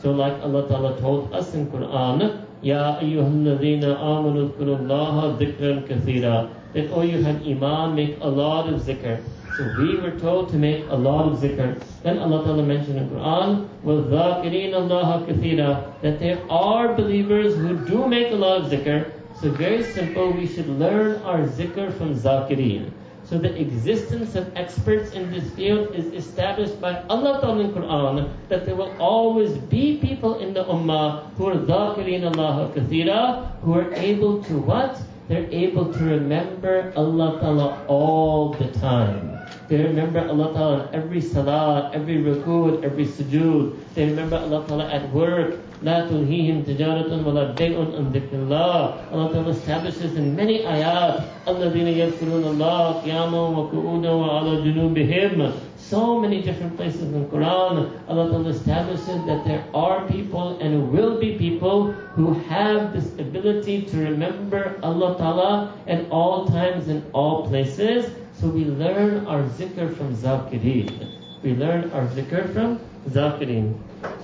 So 0.00 0.12
like 0.12 0.40
Allah 0.42 0.66
Ta'ala 0.68 0.98
told 0.98 1.34
us 1.34 1.52
in 1.52 1.66
Quran, 1.66 2.46
Ya 2.62 2.98
ayyuhalladhina 3.00 3.98
amanu 4.00 4.48
dhkurullaha 4.52 5.36
dhikran 5.36 5.86
kathira. 5.86 6.50
That, 6.72 6.90
oh 6.90 7.02
you 7.02 7.22
have 7.22 7.46
iman, 7.46 7.94
make 7.94 8.16
a 8.22 8.28
lot 8.28 8.72
of 8.72 8.80
zikr. 8.80 9.20
So 9.57 9.65
we 9.77 9.97
were 9.97 10.17
told 10.19 10.49
to 10.51 10.57
make 10.57 10.85
a 10.89 10.95
lot 10.95 11.27
of 11.27 11.39
zikr. 11.39 11.81
Then 12.01 12.19
Allah 12.19 12.45
Ta'ala 12.45 12.63
mentioned 12.63 12.97
in 12.97 13.09
Quran, 13.09 13.67
وَالذَّاكِرِينَ 13.83 14.71
اللَّهَ 14.71 15.27
كَثِيرًا 15.27 16.01
That 16.01 16.19
there 16.19 16.39
are 16.49 16.93
believers 16.93 17.55
who 17.55 17.75
do 17.85 18.07
make 18.07 18.31
a 18.31 18.35
lot 18.35 18.61
of 18.61 18.71
zikr. 18.71 19.11
So 19.41 19.51
very 19.51 19.83
simple, 19.83 20.31
we 20.31 20.47
should 20.47 20.69
learn 20.69 21.21
our 21.23 21.39
zikr 21.39 21.91
from 21.97 22.15
zakireen. 22.15 22.91
So 23.29 23.37
the 23.37 23.53
existence 23.61 24.35
of 24.35 24.51
experts 24.55 25.11
in 25.11 25.29
this 25.29 25.49
field 25.51 25.93
is 25.93 26.07
established 26.13 26.81
by 26.81 27.03
Allah 27.09 27.39
Ta'ala 27.41 27.59
in 27.65 27.71
Quran 27.73 28.31
that 28.49 28.65
there 28.65 28.75
will 28.75 28.95
always 28.97 29.53
be 29.69 29.97
people 29.97 30.39
in 30.39 30.53
the 30.53 30.63
Ummah 30.63 31.29
who 31.35 31.47
are 31.47 31.55
dhakirin 31.55 32.25
Allah 32.25 32.71
kathira, 32.73 33.59
who 33.61 33.75
are 33.75 33.93
able 33.93 34.43
to 34.45 34.57
what? 34.57 34.99
They're 35.27 35.51
able 35.51 35.93
to 35.93 36.03
remember 36.03 36.91
Allah 36.95 37.39
Ta'ala 37.39 37.85
all 37.87 38.53
the 38.53 38.71
time. 38.79 39.32
They 39.67 39.77
remember 39.83 40.27
Allah 40.27 40.53
Ta'ala 40.53 40.89
in 40.89 40.95
every 40.95 41.21
salah, 41.21 41.91
every 41.93 42.17
rukud, 42.17 42.83
every 42.83 43.05
sujood. 43.05 43.77
They 43.93 44.09
remember 44.09 44.37
Allah 44.37 44.65
Ta'ala 44.67 44.89
at 44.89 45.11
work. 45.13 45.59
لا 45.83 46.09
تلهيهم 46.09 46.63
تجارة 46.67 47.07
ولا 47.23 47.55
بيع 47.55 47.79
عن 47.79 48.11
ذكر 48.11 48.33
الله. 48.33 49.13
Allah 49.13 49.29
Ta'ala 49.31 49.49
establishes 49.49 50.17
in 50.17 50.35
many 50.35 50.65
ayat, 50.65 51.23
الذين 51.47 51.87
يذكرون 51.87 52.43
الله 52.43 53.01
قياما 53.05 53.41
وقعودا 53.49 54.11
وعلى 54.11 54.61
جنوبهم. 54.65 55.53
So 55.77 56.19
many 56.19 56.41
different 56.41 56.75
places 56.75 57.13
in 57.13 57.25
Quran, 57.29 57.89
Allah 58.09 58.29
Ta'ala 58.29 58.49
establishes 58.49 59.25
that 59.25 59.45
there 59.45 59.63
are 59.73 60.05
people 60.07 60.59
and 60.59 60.91
will 60.91 61.17
be 61.19 61.37
people 61.37 61.93
who 62.13 62.33
have 62.49 62.93
this 62.93 63.13
ability 63.17 63.83
to 63.83 63.97
remember 63.97 64.75
Allah 64.83 65.17
Ta'ala 65.17 65.73
at 65.87 66.09
all 66.11 66.45
times 66.45 66.89
and 66.89 67.03
all 67.13 67.47
places. 67.47 68.11
so 68.44 68.50
we 68.50 68.66
learn 68.66 69.26
our 69.26 69.42
zikr 69.56 69.96
from 69.96 70.14
Zakirin. 70.14 71.08
We 71.42 71.54
learn 71.54 71.90
our 71.92 72.06
zikr 72.08 72.52
from 72.52 72.78
Zakirin. 73.08 73.74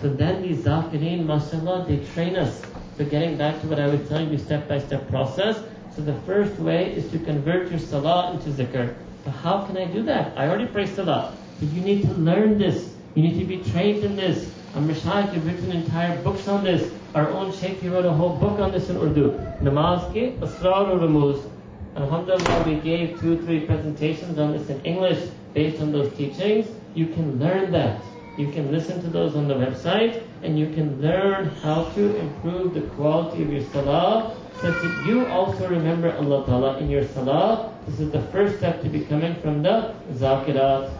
So 0.02 0.10
then 0.10 0.42
these 0.42 0.58
Zakirin, 0.58 1.24
mashallah, 1.24 1.86
they 1.88 2.04
train 2.12 2.36
us. 2.36 2.60
So 2.98 3.06
getting 3.06 3.38
back 3.38 3.58
to 3.62 3.66
what 3.66 3.80
I 3.80 3.86
was 3.86 4.06
telling 4.10 4.30
you, 4.30 4.36
step-by-step 4.36 5.08
process. 5.08 5.62
So 5.96 6.02
the 6.02 6.12
first 6.28 6.58
way 6.58 6.92
is 6.92 7.10
to 7.12 7.18
convert 7.20 7.70
your 7.70 7.78
salah 7.78 8.32
into 8.34 8.50
zikr. 8.50 8.94
So 9.24 9.30
how 9.30 9.64
can 9.64 9.78
I 9.78 9.86
do 9.86 10.02
that? 10.02 10.36
I 10.36 10.48
already 10.48 10.66
pray 10.66 10.84
salah. 10.84 11.34
But 11.58 11.70
you 11.70 11.80
need 11.80 12.02
to 12.02 12.12
learn 12.12 12.58
this. 12.58 12.92
You 13.14 13.22
need 13.22 13.38
to 13.38 13.46
be 13.46 13.64
trained 13.72 14.04
in 14.04 14.16
this. 14.16 14.52
Our 14.74 14.82
Mashaykh 14.82 15.32
have 15.32 15.46
written 15.46 15.72
entire 15.72 16.22
books 16.22 16.46
on 16.46 16.62
this. 16.62 16.92
Our 17.14 17.30
own 17.30 17.52
Shaykh, 17.54 17.80
he 17.80 17.88
wrote 17.88 18.04
a 18.04 18.12
whole 18.12 18.36
book 18.36 18.60
on 18.60 18.70
this 18.70 18.90
in 18.90 18.98
Urdu. 18.98 19.32
Namaz 19.62 20.12
ke 20.12 20.38
Asrar 20.40 20.90
or 20.90 20.98
Ramuz. 20.98 21.49
Alhamdulillah, 21.96 22.62
we 22.66 22.76
gave 22.76 23.20
two, 23.20 23.42
three 23.42 23.66
presentations 23.66 24.38
on 24.38 24.52
this 24.52 24.70
in 24.70 24.80
English 24.82 25.28
based 25.54 25.82
on 25.82 25.90
those 25.90 26.12
teachings. 26.14 26.68
You 26.94 27.06
can 27.06 27.40
learn 27.40 27.72
that. 27.72 28.00
You 28.38 28.52
can 28.52 28.70
listen 28.70 29.02
to 29.02 29.08
those 29.08 29.34
on 29.34 29.48
the 29.48 29.54
website 29.54 30.22
and 30.42 30.56
you 30.56 30.72
can 30.72 31.02
learn 31.02 31.46
how 31.62 31.84
to 31.96 32.16
improve 32.16 32.74
the 32.74 32.82
quality 32.94 33.42
of 33.42 33.52
your 33.52 33.64
salah 33.72 34.36
such 34.60 34.74
that 34.82 35.04
you 35.06 35.26
also 35.26 35.68
remember 35.68 36.12
Allah 36.16 36.46
Ta'ala 36.46 36.78
in 36.78 36.88
your 36.88 37.06
salah. 37.08 37.74
This 37.86 37.98
is 37.98 38.12
the 38.12 38.22
first 38.30 38.58
step 38.58 38.82
to 38.82 38.88
becoming 38.88 39.34
from 39.42 39.62
the 39.62 39.94
zakirat. 40.14 40.90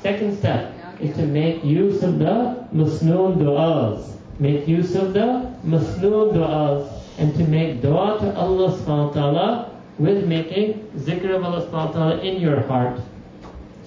Second 0.00 0.38
step 0.38 0.72
is 0.98 1.14
to 1.16 1.26
make 1.26 1.62
use 1.62 2.02
of 2.02 2.18
the 2.18 2.66
masnoon 2.72 3.36
du'as. 3.36 4.16
Make 4.38 4.66
use 4.66 4.94
of 4.94 5.12
the 5.12 5.52
masnoon 5.62 6.32
du'as 6.32 6.88
and 7.18 7.34
to 7.34 7.44
make 7.44 7.82
dua 7.82 8.18
to 8.20 8.34
Allah 8.34 8.72
subhanahu 8.72 9.08
wa 9.08 9.12
ta'ala 9.12 9.77
with 9.98 10.24
making 10.26 10.74
zikr 10.96 11.34
of 11.34 11.44
Allah 11.44 11.66
subhanahu 11.66 11.72
wa 11.72 11.92
ta'ala 11.92 12.18
in 12.20 12.40
your 12.40 12.60
heart. 12.62 13.00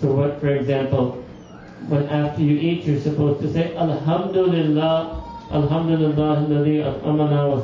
So 0.02 0.12
what, 0.12 0.40
for 0.42 0.50
example, 0.50 1.24
when 1.88 2.08
after 2.10 2.42
you 2.42 2.58
eat, 2.58 2.84
you're 2.84 3.00
supposed 3.00 3.42
to 3.42 3.52
say, 3.54 3.76
Alhamdulillah, 3.76 5.24
Alhamdulillah, 5.52 6.46
alladhi 6.46 6.84
at'amana 6.84 7.48
wa 7.48 7.60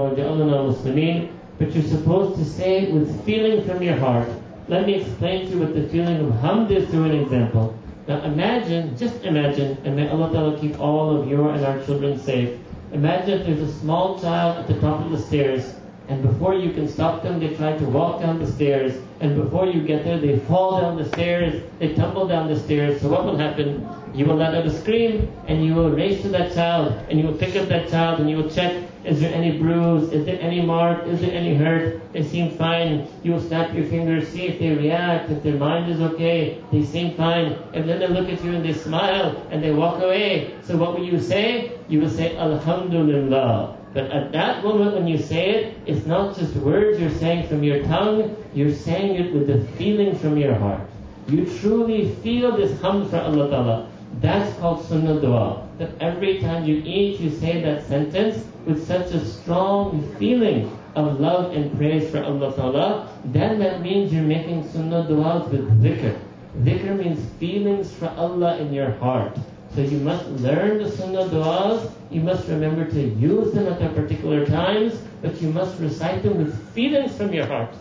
wa. 0.00 1.28
But 1.58 1.74
you're 1.74 1.84
supposed 1.84 2.38
to 2.38 2.44
say 2.44 2.84
it 2.84 2.94
with 2.94 3.24
feeling 3.24 3.62
from 3.66 3.82
your 3.82 3.96
heart. 3.96 4.28
Let 4.68 4.86
me 4.86 4.94
explain 4.94 5.46
to 5.46 5.52
you 5.52 5.60
what 5.60 5.74
the 5.74 5.88
feeling 5.88 6.16
of 6.16 6.32
hamd 6.40 6.70
is 6.70 6.88
through 6.88 7.04
an 7.04 7.20
example. 7.20 7.76
Now 8.08 8.22
imagine, 8.22 8.96
just 8.96 9.22
imagine, 9.22 9.76
and 9.84 9.96
may 9.96 10.08
Allah 10.08 10.32
Ta'ala 10.32 10.58
keep 10.58 10.80
all 10.80 11.14
of 11.14 11.28
your 11.28 11.52
and 11.52 11.64
our 11.64 11.80
children 11.84 12.18
safe. 12.18 12.58
Imagine 12.92 13.40
if 13.40 13.46
there's 13.46 13.68
a 13.68 13.72
small 13.80 14.18
child 14.18 14.58
at 14.58 14.66
the 14.66 14.80
top 14.80 15.04
of 15.04 15.10
the 15.10 15.18
stairs 15.18 15.74
and 16.08 16.22
before 16.22 16.54
you 16.54 16.72
can 16.72 16.88
stop 16.88 17.22
them, 17.22 17.38
they 17.38 17.54
try 17.54 17.76
to 17.76 17.84
walk 17.84 18.20
down 18.20 18.38
the 18.38 18.46
stairs. 18.46 19.00
And 19.20 19.36
before 19.36 19.66
you 19.66 19.82
get 19.82 20.04
there, 20.04 20.18
they 20.18 20.38
fall 20.40 20.80
down 20.80 20.96
the 20.96 21.08
stairs, 21.08 21.62
they 21.78 21.94
tumble 21.94 22.26
down 22.26 22.48
the 22.48 22.58
stairs. 22.58 23.00
So 23.00 23.08
what 23.08 23.24
will 23.24 23.36
happen? 23.36 23.88
You 24.14 24.26
will 24.26 24.36
let 24.36 24.54
out 24.54 24.66
a 24.66 24.70
scream, 24.70 25.32
and 25.46 25.64
you 25.64 25.74
will 25.74 25.90
race 25.90 26.20
to 26.22 26.28
that 26.30 26.52
child, 26.54 26.92
and 27.08 27.18
you 27.18 27.26
will 27.26 27.38
pick 27.38 27.56
up 27.56 27.68
that 27.68 27.88
child, 27.88 28.20
and 28.20 28.28
you 28.28 28.36
will 28.36 28.50
check, 28.50 28.84
is 29.04 29.20
there 29.20 29.32
any 29.34 29.58
bruise? 29.58 30.12
Is 30.12 30.26
there 30.26 30.38
any 30.40 30.60
mark? 30.60 31.06
Is 31.06 31.20
there 31.20 31.32
any 31.32 31.54
hurt? 31.54 32.12
They 32.12 32.22
seem 32.22 32.50
fine. 32.56 33.08
You 33.22 33.32
will 33.32 33.40
snap 33.40 33.74
your 33.74 33.86
fingers, 33.86 34.28
see 34.28 34.46
if 34.48 34.58
they 34.58 34.70
react, 34.74 35.30
if 35.30 35.42
their 35.42 35.56
mind 35.56 35.90
is 35.90 36.00
okay. 36.00 36.62
They 36.70 36.84
seem 36.84 37.16
fine. 37.16 37.52
And 37.72 37.88
then 37.88 38.00
they 38.00 38.08
look 38.08 38.28
at 38.28 38.44
you 38.44 38.52
and 38.52 38.64
they 38.64 38.74
smile, 38.74 39.44
and 39.50 39.62
they 39.62 39.72
walk 39.72 40.02
away. 40.02 40.54
So 40.62 40.76
what 40.76 40.98
will 40.98 41.04
you 41.04 41.20
say? 41.20 41.72
You 41.88 42.00
will 42.00 42.10
say, 42.10 42.36
Alhamdulillah. 42.36 43.81
But 43.94 44.10
at 44.10 44.32
that 44.32 44.64
moment 44.64 44.94
when 44.94 45.06
you 45.06 45.18
say 45.18 45.50
it, 45.50 45.76
it's 45.86 46.06
not 46.06 46.36
just 46.36 46.56
words 46.56 46.98
you're 46.98 47.10
saying 47.10 47.48
from 47.48 47.62
your 47.62 47.82
tongue, 47.84 48.36
you're 48.54 48.74
saying 48.74 49.16
it 49.16 49.34
with 49.34 49.46
the 49.46 49.60
feeling 49.76 50.16
from 50.16 50.38
your 50.38 50.54
heart. 50.54 50.80
You 51.28 51.44
truly 51.60 52.14
feel 52.16 52.56
this 52.56 52.72
hamd 52.80 53.10
for 53.10 53.20
Allah 53.20 53.50
Ta'ala. 53.50 53.88
That's 54.20 54.58
called 54.58 54.84
sunnah 54.84 55.20
dua. 55.20 55.68
That 55.78 55.90
every 56.00 56.40
time 56.40 56.64
you 56.64 56.82
eat, 56.84 57.20
you 57.20 57.30
say 57.30 57.60
that 57.62 57.86
sentence 57.86 58.44
with 58.66 58.86
such 58.86 59.12
a 59.12 59.24
strong 59.24 60.02
feeling 60.18 60.70
of 60.94 61.20
love 61.20 61.54
and 61.54 61.76
praise 61.76 62.10
for 62.10 62.22
Allah 62.22 62.54
Ta'ala, 62.54 63.08
then 63.24 63.58
that 63.60 63.82
means 63.82 64.12
you're 64.12 64.22
making 64.22 64.68
sunnah 64.70 65.04
du'as 65.08 65.48
with 65.50 65.82
dhikr. 65.82 66.18
Dhikr 66.60 66.96
means 66.98 67.20
feelings 67.38 67.92
for 67.92 68.08
Allah 68.16 68.58
in 68.58 68.72
your 68.72 68.92
heart. 68.92 69.38
So 69.74 69.80
you 69.80 69.98
must 70.00 70.26
learn 70.44 70.82
the 70.82 70.90
sunnah 70.90 71.24
du'as, 71.28 71.90
you 72.10 72.20
must 72.20 72.46
remember 72.46 72.84
to 72.90 73.00
use 73.00 73.54
them 73.54 73.66
at 73.72 73.78
their 73.78 73.88
particular 73.88 74.44
times, 74.44 75.00
but 75.22 75.40
you 75.40 75.48
must 75.48 75.80
recite 75.80 76.22
them 76.22 76.36
with 76.36 76.52
feelings 76.74 77.16
from 77.16 77.32
your 77.32 77.46
heart. 77.46 77.74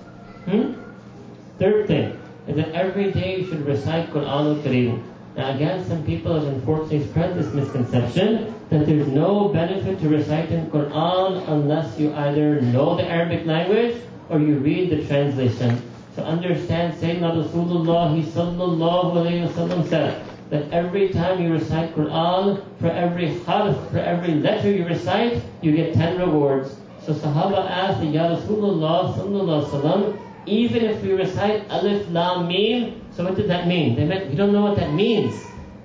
Hmm? 0.46 0.74
Third 1.60 1.88
thing 1.88 2.18
is 2.48 2.56
that 2.56 2.72
every 2.72 3.12
day 3.12 3.42
you 3.42 3.46
should 3.46 3.66
recite 3.66 4.10
Quran 4.12 4.56
al-Kareem. 4.56 5.04
Now 5.36 5.54
again, 5.54 5.86
some 5.86 6.04
people 6.06 6.34
have 6.34 6.48
unfortunately 6.48 7.06
spread 7.08 7.36
this 7.36 7.54
misconception 7.54 8.56
that 8.70 8.86
there's 8.86 9.08
no 9.08 9.50
benefit 9.50 10.00
to 10.00 10.08
reciting 10.08 10.68
Quran 10.72 11.46
unless 11.50 12.00
you 12.00 12.14
either 12.14 12.62
know 12.62 12.96
the 12.96 13.04
Arabic 13.04 13.46
language 13.46 13.98
or 14.30 14.40
you 14.40 14.56
read 14.56 14.90
the 14.92 15.06
translation. 15.08 15.82
So 16.16 16.24
understand 16.24 16.94
Sayyidina 16.96 17.44
Rasulullah 17.44 18.16
sallallahu 18.24 19.14
alayhi 19.14 19.44
wa 19.44 19.84
said 19.84 20.31
that 20.52 20.70
every 20.72 21.10
time 21.10 21.42
you 21.42 21.54
recite 21.54 21.96
Quran, 21.96 22.62
for 22.80 22.92
every 22.92 23.40
harf, 23.40 23.76
for 23.90 24.00
every 24.00 24.36
letter 24.36 24.70
you 24.70 24.86
recite, 24.86 25.42
you 25.62 25.72
get 25.72 25.94
10 25.94 26.20
rewards. 26.20 26.76
So 27.06 27.14
Sahaba 27.14 27.68
asked, 27.70 28.04
Ya 28.04 28.36
Rasulullah 28.36 29.16
sallallahu 29.16 30.20
even 30.46 30.84
if 30.84 31.02
we 31.04 31.14
recite 31.14 31.64
Alif 31.70 32.10
Lam 32.10 32.48
Mim, 32.48 33.02
so 33.12 33.24
what 33.24 33.36
did 33.36 33.48
that 33.50 33.68
mean? 33.68 33.96
They 33.96 34.06
meant 34.06 34.30
we 34.30 34.36
don't 34.36 34.52
know 34.52 34.64
what 34.64 34.78
that 34.78 34.94
means. 34.94 35.40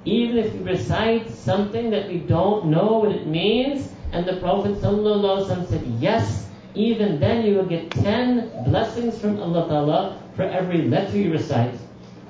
Even 0.04 0.38
if 0.38 0.52
we 0.54 0.60
recite 0.60 1.30
something 1.30 1.90
that 1.90 2.08
we 2.08 2.18
don't 2.18 2.66
know 2.66 2.98
what 2.98 3.12
it 3.12 3.26
means, 3.26 3.92
and 4.12 4.26
the 4.26 4.36
Prophet 4.38 4.80
said, 4.80 5.82
yes, 6.00 6.48
even 6.74 7.20
then 7.20 7.44
you 7.44 7.56
will 7.56 7.66
get 7.66 7.90
10 7.90 8.64
blessings 8.64 9.18
from 9.18 9.40
Allah 9.40 9.68
Ta'ala 9.68 10.22
for 10.34 10.44
every 10.44 10.82
letter 10.82 11.16
you 11.16 11.32
recite. 11.32 11.74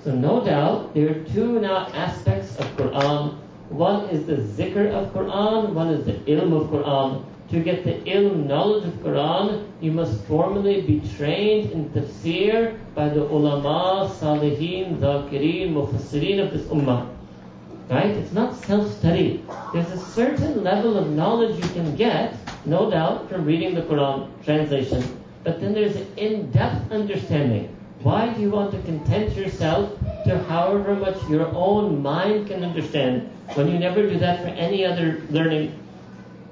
So 0.06 0.14
no 0.14 0.44
doubt, 0.44 0.94
there 0.94 1.10
are 1.10 1.24
two 1.34 1.58
now 1.58 1.88
aspects 1.92 2.54
of 2.58 2.66
Quran. 2.76 3.34
One 3.70 4.04
is 4.10 4.24
the 4.24 4.36
zikr 4.36 4.88
of 4.92 5.12
Quran, 5.12 5.72
one 5.72 5.88
is 5.88 6.06
the 6.06 6.12
ilm 6.30 6.52
of 6.54 6.68
Quran. 6.68 7.24
To 7.50 7.58
get 7.58 7.82
the 7.82 7.94
ilm 8.08 8.46
knowledge 8.46 8.84
of 8.86 8.94
Quran, 9.02 9.66
you 9.80 9.90
must 9.90 10.22
formally 10.26 10.80
be 10.82 11.02
trained 11.16 11.72
in 11.72 11.90
tafsir 11.90 12.78
by 12.94 13.08
the 13.08 13.22
ulama, 13.22 14.08
salihin, 14.20 14.96
zakireen, 14.98 15.74
mufassirin 15.74 16.40
of 16.40 16.52
this 16.52 16.62
ummah. 16.68 17.08
Right? 17.90 18.14
It's 18.14 18.32
not 18.32 18.54
self-study. 18.54 19.44
There's 19.72 19.90
a 19.90 19.98
certain 19.98 20.62
level 20.62 20.96
of 20.96 21.10
knowledge 21.10 21.56
you 21.56 21.68
can 21.70 21.96
get, 21.96 22.36
no 22.64 22.92
doubt, 22.92 23.28
from 23.28 23.44
reading 23.44 23.74
the 23.74 23.82
Quran 23.82 24.28
translation. 24.44 25.02
But 25.42 25.60
then 25.60 25.74
there's 25.74 25.96
an 25.96 26.06
in-depth 26.16 26.92
understanding. 26.92 27.75
Why 28.06 28.32
do 28.32 28.40
you 28.40 28.50
want 28.50 28.70
to 28.70 28.80
content 28.82 29.36
yourself 29.36 29.98
to 30.26 30.38
however 30.44 30.94
much 30.94 31.16
your 31.28 31.48
own 31.48 32.02
mind 32.02 32.46
can 32.46 32.62
understand 32.62 33.28
when 33.54 33.66
you 33.66 33.80
never 33.80 34.08
do 34.08 34.16
that 34.20 34.42
for 34.42 34.46
any 34.46 34.84
other 34.84 35.22
learning? 35.28 35.76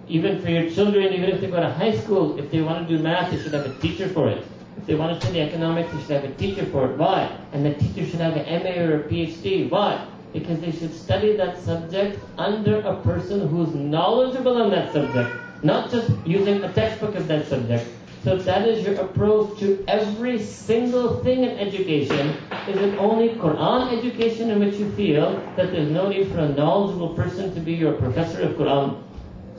Even 0.08 0.42
for 0.42 0.50
your 0.50 0.68
children, 0.68 1.12
even 1.12 1.30
if 1.30 1.40
they 1.40 1.46
go 1.46 1.60
to 1.60 1.70
high 1.70 1.96
school, 1.96 2.36
if 2.40 2.50
they 2.50 2.60
want 2.60 2.88
to 2.88 2.96
do 2.96 3.00
math, 3.00 3.30
they 3.30 3.40
should 3.40 3.52
have 3.52 3.66
a 3.66 3.74
teacher 3.74 4.08
for 4.08 4.28
it. 4.30 4.44
If 4.78 4.86
they 4.86 4.96
want 4.96 5.14
to 5.14 5.24
study 5.24 5.42
economics, 5.42 5.92
they 5.92 6.00
should 6.00 6.22
have 6.22 6.24
a 6.24 6.34
teacher 6.34 6.66
for 6.66 6.90
it. 6.90 6.98
Why? 6.98 7.30
And 7.52 7.64
the 7.64 7.74
teacher 7.74 8.04
should 8.04 8.20
have 8.20 8.34
an 8.34 8.64
MA 8.64 8.82
or 8.82 9.02
a 9.02 9.08
PhD. 9.08 9.70
Why? 9.70 10.04
Because 10.32 10.58
they 10.58 10.72
should 10.72 10.92
study 10.92 11.36
that 11.36 11.62
subject 11.62 12.18
under 12.36 12.80
a 12.80 12.96
person 13.02 13.46
who's 13.46 13.72
knowledgeable 13.76 14.60
on 14.60 14.72
that 14.72 14.92
subject, 14.92 15.30
not 15.62 15.88
just 15.92 16.10
using 16.26 16.64
a 16.64 16.72
textbook 16.72 17.14
of 17.14 17.28
that 17.28 17.46
subject. 17.46 17.86
So 18.24 18.36
if 18.36 18.46
that 18.46 18.66
is 18.66 18.86
your 18.86 18.94
approach 18.94 19.58
to 19.58 19.84
every 19.86 20.42
single 20.42 21.22
thing 21.22 21.44
in 21.44 21.58
education, 21.58 22.34
is 22.66 22.80
it 22.80 22.98
only 22.98 23.28
Quran 23.34 23.92
education 23.98 24.50
in 24.50 24.60
which 24.60 24.76
you 24.76 24.90
feel 24.92 25.32
that 25.56 25.72
there's 25.72 25.90
no 25.90 26.08
need 26.08 26.28
for 26.28 26.38
a 26.38 26.48
knowledgeable 26.48 27.10
person 27.10 27.54
to 27.54 27.60
be 27.60 27.74
your 27.74 27.92
professor 27.92 28.40
of 28.40 28.52
Quran? 28.52 29.02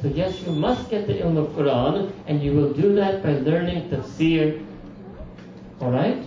So 0.01 0.07
yes, 0.07 0.41
you 0.41 0.51
must 0.51 0.89
get 0.89 1.05
the 1.05 1.13
ilm 1.13 1.37
of 1.37 1.49
Quran, 1.49 2.11
and 2.25 2.41
you 2.41 2.53
will 2.53 2.73
do 2.73 2.95
that 2.95 3.21
by 3.21 3.33
learning 3.33 3.91
tafsir. 3.91 4.65
Alright? 5.79 6.23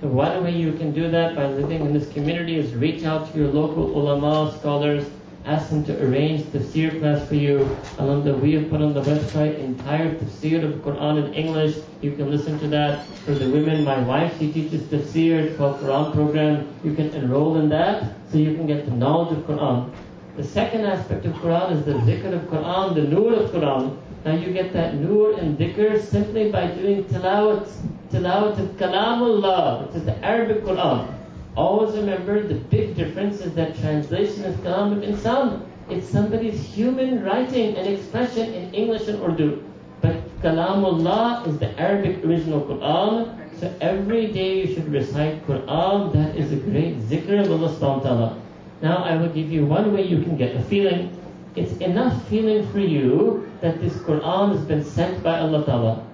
So 0.00 0.08
one 0.08 0.42
way 0.42 0.56
you 0.56 0.72
can 0.72 0.92
do 0.92 1.10
that 1.10 1.36
by 1.36 1.46
living 1.48 1.84
in 1.84 1.92
this 1.92 2.10
community 2.10 2.56
is 2.56 2.74
reach 2.74 3.04
out 3.04 3.30
to 3.32 3.38
your 3.38 3.48
local 3.48 3.84
ulama, 3.84 4.56
scholars, 4.58 5.04
ask 5.44 5.70
them 5.70 5.84
to 5.84 6.04
arrange 6.04 6.50
the 6.52 6.58
tafsir 6.58 6.98
class 7.00 7.26
for 7.28 7.34
you. 7.34 7.68
Alhamdulillah, 7.98 8.38
we 8.38 8.52
have 8.54 8.70
put 8.70 8.80
on 8.80 8.94
the 8.94 9.02
website 9.02 9.58
entire 9.58 10.14
tafsir 10.14 10.62
of 10.62 10.80
Quran 10.82 11.24
in 11.24 11.34
English. 11.34 11.76
You 12.00 12.12
can 12.12 12.30
listen 12.30 12.58
to 12.60 12.68
that. 12.68 13.06
For 13.24 13.34
the 13.34 13.50
women, 13.50 13.84
my 13.84 14.00
wife, 14.02 14.38
she 14.38 14.52
teaches 14.52 14.82
tafsir. 14.82 15.44
It's 15.44 15.56
called 15.56 15.80
Quran 15.80 16.12
program. 16.12 16.68
You 16.84 16.94
can 16.94 17.10
enroll 17.10 17.58
in 17.58 17.68
that 17.70 18.14
so 18.30 18.38
you 18.38 18.54
can 18.54 18.66
get 18.66 18.84
the 18.84 18.92
knowledge 18.92 19.36
of 19.36 19.44
Quran. 19.44 19.90
The 20.36 20.44
second 20.44 20.86
aspect 20.86 21.26
of 21.26 21.34
Quran 21.34 21.72
is 21.76 21.84
the 21.84 21.92
zikr 21.92 22.32
of 22.32 22.42
Quran, 22.48 22.94
the 22.94 23.02
nur 23.02 23.34
of 23.34 23.50
Quran. 23.50 23.98
Now 24.24 24.34
you 24.34 24.52
get 24.52 24.72
that 24.72 24.94
nur 24.94 25.34
and 25.38 25.58
dhikr 25.58 26.00
simply 26.00 26.50
by 26.50 26.68
doing 26.68 27.04
tilawat, 27.04 27.68
tilawat 28.10 28.58
of 28.58 28.68
kalamullah, 28.78 29.86
which 29.86 29.96
is 29.96 30.04
the 30.04 30.16
Arabic 30.24 30.62
Quran. 30.64 31.21
Always 31.54 31.94
remember 31.94 32.42
the 32.42 32.54
big 32.54 32.96
difference 32.96 33.40
is 33.40 33.52
that 33.54 33.78
translation 33.78 34.44
is 34.44 34.56
kalam 34.60 34.96
of 34.96 35.04
insan. 35.04 35.60
It's 35.90 36.08
somebody's 36.08 36.58
human 36.64 37.22
writing 37.22 37.76
and 37.76 37.86
expression 37.86 38.54
in 38.54 38.72
English 38.72 39.06
and 39.08 39.20
Urdu. 39.20 39.62
But 40.00 40.16
kalamullah 40.40 41.46
is 41.46 41.58
the 41.58 41.78
Arabic 41.78 42.24
original 42.24 42.62
Quran. 42.62 43.36
So 43.60 43.70
every 43.82 44.32
day 44.32 44.64
you 44.64 44.74
should 44.74 44.90
recite 44.90 45.46
Quran. 45.46 46.14
That 46.14 46.36
is 46.36 46.52
a 46.52 46.56
great 46.56 46.96
zikr 47.00 47.44
of 47.44 47.52
Allah 47.52 47.68
subhanahu 47.68 48.02
ta'ala. 48.02 48.38
Now 48.80 49.04
I 49.04 49.16
will 49.16 49.28
give 49.28 49.52
you 49.52 49.66
one 49.66 49.92
way 49.92 50.08
you 50.08 50.22
can 50.22 50.38
get 50.38 50.56
a 50.56 50.62
feeling. 50.62 51.12
It's 51.54 51.76
enough 51.84 52.16
feeling 52.28 52.66
for 52.72 52.80
you 52.80 53.46
that 53.60 53.78
this 53.80 53.92
Quran 54.08 54.56
has 54.56 54.64
been 54.64 54.82
sent 54.82 55.22
by 55.22 55.38
Allah 55.38 55.66
Ta'ala. 55.66 56.06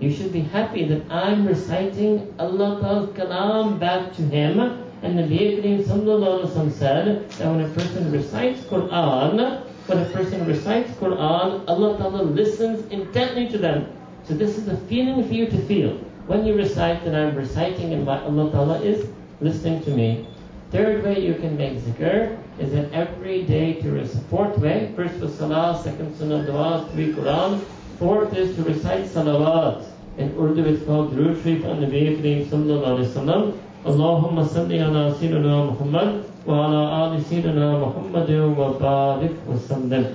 You 0.00 0.10
should 0.10 0.32
be 0.32 0.40
happy 0.40 0.88
that 0.88 1.04
I'm 1.12 1.46
reciting 1.46 2.32
Allah 2.38 2.80
Ta'ala's 2.80 3.10
kalam 3.10 3.78
back 3.78 4.16
to 4.16 4.22
him. 4.22 4.85
And 5.06 5.16
the 5.16 5.22
Kareem 5.22 5.84
Sallallahu 5.84 6.72
said 6.72 7.30
that 7.30 7.46
when 7.46 7.60
a 7.60 7.68
person 7.68 8.10
recites 8.10 8.62
Quran, 8.62 9.62
when 9.86 9.98
a 10.00 10.04
person 10.06 10.44
recites 10.44 10.90
Quran, 10.98 11.62
Allah 11.68 11.96
Ta'ala 11.96 12.22
listens 12.24 12.90
intently 12.90 13.46
to 13.50 13.56
them. 13.56 13.86
So 14.24 14.34
this 14.34 14.58
is 14.58 14.66
a 14.66 14.76
feeling 14.88 15.22
for 15.28 15.32
you 15.32 15.46
to 15.46 15.58
feel. 15.68 15.90
When 16.26 16.44
you 16.44 16.56
recite 16.56 17.04
that 17.04 17.14
I'm 17.14 17.36
reciting 17.36 17.92
and 17.92 18.08
Allah 18.08 18.50
Ta'ala 18.50 18.80
is 18.80 19.06
listening 19.40 19.84
to 19.84 19.90
me. 19.90 20.26
Third 20.72 21.04
way 21.04 21.24
you 21.24 21.34
can 21.34 21.56
make 21.56 21.78
zikr 21.78 22.36
is 22.58 22.72
that 22.72 22.92
every 22.92 23.44
day 23.44 23.74
to 23.82 23.92
recite. 23.92 24.24
Fourth 24.24 24.58
way, 24.58 24.92
first 24.96 25.20
was 25.20 25.38
salah, 25.38 25.80
second 25.84 26.16
sunnah 26.16 26.44
dua, 26.44 26.88
three 26.92 27.12
Quran. 27.12 27.60
Fourth 28.00 28.34
is 28.34 28.56
to 28.56 28.64
recite 28.64 29.04
salawat. 29.04 29.86
In 30.18 30.34
Urdu 30.36 30.64
it's 30.64 30.84
called 30.84 31.14
Sharif 31.14 31.64
on 31.64 31.78
Nabi 31.78 32.18
Kareem 32.18 32.44
Sallallahu 32.46 32.90
Alaihi 32.90 33.06
Wasallam. 33.06 33.56
اللهم 33.85 34.43
صل 34.43 34.69
على 34.69 35.13
سيدنا 35.19 35.65
محمد 35.65 36.23
وعلى 36.47 36.81
آل 37.03 37.21
سيدنا 37.25 37.79
محمد 37.81 38.29
وبارك 38.57 39.35
وسلم. 39.49 40.05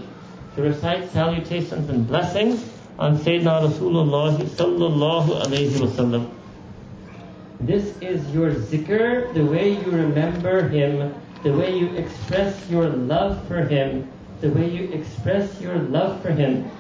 To 0.57 0.63
recite 0.63 1.11
salutations 1.11 1.89
and 1.91 2.07
blessings 2.07 2.65
on 2.99 3.19
Sayyidina 3.19 3.69
Rasulullah 3.69 4.39
sallallahu 4.39 5.45
alayhi 5.45 5.77
wasallam. 5.83 6.31
This 7.61 7.97
is 8.01 8.23
your 8.33 8.53
zikr, 8.53 9.35
the 9.35 9.45
way 9.45 9.77
you 9.77 9.91
remember 9.91 10.69
him, 10.69 11.13
the 11.43 11.53
way 11.53 11.77
you 11.77 11.89
express 11.97 12.55
your 12.71 12.89
love 12.89 13.47
for 13.49 13.65
him, 13.65 14.09
the 14.41 14.49
way 14.51 14.71
you 14.71 14.93
express 14.93 15.61
your 15.61 15.77
love 15.77 16.23
for 16.23 16.31
him. 16.31 16.71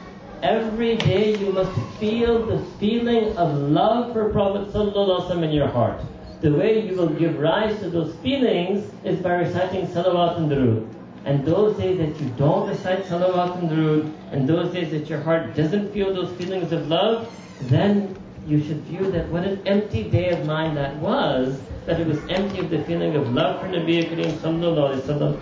Every 0.42 0.96
day 0.96 1.36
you 1.36 1.52
must 1.52 1.72
feel 1.98 2.46
the 2.46 2.58
feeling 2.78 3.36
of 3.36 3.56
love 3.72 4.12
for 4.12 4.30
Prophet 4.30 4.72
ﷺ 4.72 5.42
in 5.42 5.50
your 5.50 5.68
heart. 5.68 6.00
The 6.41 6.51
way 6.51 6.87
you 6.87 6.95
will 6.95 7.09
give 7.09 7.37
rise 7.37 7.79
to 7.81 7.89
those 7.91 8.15
feelings 8.15 8.91
is 9.03 9.19
by 9.19 9.33
reciting 9.33 9.85
salawat 9.85 10.37
and 10.37 10.51
durood. 10.51 10.87
And 11.23 11.45
those 11.45 11.77
days 11.77 11.99
that 11.99 12.19
you 12.19 12.29
don't 12.35 12.67
recite 12.67 13.03
salawat 13.03 13.59
and 13.59 13.69
durood, 13.69 14.11
and 14.31 14.49
those 14.49 14.73
days 14.73 14.89
that 14.89 15.07
your 15.07 15.19
heart 15.19 15.55
doesn't 15.55 15.93
feel 15.93 16.15
those 16.15 16.31
feelings 16.37 16.71
of 16.71 16.87
love, 16.87 17.31
then 17.69 18.17
you 18.47 18.59
should 18.63 18.81
view 18.85 19.11
that 19.11 19.29
what 19.29 19.43
an 19.43 19.61
empty 19.67 20.01
day 20.09 20.29
of 20.31 20.47
mine 20.47 20.73
that 20.73 20.95
was, 20.95 21.61
that 21.85 21.99
it 21.99 22.07
was 22.07 22.17
empty 22.27 22.59
of 22.59 22.71
the 22.71 22.81
feeling 22.85 23.15
of 23.15 23.31
love 23.31 23.61
for 23.61 23.67
Nabi 23.67 24.09
Kareem 24.09 24.31
Sallallahu 24.41 24.95
Alaihi 24.95 25.01
Wasallam. 25.01 25.41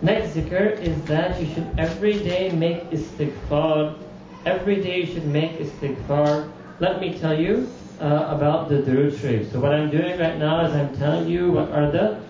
Next 0.00 0.34
zikr 0.34 0.80
is 0.80 0.98
that 1.02 1.38
you 1.38 1.46
should 1.52 1.68
every 1.76 2.18
day 2.20 2.50
make 2.52 2.90
istighfar. 2.90 3.98
Every 4.46 4.82
day 4.82 5.00
you 5.00 5.06
should 5.06 5.26
make 5.26 5.58
istighfar. 5.58 6.50
Let 6.80 7.00
me 7.02 7.18
tell 7.18 7.38
you 7.38 7.68
uh, 8.00 8.28
about 8.28 8.68
the 8.68 8.76
Durood 8.76 9.18
Sharif. 9.20 9.52
So 9.52 9.60
what 9.60 9.72
I'm 9.72 9.90
doing 9.90 10.18
right 10.18 10.38
now 10.38 10.64
is 10.66 10.74
I'm 10.74 10.94
telling 10.96 11.28
you 11.28 11.52
what 11.52 11.70
are 11.72 11.90
the 11.90 12.20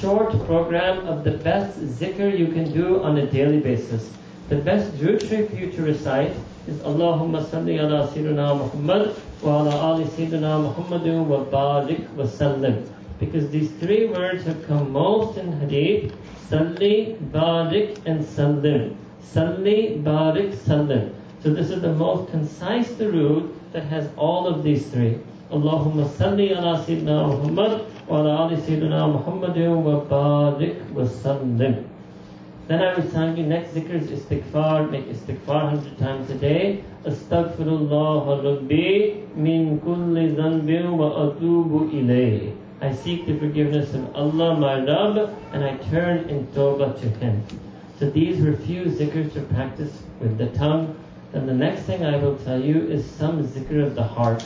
short 0.00 0.30
program 0.44 1.06
of 1.06 1.24
the 1.24 1.32
best 1.32 1.78
zikr 1.78 2.38
you 2.38 2.48
can 2.48 2.72
do 2.72 3.02
on 3.02 3.18
a 3.18 3.26
daily 3.26 3.60
basis. 3.60 4.10
The 4.48 4.56
best 4.56 4.92
Durood 4.96 5.28
Sharif 5.28 5.50
for 5.50 5.56
you 5.56 5.70
to 5.72 5.82
recite 5.82 6.32
is 6.66 6.76
Allahumma 6.80 7.44
salli 7.44 7.78
ala 7.78 8.06
Sayyidina 8.08 8.58
Muhammad 8.58 9.16
wa 9.42 9.62
ala 9.62 9.94
ali 9.94 10.04
Sayyidina 10.04 10.60
Muhammadin 10.66 11.26
wa 11.26 11.44
barik 11.44 12.08
wa 12.10 12.24
sallim. 12.24 12.86
Because 13.18 13.50
these 13.50 13.70
three 13.80 14.06
words 14.06 14.44
have 14.44 14.66
come 14.68 14.92
most 14.92 15.38
in 15.38 15.52
hadith, 15.60 16.14
salli, 16.50 17.16
barik 17.30 17.98
and 18.06 18.24
sallim. 18.24 18.94
Salli, 19.22 20.02
barik, 20.02 20.54
sallim. 20.54 21.12
So 21.42 21.54
this 21.54 21.70
is 21.70 21.80
the 21.82 21.92
most 21.92 22.30
concise 22.30 22.88
durood 22.90 23.57
that 23.72 23.84
has 23.84 24.08
all 24.16 24.46
of 24.46 24.62
these 24.62 24.86
three. 24.88 25.18
Sayyidina 25.50 27.26
Muhammad 27.28 27.86
wa 28.06 28.20
ala 28.20 28.36
ali 28.36 28.56
Sayyidina 28.56 29.08
Muhammadin 29.12 29.82
wa 29.82 30.00
barik 30.04 30.90
wa 30.92 31.02
sallim. 31.04 31.84
Then 32.68 32.82
I 32.82 32.94
was 32.94 33.10
telling 33.12 33.36
you 33.38 33.44
next 33.44 33.70
zikr 33.70 33.94
is 33.94 34.10
istighfar, 34.10 34.90
make 34.90 35.06
istighfar 35.06 35.70
hundred 35.70 35.98
times 35.98 36.30
a 36.30 36.34
day. 36.34 36.84
Astaghfirullah 37.04 38.44
Rabbi 38.44 39.24
min 39.34 39.80
kulli 39.80 40.34
zanbin 40.36 40.96
wa 40.98 41.30
atubu 41.30 41.90
ilayh. 41.90 42.54
I 42.82 42.94
seek 42.94 43.26
the 43.26 43.38
forgiveness 43.38 43.94
of 43.94 44.14
Allah, 44.14 44.54
my 44.56 44.84
Rabb, 44.84 45.34
and 45.52 45.64
I 45.64 45.76
turn 45.90 46.28
in 46.28 46.46
tawbah 46.48 47.00
to 47.00 47.08
Him. 47.08 47.42
So 47.98 48.10
these 48.10 48.40
were 48.40 48.54
few 48.54 48.84
zikrs 48.84 49.32
to 49.32 49.40
practice 49.40 50.02
with 50.20 50.36
the 50.38 50.46
tongue. 50.50 50.94
Then 51.32 51.46
the 51.46 51.54
next 51.54 51.82
thing 51.82 52.04
I 52.04 52.16
will 52.16 52.36
tell 52.36 52.60
you 52.60 52.88
is 52.88 53.04
some 53.04 53.44
zikr 53.44 53.84
of 53.84 53.94
the 53.94 54.02
heart. 54.02 54.44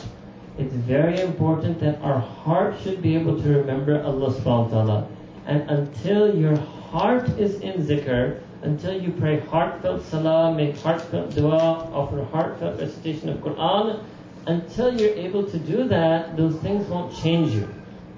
It's 0.57 0.73
very 0.73 1.19
important 1.21 1.79
that 1.79 2.01
our 2.01 2.19
heart 2.19 2.75
should 2.81 3.01
be 3.01 3.15
able 3.15 3.41
to 3.41 3.49
remember 3.49 4.03
Allah 4.03 4.33
subhanahu 4.33 4.69
wa 4.69 4.83
ta'ala. 4.83 5.07
And 5.45 5.69
until 5.69 6.35
your 6.35 6.57
heart 6.57 7.29
is 7.39 7.59
in 7.61 7.81
zikr, 7.81 8.39
until 8.63 9.01
you 9.01 9.11
pray 9.11 9.39
heartfelt 9.39 10.03
salah, 10.05 10.53
make 10.53 10.77
heartfelt 10.77 11.33
dua, 11.35 11.89
offer 11.93 12.23
heartfelt 12.23 12.79
recitation 12.79 13.29
of 13.29 13.37
Quran, 13.37 14.03
until 14.47 14.93
you're 14.99 15.15
able 15.15 15.43
to 15.43 15.57
do 15.57 15.87
that, 15.87 16.35
those 16.35 16.55
things 16.57 16.87
won't 16.87 17.15
change 17.15 17.51
you. 17.51 17.67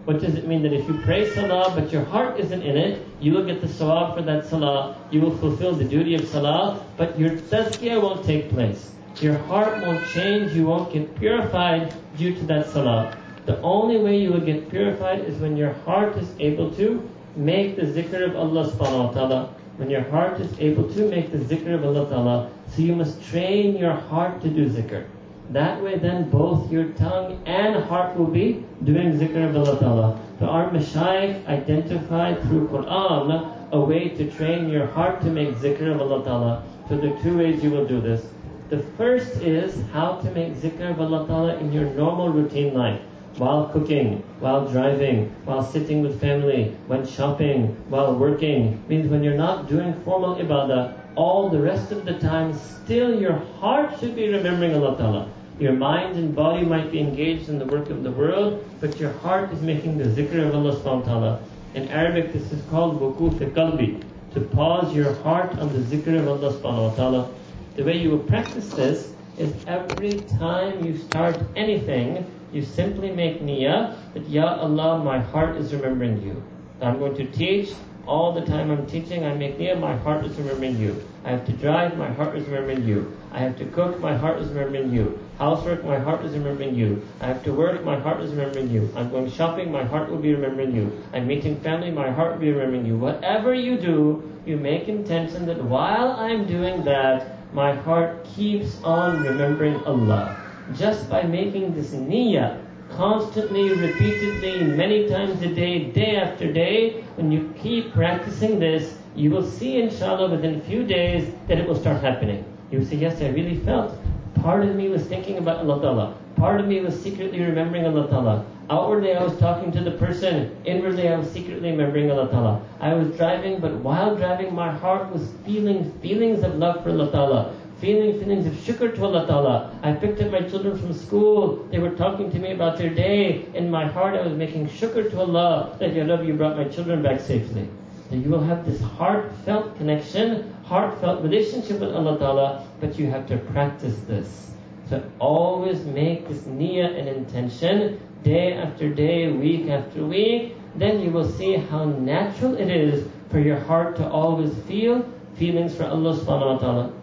What 0.06 0.22
does 0.22 0.36
it 0.36 0.48
mean? 0.48 0.62
That 0.62 0.72
if 0.72 0.88
you 0.88 1.00
pray 1.04 1.34
salah 1.34 1.74
but 1.76 1.92
your 1.92 2.06
heart 2.06 2.40
isn't 2.40 2.62
in 2.62 2.78
it, 2.78 3.04
you 3.20 3.34
will 3.34 3.44
get 3.44 3.60
the 3.60 3.68
salah 3.68 4.14
for 4.16 4.22
that 4.22 4.46
salah. 4.46 4.96
You 5.10 5.20
will 5.22 5.36
fulfill 5.38 5.74
the 5.74 5.84
duty 5.84 6.14
of 6.14 6.28
salah, 6.28 6.86
but 6.96 7.20
your 7.20 7.32
tazkiyah 7.32 8.02
won't 8.02 8.24
take 8.24 8.50
place. 8.50 8.92
Your 9.20 9.38
heart 9.50 9.82
won't 9.82 10.06
change. 10.14 10.54
You 10.54 10.68
won't 10.68 10.94
get 10.94 11.16
purified 11.16 11.96
due 12.18 12.36
to 12.36 12.46
that 12.46 12.68
salah. 12.70 13.18
The 13.48 13.60
only 13.62 13.98
way 13.98 14.22
you 14.22 14.32
will 14.32 14.46
get 14.46 14.70
purified 14.70 15.22
is 15.22 15.40
when 15.40 15.58
your 15.58 15.74
heart 15.86 16.18
is 16.18 16.30
able 16.40 16.70
to 16.76 17.02
make 17.36 17.76
the 17.76 17.84
zikr 17.84 18.30
of 18.30 18.36
Allah 18.36 18.70
subhanahu 18.72 19.08
wa 19.08 19.12
ta'ala. 19.12 19.56
When 19.78 19.90
your 19.90 20.04
heart 20.10 20.40
is 20.40 20.54
able 20.60 20.88
to 20.94 21.10
make 21.10 21.32
the 21.32 21.40
zikr 21.40 21.74
of 21.74 21.84
Allah 21.84 22.10
ta'ala. 22.10 22.52
So 22.76 22.82
you 22.84 22.96
must 22.96 23.24
train 23.24 23.76
your 23.76 23.94
heart 23.94 24.42
to 24.42 24.50
do 24.50 24.70
zikr. 24.70 25.06
That 25.52 25.82
way 25.84 25.98
then 25.98 26.30
both 26.30 26.72
your 26.72 26.86
tongue 26.94 27.42
and 27.46 27.84
heart 27.86 28.18
will 28.18 28.28
be 28.28 28.66
doing 28.84 29.14
zikr 29.14 29.50
of 29.50 29.56
Allah 29.56 29.80
Ta'ala. 29.80 30.20
So 30.40 30.48
our 30.48 30.70
mashayikh 30.70 31.46
identified 31.48 32.42
through 32.44 32.68
Quran 32.70 33.52
a 33.72 33.80
way 33.80 34.10
to 34.10 34.30
train 34.32 34.70
your 34.70 34.88
heart 34.88 35.22
to 35.22 35.28
make 35.28 35.56
zikr 35.56 35.94
of 35.94 36.02
Allah 36.02 36.24
Ta'ala. 36.24 36.64
So 36.90 36.98
there 36.98 37.16
are 37.16 37.22
two 37.22 37.38
ways 37.38 37.64
you 37.64 37.70
will 37.70 37.86
do 37.86 38.02
this. 38.02 38.26
The 38.70 38.80
first 38.98 39.42
is 39.42 39.84
how 39.94 40.16
to 40.16 40.32
make 40.32 40.54
zikr 40.54 40.90
of 40.90 41.00
Allah 41.00 41.28
Ta'ala 41.28 41.58
in 41.58 41.72
your 41.72 41.86
normal 41.92 42.30
routine 42.30 42.74
life. 42.74 43.02
While 43.38 43.68
cooking, 43.68 44.24
while 44.40 44.66
driving, 44.66 45.30
while 45.44 45.62
sitting 45.62 46.02
with 46.02 46.22
family, 46.22 46.74
when 46.88 47.06
shopping, 47.06 47.76
while 47.90 48.16
working. 48.16 48.82
Means 48.88 49.10
when 49.10 49.24
you're 49.24 49.36
not 49.36 49.68
doing 49.68 49.94
formal 50.06 50.36
ibadah, 50.38 50.98
all 51.16 51.50
the 51.50 51.60
rest 51.60 51.92
of 51.92 52.06
the 52.06 52.18
time, 52.20 52.54
still 52.58 53.20
your 53.20 53.34
heart 53.60 54.00
should 54.00 54.16
be 54.16 54.30
remembering 54.30 54.74
Allah 54.74 54.98
Ta'ala. 54.98 55.30
Your 55.60 55.74
mind 55.74 56.18
and 56.18 56.36
body 56.36 56.66
might 56.66 56.92
be 56.92 57.00
engaged 57.00 57.50
in 57.50 57.60
the 57.60 57.66
work 57.66 57.90
of 57.90 58.04
the 58.04 58.12
world, 58.12 58.64
but 58.80 59.00
your 59.00 59.12
heart 59.20 59.52
is 59.52 59.62
making 59.62 59.98
the 59.98 60.06
zikr 60.06 60.48
of 60.48 60.56
Allah 60.56 60.76
subhanahu 60.76 61.02
wa 61.02 61.06
ta'ala. 61.06 61.40
In 61.74 61.88
Arabic, 61.90 62.32
this 62.32 62.52
is 62.52 62.62
called 62.70 63.02
wukuf 63.02 63.40
qalbi, 63.54 64.02
to 64.34 64.42
pause 64.42 64.94
your 64.94 65.14
heart 65.24 65.58
on 65.60 65.72
the 65.74 65.80
zikr 65.80 66.20
of 66.20 66.28
Allah 66.28 66.54
subhanahu 66.54 66.90
wa 66.90 66.96
ta'ala. 66.96 67.30
The 67.76 67.84
way 67.84 67.98
you 67.98 68.12
will 68.12 68.26
practice 68.32 68.70
this 68.70 69.12
is 69.38 69.54
every 69.68 70.20
time 70.40 70.86
you 70.86 70.98
start 70.98 71.38
anything, 71.56 72.26
you 72.56 72.64
simply 72.64 73.12
make 73.12 73.42
niyyah 73.42 73.96
that, 74.14 74.30
Ya 74.30 74.56
Allah, 74.56 75.04
my 75.04 75.20
heart 75.20 75.58
is 75.58 75.74
remembering 75.74 76.22
you. 76.22 76.42
I'm 76.82 77.00
going 77.00 77.16
to 77.16 77.26
teach, 77.26 77.74
all 78.08 78.32
the 78.32 78.46
time 78.46 78.72
I'm 78.72 78.88
teaching, 78.88 79.26
I 79.26 79.34
make 79.34 79.60
niyyah, 79.60 79.78
my 79.78 79.98
heart 79.98 80.24
is 80.24 80.38
remembering 80.38 80.80
you. 80.80 81.04
I 81.26 81.32
have 81.32 81.46
to 81.48 81.52
drive, 81.52 81.98
my 81.98 82.10
heart 82.14 82.38
is 82.38 82.48
remembering 82.48 82.88
you. 82.88 83.12
I 83.34 83.40
have 83.40 83.58
to 83.58 83.66
cook, 83.66 84.00
my 84.00 84.16
heart 84.16 84.40
is 84.40 84.48
remembering 84.48 84.94
you. 84.94 85.20
Housework, 85.38 85.84
my 85.84 86.00
heart 86.00 86.24
is 86.24 86.32
remembering 86.32 86.76
you. 86.76 87.06
I 87.20 87.28
have 87.28 87.44
to 87.44 87.52
work, 87.52 87.84
my 87.84 88.00
heart 88.00 88.22
is 88.22 88.32
remembering 88.32 88.70
you. 88.70 88.90
I'm 88.96 89.10
going 89.10 89.30
shopping, 89.30 89.70
my 89.70 89.84
heart 89.84 90.10
will 90.10 90.20
be 90.20 90.34
remembering 90.34 90.74
you. 90.74 91.04
I'm 91.12 91.28
meeting 91.28 91.60
family, 91.60 91.92
my 91.92 92.10
heart 92.10 92.34
will 92.34 92.40
be 92.40 92.52
remembering 92.52 92.86
you. 92.86 92.98
Whatever 92.98 93.54
you 93.54 93.78
do, 93.78 94.24
you 94.46 94.56
make 94.56 94.88
intention 94.88 95.46
that 95.48 95.62
while 95.62 96.12
I'm 96.12 96.48
doing 96.48 96.86
that, 96.86 97.54
my 97.54 97.74
heart 97.74 98.24
keeps 98.24 98.82
on 98.84 99.24
remembering 99.24 99.76
Allah. 99.84 100.45
Just 100.74 101.10
by 101.10 101.22
making 101.22 101.76
this 101.76 101.92
niyyah, 101.92 102.60
constantly, 102.90 103.70
repeatedly, 103.70 104.64
many 104.64 105.08
times 105.08 105.42
a 105.44 105.54
day, 105.54 105.92
day 105.92 106.16
after 106.16 106.52
day, 106.52 107.04
when 107.16 107.32
you 107.32 107.54
keep 107.62 107.94
practicing 107.94 108.60
this, 108.60 108.98
you 109.16 109.30
will 109.30 109.46
see 109.46 109.78
inshallah 109.78 110.30
within 110.32 110.56
a 110.56 110.60
few 110.62 110.84
days 110.84 111.32
that 111.48 111.60
it 111.60 111.68
will 111.68 111.76
start 111.76 112.02
happening. 112.02 112.44
You 112.72 112.80
will 112.80 112.86
say, 112.86 112.96
yes, 112.96 113.22
I 113.22 113.30
really 113.30 113.58
felt. 113.58 113.96
Part 114.34 114.64
of 114.66 114.76
me 114.76 114.90
was 114.90 115.04
thinking 115.04 115.38
about 115.38 115.60
Allah 115.60 115.82
Ta'ala. 115.82 116.18
Part 116.36 116.60
of 116.60 116.68
me 116.68 116.82
was 116.82 117.00
secretly 117.00 117.42
remembering 117.42 117.86
Allah 117.86 118.10
Ta'ala. 118.10 118.46
Outwardly 118.70 119.14
I 119.14 119.24
was 119.24 119.38
talking 119.38 119.72
to 119.72 119.84
the 119.84 119.92
person. 119.92 120.56
Inwardly 120.66 121.08
I 121.08 121.16
was 121.16 121.30
secretly 121.32 121.72
remembering 121.72 122.10
Allah 122.10 122.30
Ta'ala. 122.30 122.62
I 122.80 122.96
was 122.96 123.16
driving, 123.16 123.60
but 123.60 123.76
while 123.76 124.16
driving 124.16 124.54
my 124.54 124.72
heart 124.72 125.12
was 125.14 125.30
feeling 125.46 125.92
feelings 126.02 126.44
of 126.44 126.56
love 126.56 126.84
for 126.84 126.90
Allah 126.90 127.12
Ta'ala 127.12 127.56
feeling 127.86 128.20
feelings 128.20 128.48
of 128.48 128.54
shukr 128.66 128.96
to 128.96 129.06
Allah 129.06 129.28
Ta'ala. 129.28 129.80
I 129.84 129.94
picked 129.94 130.20
up 130.20 130.32
my 130.32 130.42
children 130.42 130.76
from 130.76 130.92
school. 130.92 131.68
They 131.70 131.78
were 131.78 131.92
talking 131.92 132.32
to 132.32 132.40
me 132.40 132.52
about 132.52 132.80
their 132.80 132.90
day. 132.90 133.46
In 133.54 133.70
my 133.70 133.86
heart, 133.86 134.16
I 134.16 134.24
was 134.24 134.34
making 134.34 134.70
shukr 134.70 135.12
to 135.12 135.20
Allah 135.20 135.78
that, 135.80 135.94
Ya 135.94 136.04
Rabbi, 136.04 136.24
you 136.24 136.34
brought 136.34 136.58
my 136.58 136.64
children 136.64 137.04
back 137.04 137.22
safely. 137.22 137.70
So 138.10 138.16
you 138.16 138.32
will 138.32 138.42
have 138.44 138.66
this 138.66 138.82
heartfelt 138.82 139.78
connection, 139.78 140.56
heartfelt 140.64 141.22
relationship 141.22 141.80
with 141.80 141.94
Allah 141.94 142.18
Ta'ala, 142.18 142.68
but 142.82 142.98
you 142.98 143.06
have 143.12 143.28
to 143.28 143.38
practice 143.54 144.00
this. 144.08 144.52
So 144.90 145.04
always 145.20 145.86
make 145.86 146.28
this 146.28 146.42
niyyah 146.42 146.98
and 146.98 147.08
intention 147.08 148.00
day 148.24 148.54
after 148.54 148.90
day, 148.90 149.32
week 149.32 149.70
after 149.70 150.04
week. 150.04 150.56
Then 150.74 151.02
you 151.02 151.12
will 151.12 151.30
see 151.30 151.54
how 151.54 151.86
natural 151.86 152.56
it 152.58 152.70
is 152.70 153.08
for 153.30 153.40
your 153.40 153.60
heart 153.60 153.96
to 153.98 154.10
always 154.10 154.54
feel 154.68 155.08
feelings 155.36 155.76
for 155.76 155.86
Allah 155.86 156.18
subhanahu 156.18 156.54
wa 156.54 156.58
ta'ala. 156.58 156.94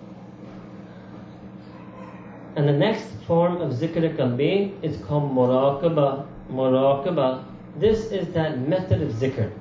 And 2.55 2.67
the 2.67 2.73
next 2.73 3.07
form 3.27 3.61
of 3.61 3.73
zikr 3.73 4.15
qalbi 4.17 4.71
is 4.81 4.97
called 5.05 5.31
muraqabah. 5.31 6.25
Muraqabah. 6.51 7.43
This 7.77 8.11
is 8.11 8.33
that 8.33 8.59
method 8.59 9.01
of 9.01 9.09
zikr. 9.09 9.51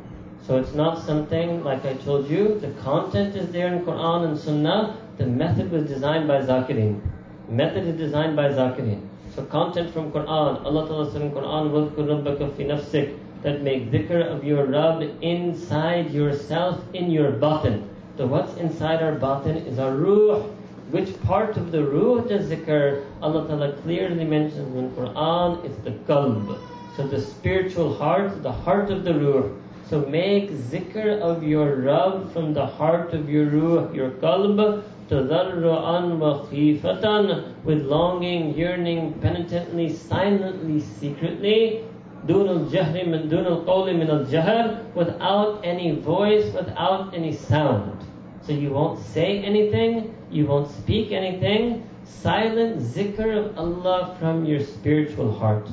So 0.46 0.58
it's 0.58 0.74
not 0.74 1.02
something 1.02 1.64
like 1.64 1.84
I 1.84 1.94
told 1.94 2.30
you, 2.30 2.58
the 2.60 2.70
content 2.82 3.34
is 3.34 3.50
there 3.50 3.66
in 3.74 3.84
Quran 3.84 4.28
and 4.28 4.38
Sunnah, 4.38 4.96
the 5.18 5.26
method 5.26 5.72
was 5.72 5.88
designed 5.88 6.28
by 6.28 6.40
Zakirin. 6.40 7.00
Method 7.48 7.84
is 7.84 7.96
designed 7.96 8.36
by 8.36 8.50
Zakirin. 8.50 9.00
So 9.34 9.44
content 9.44 9.92
from 9.92 10.12
Quran, 10.12 10.64
Allah 10.64 10.86
Ta'ala 10.86 11.10
said 11.10 11.22
in 11.22 11.32
Quran, 11.32 11.70
وَذْكُرْ 11.70 11.96
رَبَّكَ 11.96 12.52
فِي 12.52 12.66
نَفْسِكَ 12.66 13.18
That 13.42 13.62
make 13.62 13.90
dhikr 13.90 14.24
of 14.24 14.44
your 14.44 14.66
Rabb 14.66 15.02
inside 15.20 16.12
yourself, 16.12 16.80
in 16.94 17.10
your 17.10 17.32
batin. 17.32 17.88
So 18.16 18.26
what's 18.26 18.56
inside 18.56 19.02
our 19.02 19.16
batin 19.16 19.56
is 19.56 19.78
our 19.78 19.94
ruh. 19.94 20.44
Which 20.90 21.20
part 21.22 21.56
of 21.56 21.72
the 21.72 21.84
ruh 21.84 22.20
does 22.28 22.48
zikr? 22.48 23.04
Allah 23.20 23.46
Ta'ala 23.48 23.72
clearly 23.82 24.24
mentions 24.24 24.76
in 24.76 24.90
Quran, 24.92 25.64
it's 25.64 25.78
the 25.78 25.90
qalb. 26.06 26.58
So 26.96 27.06
the 27.06 27.20
spiritual 27.20 27.94
heart, 27.94 28.42
the 28.42 28.52
heart 28.52 28.90
of 28.90 29.02
the 29.02 29.14
ruh. 29.14 29.50
So 29.90 30.00
make 30.06 30.50
zikr 30.50 31.18
of 31.20 31.42
your 31.42 31.76
Rabb 31.76 32.32
from 32.32 32.54
the 32.54 32.66
heart 32.66 33.12
of 33.14 33.28
your 33.28 33.46
ruh, 33.46 33.92
your 33.92 34.10
qalb, 34.10 34.82
tadarru'an 35.10 36.18
wa 36.18 36.44
khifatan, 36.46 37.54
with 37.64 37.82
longing, 37.82 38.54
yearning, 38.54 39.14
penitently, 39.20 39.92
silently, 39.92 40.80
secretly, 40.80 41.84
دون 42.26 42.48
الجهر 42.48 43.06
من 43.06 43.28
دون 43.28 43.46
القول 43.46 43.94
من 43.94 44.10
الجهر, 44.10 44.94
without 44.94 45.60
any 45.62 45.92
voice, 45.92 46.52
without 46.52 47.14
any 47.14 47.32
sound. 47.32 48.04
So 48.42 48.52
you 48.52 48.70
won't 48.70 49.00
say 49.00 49.42
anything, 49.42 50.14
you 50.30 50.46
won't 50.46 50.70
speak 50.70 51.12
anything. 51.12 51.88
Silent 52.04 52.80
zikr 52.80 53.36
of 53.36 53.58
Allah 53.58 54.16
from 54.20 54.44
your 54.44 54.60
spiritual 54.60 55.36
heart. 55.36 55.68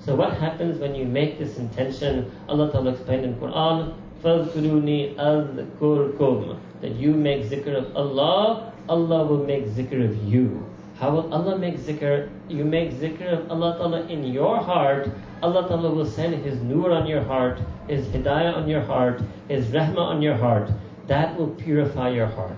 So 0.00 0.14
what 0.14 0.36
happens 0.38 0.78
when 0.78 0.94
you 0.94 1.04
make 1.04 1.38
this 1.38 1.58
intention? 1.58 2.30
Allah 2.48 2.72
Ta'ala 2.72 2.92
explained 2.92 3.24
in 3.24 3.34
Quran, 3.36 3.94
فَذْكُرُونِي 4.22 5.16
أَذْكُرْكُمْ 5.16 6.58
That 6.80 6.92
you 6.92 7.12
make 7.12 7.44
zikr 7.44 7.74
of 7.74 7.96
Allah, 7.96 8.72
Allah 8.88 9.24
will 9.26 9.44
make 9.44 9.66
zikr 9.66 10.04
of 10.04 10.16
you. 10.24 10.64
How 10.98 11.10
will 11.10 11.32
Allah 11.34 11.58
make 11.58 11.78
zikr? 11.78 12.30
You 12.48 12.64
make 12.64 12.92
zikr 12.92 13.32
of 13.32 13.50
Allah 13.50 13.76
Ta'ala 13.76 14.06
in 14.06 14.24
your 14.24 14.58
heart. 14.58 15.10
Allah 15.42 15.68
Ta'ala 15.68 15.90
will 15.90 16.06
send 16.06 16.34
His 16.44 16.60
nur 16.62 16.92
on 16.92 17.06
your 17.06 17.22
heart, 17.22 17.58
His 17.88 18.06
hidayah 18.06 18.56
on 18.56 18.68
your 18.68 18.80
heart, 18.82 19.20
His 19.48 19.66
rahmah 19.66 19.98
on 19.98 20.22
your 20.22 20.36
heart. 20.36 20.70
That 21.08 21.36
will 21.38 21.48
purify 21.48 22.10
your 22.10 22.26
heart. 22.26 22.56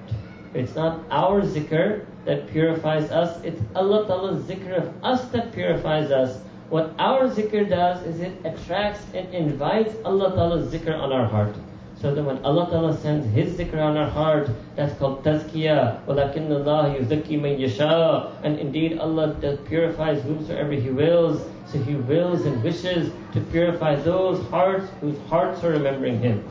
It's 0.55 0.75
not 0.75 1.05
our 1.11 1.43
zikr 1.43 2.07
that 2.25 2.49
purifies 2.49 3.11
us, 3.11 3.43
it's 3.45 3.61
Allah 3.75 4.07
Ta'ala's 4.07 4.43
zikr 4.45 4.77
of 4.79 5.05
us 5.05 5.29
that 5.29 5.53
purifies 5.53 6.11
us. 6.11 6.41
What 6.71 6.95
our 6.99 7.29
zikr 7.29 7.69
does 7.69 8.05
is 8.07 8.21
it 8.21 8.33
attracts 8.45 9.05
and 9.15 9.33
invites 9.35 9.95
Allah 10.05 10.31
Ta'ala's 10.31 10.73
zikr 10.73 10.99
on 10.99 11.13
our 11.13 11.27
heart. 11.27 11.55
So 12.01 12.15
that 12.15 12.23
when 12.23 12.45
Allah 12.45 12.69
Ta'ala 12.71 12.97
sends 12.99 13.27
His 13.35 13.55
zikr 13.55 13.81
on 13.81 13.97
our 13.97 14.09
heart, 14.09 14.51
that's 14.75 14.97
called 14.99 15.25
tazkiyah. 15.25 16.05
وَلَكِنَّ 16.07 16.49
اللَّهَ 16.49 17.01
يُزَكِّي 17.01 17.41
مَن 17.41 17.59
يَشَاءُ 17.59 18.33
And 18.43 18.59
indeed 18.59 18.99
Allah 18.99 19.35
purifies 19.67 20.23
whomsoever 20.23 20.73
He 20.73 20.91
wills. 20.91 21.43
So 21.67 21.79
He 21.79 21.95
wills 21.95 22.45
and 22.45 22.63
wishes 22.63 23.13
to 23.33 23.41
purify 23.41 23.95
those 23.95 24.45
hearts 24.49 24.87
whose 25.01 25.19
hearts 25.29 25.65
are 25.65 25.71
remembering 25.71 26.21
Him. 26.21 26.45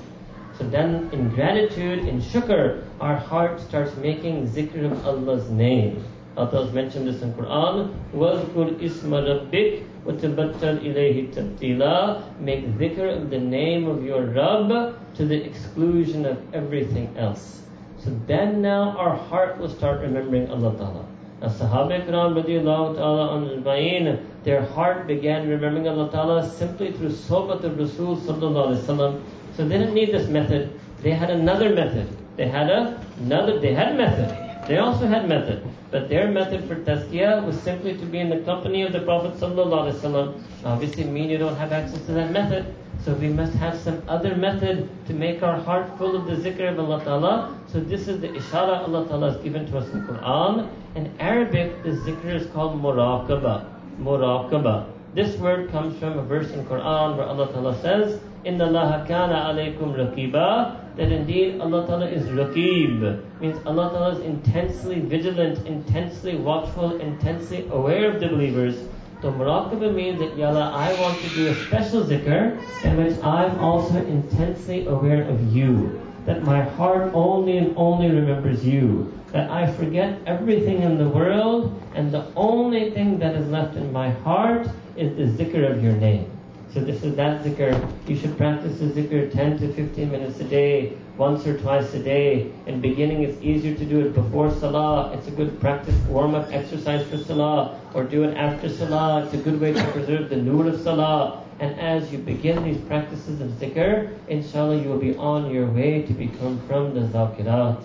So 0.60 0.64
then 0.64 1.10
in 1.12 1.30
gratitude, 1.30 2.08
in 2.08 2.22
shukr, 2.22 2.84
our 3.02 3.18
heart 3.18 3.60
starts 3.60 3.96
making 3.98 4.48
zikr 4.48 4.86
of 4.89 5.06
Allah's 5.06 5.50
name. 5.50 6.04
Allah 6.38 6.72
mentioned 6.72 7.08
this 7.08 7.22
in 7.22 7.34
Quran. 7.34 7.93
وَذْكُرْ 8.14 8.80
إِسْمَ 8.80 9.12
رَبِّكَ 9.12 9.84
وَتَبَتَّلْ 10.06 10.80
إِلَيْهِ 10.84 11.34
تَبْتِيلًا 11.34 12.39
Make 12.39 12.78
dhikr 12.78 13.22
of 13.22 13.30
the 13.30 13.39
name 13.39 13.88
of 13.88 14.04
your 14.04 14.24
Rabb 14.26 14.96
to 15.16 15.26
the 15.26 15.43
exclusion 15.43 16.26
of 16.26 16.38
everything 16.54 17.14
else. 17.18 17.62
So 17.98 18.12
then 18.28 18.62
now 18.62 18.96
our 18.98 19.16
heart 19.16 19.58
will 19.58 19.70
start 19.70 20.02
remembering 20.02 20.50
Allah 20.52 20.78
Ta'ala. 20.78 21.06
As 21.41 21.60
Sahaba 21.60 22.06
Ikram 22.06 22.36
radiallahu 22.41 22.96
ta'ala 22.96 23.39
anjma'in, 23.39 24.24
their 24.43 24.64
heart 24.64 25.08
began 25.08 25.50
remembering 25.50 25.88
Allah 25.88 26.12
Ta'ala 26.12 26.50
simply 26.50 26.91
through 26.91 27.10
sohbat 27.10 27.64
of 27.64 27.78
Rasul 27.78 28.18
sallallahu 28.18 28.76
alaihi 28.76 28.84
wasallam. 28.84 29.22
so 29.57 29.67
they 29.67 29.79
didn't 29.79 29.95
need 29.95 30.13
this 30.13 30.29
method. 30.29 30.79
They 31.03 31.13
had 31.13 31.31
another 31.31 31.75
method. 31.75 32.09
They 32.37 32.49
had 32.49 32.71
a, 32.71 33.03
another, 33.19 33.59
they 33.59 33.75
had 33.75 33.97
method. 33.97 34.29
They 34.69 34.79
also 34.79 35.07
had 35.07 35.29
method. 35.29 35.67
But 35.91 36.09
their 36.09 36.31
method 36.31 36.65
for 36.69 36.77
tazkiyah 36.77 37.45
was 37.45 37.61
simply 37.61 37.97
to 37.97 38.07
be 38.07 38.21
in 38.21 38.31
the 38.31 38.39
company 38.41 38.83
of 38.83 38.93
the 38.93 39.01
Prophet 39.01 39.35
sallallahu. 39.35 40.41
Obviously, 40.65 41.05
me 41.05 41.29
you 41.29 41.39
don't 41.39 41.57
have 41.57 41.73
access 41.73 42.05
to 42.07 42.13
that 42.13 42.31
method. 42.31 42.75
So 43.05 43.15
we 43.15 43.29
must 43.29 43.55
have 43.55 43.79
some 43.79 44.03
other 44.09 44.37
method 44.37 44.89
to 45.07 45.15
make 45.15 45.43
our 45.43 45.59
heart 45.59 45.97
full 45.99 46.15
of 46.15 46.27
the 46.27 46.37
zikr 46.37 46.71
of 46.71 46.79
Allah 46.79 47.03
Ta'ala. 47.03 47.59
So 47.67 47.81
this 47.81 48.09
is 48.09 48.21
the 48.21 48.29
ishara 48.29 48.87
Allah 48.87 49.09
Ta'ala 49.09 49.33
has 49.33 49.43
given 49.43 49.67
to 49.71 49.79
us 49.79 49.89
in 49.89 50.07
Quran. 50.07 50.69
In 50.95 51.11
Arabic, 51.19 51.83
the 51.83 51.91
zikr 51.91 52.35
is 52.35 52.47
called 52.53 52.81
muraqaba. 52.81 53.65
Muraqaba. 53.99 54.87
This 55.13 55.37
word 55.39 55.73
comes 55.73 55.99
from 55.99 56.21
a 56.21 56.23
verse 56.23 56.53
in 56.53 56.65
Quran 56.67 57.17
where 57.17 57.27
Allah 57.27 57.51
Ta'ala 57.53 57.77
says, 57.83 58.21
Inna 58.45 58.67
Allah 58.67 59.05
kana 59.09 59.51
alaykum 59.51 59.99
raqiba. 59.99 60.77
That 60.95 61.11
indeed 61.11 61.61
Allah 61.61 61.85
Ta'ala 61.85 62.07
is 62.07 62.29
raqib. 62.29 63.21
Means 63.41 63.59
Allah 63.67 63.91
Ta'ala 63.91 64.11
is 64.15 64.21
intensely 64.21 65.01
vigilant, 65.01 65.67
intensely 65.67 66.37
watchful, 66.37 67.01
intensely 67.01 67.67
aware 67.73 68.09
of 68.13 68.21
the 68.21 68.29
believers. 68.29 68.77
So 69.21 69.33
muraqabah 69.33 69.93
means 69.93 70.21
that 70.21 70.39
Yalla, 70.39 70.71
I 70.73 70.95
want 71.01 71.19
to 71.23 71.29
do 71.31 71.49
a 71.49 71.55
special 71.67 72.05
zikr 72.05 72.57
in 72.85 72.97
which 72.97 73.19
I'm 73.25 73.59
also 73.59 73.97
intensely 74.07 74.87
aware 74.87 75.23
of 75.23 75.55
you. 75.55 76.01
That 76.27 76.45
my 76.45 76.63
heart 76.63 77.11
only 77.15 77.59
and 77.59 77.75
only 77.77 78.09
remembers 78.11 78.65
you. 78.65 79.13
That 79.33 79.49
I 79.51 79.72
forget 79.72 80.18
everything 80.26 80.83
in 80.83 80.99
the 80.99 81.09
world 81.09 81.81
and 81.95 82.11
the 82.11 82.26
only 82.35 82.91
thing 82.91 83.18
that 83.20 83.37
is 83.37 83.49
left 83.49 83.76
in 83.76 83.93
my 83.93 84.11
heart 84.11 84.66
is 84.97 85.16
the 85.16 85.45
zikr 85.45 85.70
of 85.70 85.83
your 85.83 85.93
name. 85.93 86.31
So 86.72 86.81
this 86.81 87.03
is 87.03 87.16
that 87.16 87.43
zikr. 87.43 87.74
You 88.09 88.16
should 88.16 88.37
practice 88.37 88.78
the 88.78 88.87
zikr 88.87 89.33
10 89.33 89.59
to 89.59 89.72
15 89.72 90.11
minutes 90.11 90.39
a 90.41 90.45
day, 90.45 90.93
once 91.16 91.45
or 91.47 91.59
twice 91.59 91.93
a 91.95 92.03
day. 92.03 92.53
In 92.66 92.81
beginning, 92.81 93.24
it's 93.24 93.41
easier 93.43 93.74
to 93.74 93.85
do 93.85 94.07
it 94.07 94.14
before 94.14 94.51
salah. 94.53 95.12
It's 95.12 95.26
a 95.26 95.33
good 95.33 95.61
practice, 95.61 95.97
warm-up 96.09 96.53
exercise 96.53 97.05
for 97.09 97.18
salah. 97.18 97.81
Or 97.93 98.05
do 98.05 98.22
it 98.22 98.37
after 98.37 98.68
salah. 98.68 99.24
It's 99.24 99.35
a 99.35 99.39
good 99.39 99.61
way 99.61 99.72
to 99.72 99.85
preserve 99.91 100.28
the 100.28 100.37
nur 100.37 100.68
of 100.68 100.81
salah. 100.81 101.43
And 101.59 101.78
as 101.81 102.11
you 102.12 102.18
begin 102.18 102.62
these 102.62 102.81
practices 102.83 103.41
of 103.41 103.49
zikr, 103.59 104.16
inshallah 104.28 104.81
you 104.81 104.89
will 104.89 104.99
be 104.99 105.16
on 105.16 105.51
your 105.51 105.66
way 105.66 106.03
to 106.03 106.12
become 106.12 106.61
from 106.68 106.95
the 106.95 107.01
zakirat. 107.01 107.83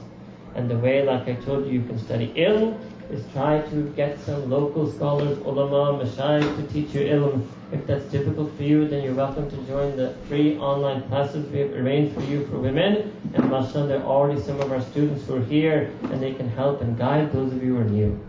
And 0.56 0.70
the 0.70 0.78
way, 0.78 1.04
like 1.04 1.28
I 1.28 1.36
told 1.36 1.66
you, 1.66 1.74
you 1.80 1.86
can 1.86 2.00
study 2.00 2.34
ilm, 2.38 2.80
is 3.12 3.24
try 3.34 3.62
to 3.62 3.84
get 3.96 4.20
some 4.22 4.50
local 4.50 4.92
scholars, 4.92 5.38
ulama, 5.40 6.04
mashayikh 6.04 6.56
to 6.56 6.74
teach 6.74 6.94
you 6.96 7.02
ilm. 7.02 7.46
If 7.72 7.86
that's 7.86 8.06
difficult 8.06 8.56
for 8.56 8.64
you, 8.64 8.88
then 8.88 9.04
you're 9.04 9.14
welcome 9.14 9.50
to 9.50 9.58
join 9.68 9.98
the 9.98 10.16
free 10.28 10.58
online 10.58 11.04
classes 11.10 11.46
we 11.52 11.60
have 11.60 11.74
arranged 11.74 12.16
for 12.16 12.22
you 12.22 12.46
for 12.48 12.58
women. 12.58 13.12
And 13.34 13.50
mashallah, 13.50 13.88
there 13.88 14.00
are 14.00 14.06
already 14.06 14.42
some 14.42 14.62
of 14.62 14.72
our 14.72 14.82
students 14.82 15.28
who 15.28 15.36
are 15.36 15.46
here 15.46 15.92
and 16.04 16.22
they 16.22 16.34
can 16.34 16.50
help 16.50 16.82
and 16.82 16.98
guide 16.98 17.32
those 17.32 17.52
of 17.52 17.62
you 17.62 17.76
who 17.76 17.82
are 17.82 17.84
new. 17.84 18.20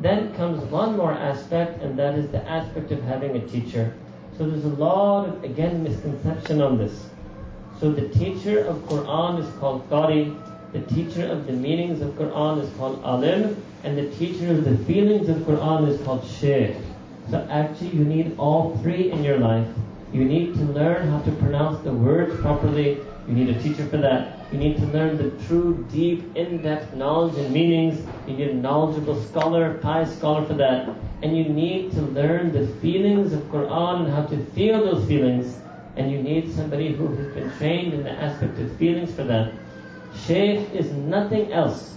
Then 0.00 0.34
comes 0.34 0.60
one 0.64 0.96
more 0.96 1.12
aspect, 1.12 1.80
and 1.80 1.96
that 1.96 2.16
is 2.16 2.28
the 2.28 2.42
aspect 2.50 2.90
of 2.90 3.00
having 3.04 3.36
a 3.36 3.46
teacher. 3.46 3.94
So 4.36 4.50
there's 4.50 4.64
a 4.64 4.68
lot 4.68 5.28
of, 5.28 5.44
again, 5.44 5.84
misconception 5.84 6.60
on 6.60 6.76
this. 6.76 7.08
So 7.78 7.92
the 7.92 8.08
teacher 8.08 8.64
of 8.64 8.76
Quran 8.88 9.38
is 9.38 9.48
called 9.60 9.88
Qari, 9.88 10.36
the 10.72 10.80
teacher 10.80 11.26
of 11.26 11.46
the 11.46 11.52
meanings 11.52 12.00
of 12.00 12.10
Quran 12.14 12.62
is 12.62 12.70
called 12.76 13.02
Alim, 13.04 13.62
and 13.84 13.98
the 13.98 14.08
teacher 14.16 14.50
of 14.52 14.64
the 14.64 14.76
feelings 14.84 15.28
of 15.28 15.36
Quran 15.38 15.86
is 15.88 16.00
called 16.00 16.24
Shaykh. 16.26 16.76
So 17.30 17.46
actually 17.50 17.90
you 17.90 18.04
need 18.04 18.36
all 18.38 18.76
three 18.78 19.10
in 19.10 19.22
your 19.22 19.38
life. 19.38 19.68
You 20.12 20.24
need 20.24 20.54
to 20.54 20.64
learn 20.64 21.08
how 21.08 21.20
to 21.20 21.30
pronounce 21.32 21.82
the 21.84 21.92
words 21.92 22.40
properly. 22.40 22.98
You 23.28 23.34
need 23.34 23.50
a 23.50 23.62
teacher 23.62 23.86
for 23.86 23.98
that. 23.98 24.38
You 24.50 24.58
need 24.58 24.76
to 24.78 24.86
learn 24.86 25.16
the 25.16 25.30
true, 25.46 25.86
deep, 25.90 26.36
in-depth 26.36 26.94
knowledge 26.94 27.36
and 27.38 27.52
meanings. 27.52 28.04
You 28.26 28.36
need 28.36 28.50
a 28.50 28.54
knowledgeable 28.54 29.22
scholar, 29.22 29.74
pious 29.78 30.16
scholar 30.16 30.44
for 30.46 30.54
that. 30.54 30.88
And 31.22 31.36
you 31.36 31.44
need 31.44 31.92
to 31.92 32.02
learn 32.02 32.52
the 32.52 32.66
feelings 32.80 33.32
of 33.32 33.40
Quran 33.44 34.04
and 34.04 34.12
how 34.12 34.24
to 34.24 34.44
feel 34.52 34.84
those 34.84 35.06
feelings. 35.06 35.56
And 35.96 36.10
you 36.10 36.22
need 36.22 36.52
somebody 36.52 36.92
who 36.92 37.08
has 37.14 37.26
been 37.34 37.50
trained 37.58 37.94
in 37.94 38.02
the 38.02 38.10
aspect 38.10 38.58
of 38.58 38.74
feelings 38.76 39.14
for 39.14 39.24
that. 39.24 39.52
Shaykh 40.26 40.72
is 40.72 40.92
nothing 40.92 41.52
else. 41.52 41.96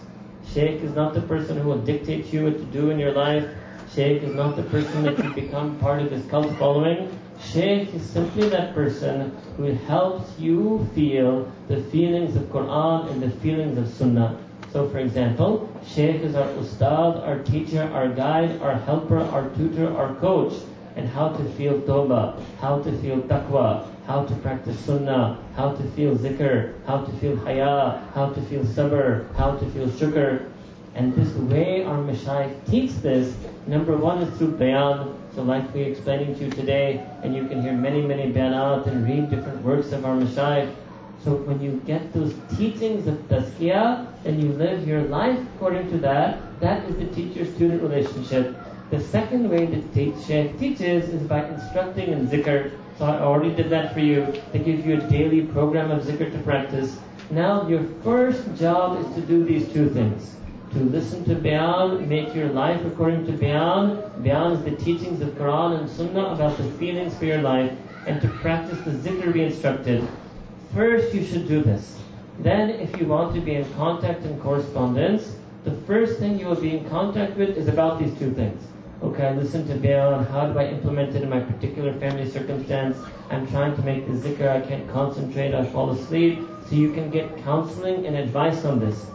Shaykh 0.52 0.82
is 0.82 0.96
not 0.96 1.14
the 1.14 1.22
person 1.22 1.58
who 1.58 1.70
will 1.70 1.82
dictate 1.82 2.34
you 2.34 2.46
what 2.46 2.58
to 2.58 2.66
do 2.66 2.90
in 2.90 2.98
your 2.98 3.12
life. 3.12 3.48
Shaykh 3.94 4.24
is 4.24 4.34
not 4.34 4.56
the 4.56 4.64
person 4.64 5.04
that 5.04 5.24
you 5.24 5.32
become 5.32 5.78
part 5.78 6.02
of 6.02 6.10
this 6.10 6.26
cult 6.26 6.58
following. 6.58 7.16
Shaykh 7.40 7.94
is 7.94 8.02
simply 8.02 8.50
that 8.50 8.74
person 8.74 9.38
who 9.58 9.66
helps 9.66 10.40
you 10.40 10.90
feel 10.96 11.52
the 11.68 11.84
feelings 11.84 12.36
of 12.36 12.44
Quran 12.44 13.12
and 13.12 13.22
the 13.22 13.30
feelings 13.30 13.78
of 13.78 13.88
Sunnah. 13.88 14.40
So 14.74 14.90
for 14.90 14.98
example, 14.98 15.70
Shaykh 15.86 16.22
is 16.22 16.34
our 16.34 16.50
ustad, 16.58 17.24
our 17.24 17.44
teacher, 17.44 17.84
our 17.94 18.10
guide, 18.10 18.60
our 18.62 18.74
helper, 18.74 19.20
our 19.20 19.50
tutor, 19.50 19.96
our 19.96 20.16
coach, 20.16 20.54
and 20.96 21.08
how 21.08 21.30
to 21.30 21.44
feel 21.52 21.80
tawbah, 21.82 22.42
how 22.60 22.82
to 22.82 22.92
feel 23.02 23.22
taqwa, 23.22 23.86
how 24.06 24.24
to 24.24 24.36
practice 24.36 24.80
sunnah, 24.80 25.40
how 25.56 25.72
to 25.74 25.84
feel 25.92 26.16
zikr, 26.16 26.74
how 26.86 27.04
to 27.04 27.12
feel 27.14 27.36
haya, 27.38 28.02
how 28.14 28.30
to 28.30 28.42
feel 28.44 28.64
sabr, 28.64 29.34
how 29.36 29.56
to 29.56 29.66
feel 29.72 29.88
shukr. 29.88 30.50
And 30.94 31.14
this 31.16 31.34
way 31.36 31.84
our 31.84 31.98
mashayikh 31.98 32.70
teach 32.70 32.92
this, 33.02 33.36
number 33.68 33.98
one 33.98 34.22
is 34.22 34.38
through 34.38 34.58
bayan, 34.58 35.14
so 35.34 35.44
like 35.44 35.74
we're 35.74 35.90
explaining 35.90 36.36
to 36.36 36.46
you 36.46 36.52
today, 36.52 37.06
and 37.24 37.36
you 37.36 37.48
can 37.48 37.62
hear 37.62 37.74
many, 37.74 38.02
many 38.02 38.32
bayanat 38.32 38.88
and 38.88 39.06
read 39.06 39.30
different 39.30 39.62
works 39.64 39.92
of 39.92 40.06
our 40.06 40.16
mashayikh. 40.16 40.74
So 41.24 41.36
when 41.36 41.60
you 41.60 41.82
get 41.86 42.14
those 42.14 42.34
teachings 42.56 43.08
of 43.08 43.16
tazkiyah, 43.28 44.08
and 44.26 44.42
you 44.42 44.50
live 44.54 44.88
your 44.88 45.02
life 45.04 45.40
according 45.56 45.90
to 45.92 45.98
that, 46.00 46.40
that 46.60 46.84
is 46.86 46.96
the 46.98 47.06
teacher-student 47.14 47.82
relationship. 47.82 48.56
The 48.90 49.00
second 49.00 49.50
way 49.50 49.66
that 49.66 50.26
Shaykh 50.26 50.60
teaches 50.60 51.10
is 51.10 51.22
by 51.28 51.48
instructing 51.48 52.12
in 52.12 52.28
zikr. 52.28 52.72
So 52.98 53.06
I 53.06 53.20
already 53.20 53.54
did 53.54 53.70
that 53.72 53.94
for 53.94 54.00
you. 54.00 54.34
They 54.54 54.60
give 54.60 54.86
you 54.86 54.98
a 54.98 55.10
daily 55.10 55.42
program 55.42 55.92
of 55.92 56.04
zikr 56.04 56.32
to 56.32 56.38
practice. 56.40 56.98
Now 57.30 57.68
your 57.68 57.84
first 58.04 58.56
job 58.56 59.00
is 59.00 59.16
to 59.16 59.22
do 59.22 59.44
these 59.44 59.68
two 59.74 59.90
things. 59.90 60.36
To 60.72 60.80
listen 60.80 61.26
to 61.26 61.36
Bayan, 61.36 62.08
make 62.08 62.34
your 62.34 62.50
life 62.50 62.86
according 62.86 63.26
to 63.26 63.34
Bayan. 63.34 64.02
Bayan 64.24 64.54
is 64.54 64.64
the 64.64 64.76
teachings 64.84 65.22
of 65.22 65.30
Quran 65.30 65.80
and 65.80 65.90
Sunnah 65.90 66.34
about 66.34 66.58
the 66.58 66.70
feelings 66.72 67.18
for 67.18 67.26
your 67.26 67.42
life. 67.42 67.72
And 68.08 68.22
to 68.22 68.30
practice 68.30 68.80
the 68.86 68.92
zikr 68.92 69.34
we 69.34 69.44
instructed. 69.44 70.08
First 70.74 71.14
you 71.14 71.26
should 71.26 71.48
do 71.48 71.62
this. 71.62 71.98
Then 72.40 72.70
if 72.70 72.98
you 73.00 73.08
want 73.08 73.34
to 73.36 73.42
be 73.42 73.56
in 73.56 73.74
contact 73.74 74.24
and 74.24 74.42
correspondence, 74.42 75.36
the 75.66 75.72
first 75.88 76.20
thing 76.20 76.40
you 76.40 76.46
will 76.46 76.62
be 76.62 76.78
in 76.78 76.90
contact 76.90 77.36
with 77.36 77.58
is 77.58 77.68
about 77.68 78.00
these 78.00 78.18
two 78.20 78.34
things. 78.34 78.62
Okay, 79.06 79.28
I 79.28 79.34
listen 79.34 79.68
to 79.68 79.76
Bayan, 79.76 80.26
how 80.26 80.48
do 80.48 80.58
I 80.58 80.66
implement 80.66 81.16
it 81.16 81.22
in 81.22 81.30
my 81.30 81.40
particular 81.40 81.94
family 82.00 82.28
circumstance? 82.28 82.98
I'm 83.30 83.48
trying 83.50 83.76
to 83.76 83.82
make 83.84 84.08
the 84.08 84.14
zikr, 84.14 84.50
I 84.50 84.62
can't 84.62 84.90
concentrate, 84.90 85.54
I 85.54 85.64
fall 85.64 85.92
asleep. 85.92 86.40
So 86.68 86.76
you 86.76 86.92
can 86.92 87.12
get 87.12 87.38
counseling 87.44 88.08
and 88.08 88.16
advice 88.16 88.66
on 88.66 88.80
this. 88.80 89.06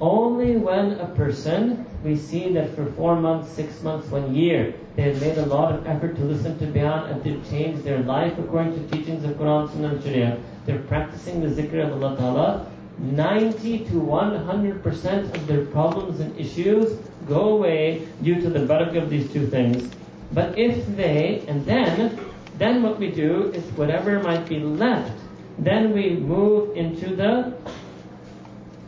Only 0.00 0.56
when 0.56 0.94
a 0.94 1.06
person, 1.14 1.86
we 2.02 2.16
see 2.16 2.52
that 2.54 2.74
for 2.74 2.86
four 2.94 3.14
months, 3.14 3.48
six 3.52 3.80
months, 3.84 4.10
one 4.10 4.34
year, 4.34 4.74
they've 4.96 5.18
made 5.20 5.38
a 5.38 5.46
lot 5.46 5.72
of 5.72 5.86
effort 5.86 6.16
to 6.16 6.22
listen 6.22 6.58
to 6.58 6.66
Bayan 6.66 7.04
and 7.04 7.22
to 7.22 7.40
change 7.48 7.84
their 7.84 8.00
life 8.00 8.36
according 8.38 8.74
to 8.74 8.96
teachings 8.96 9.22
of 9.22 9.36
Quran, 9.36 9.70
Sunnah, 9.70 9.94
and 9.94 10.02
Sharia. 10.02 10.40
They're 10.66 10.82
practicing 10.90 11.40
the 11.40 11.62
zikr 11.62 11.86
of 11.86 12.02
Allah 12.02 12.16
Ta'ala. 12.16 12.70
90 12.98 13.84
to 13.84 13.92
100% 13.92 15.34
of 15.34 15.46
their 15.46 15.66
problems 15.66 16.18
and 16.18 16.34
issues 16.40 16.98
go 17.28 17.56
away 17.56 18.06
due 18.22 18.40
to 18.40 18.50
the 18.50 18.60
barakah 18.60 19.02
of 19.02 19.10
these 19.10 19.30
two 19.32 19.46
things. 19.46 19.90
But 20.32 20.58
if 20.58 20.86
they, 20.96 21.44
and 21.48 21.64
then, 21.64 22.18
then 22.58 22.82
what 22.82 22.98
we 22.98 23.10
do 23.10 23.50
is 23.52 23.64
whatever 23.76 24.22
might 24.22 24.48
be 24.48 24.58
left, 24.58 25.12
then 25.58 25.92
we 25.92 26.10
move 26.10 26.76
into 26.76 27.14
the, 27.14 27.56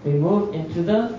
we 0.05 0.13
move 0.13 0.55
into 0.55 0.83
the 0.83 1.19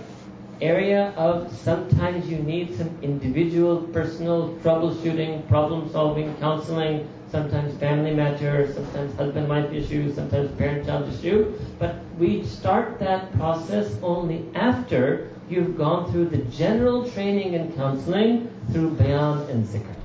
area 0.62 1.14
of 1.16 1.56
sometimes 1.58 2.28
you 2.28 2.38
need 2.38 2.76
some 2.76 2.90
individual, 3.02 3.82
personal 3.94 4.50
troubleshooting, 4.62 5.48
problem 5.48 5.90
solving, 5.92 6.36
counseling, 6.38 7.08
sometimes 7.32 7.78
family 7.80 8.14
matter, 8.14 8.72
sometimes 8.74 9.16
husband-wife 9.16 9.72
issue, 9.72 10.14
sometimes 10.14 10.52
parent-child 10.58 11.14
issue. 11.14 11.58
But 11.78 11.96
we 12.18 12.44
start 12.46 13.00
that 13.00 13.32
process 13.34 13.96
only 14.02 14.46
after 14.54 15.30
you've 15.50 15.78
gone 15.78 16.12
through 16.12 16.30
the 16.30 16.38
general 16.38 17.10
training 17.10 17.56
and 17.56 17.76
counseling 17.76 18.50
through 18.72 18.92
bayan 18.92 19.50
and 19.50 19.66
zikr. 19.66 19.96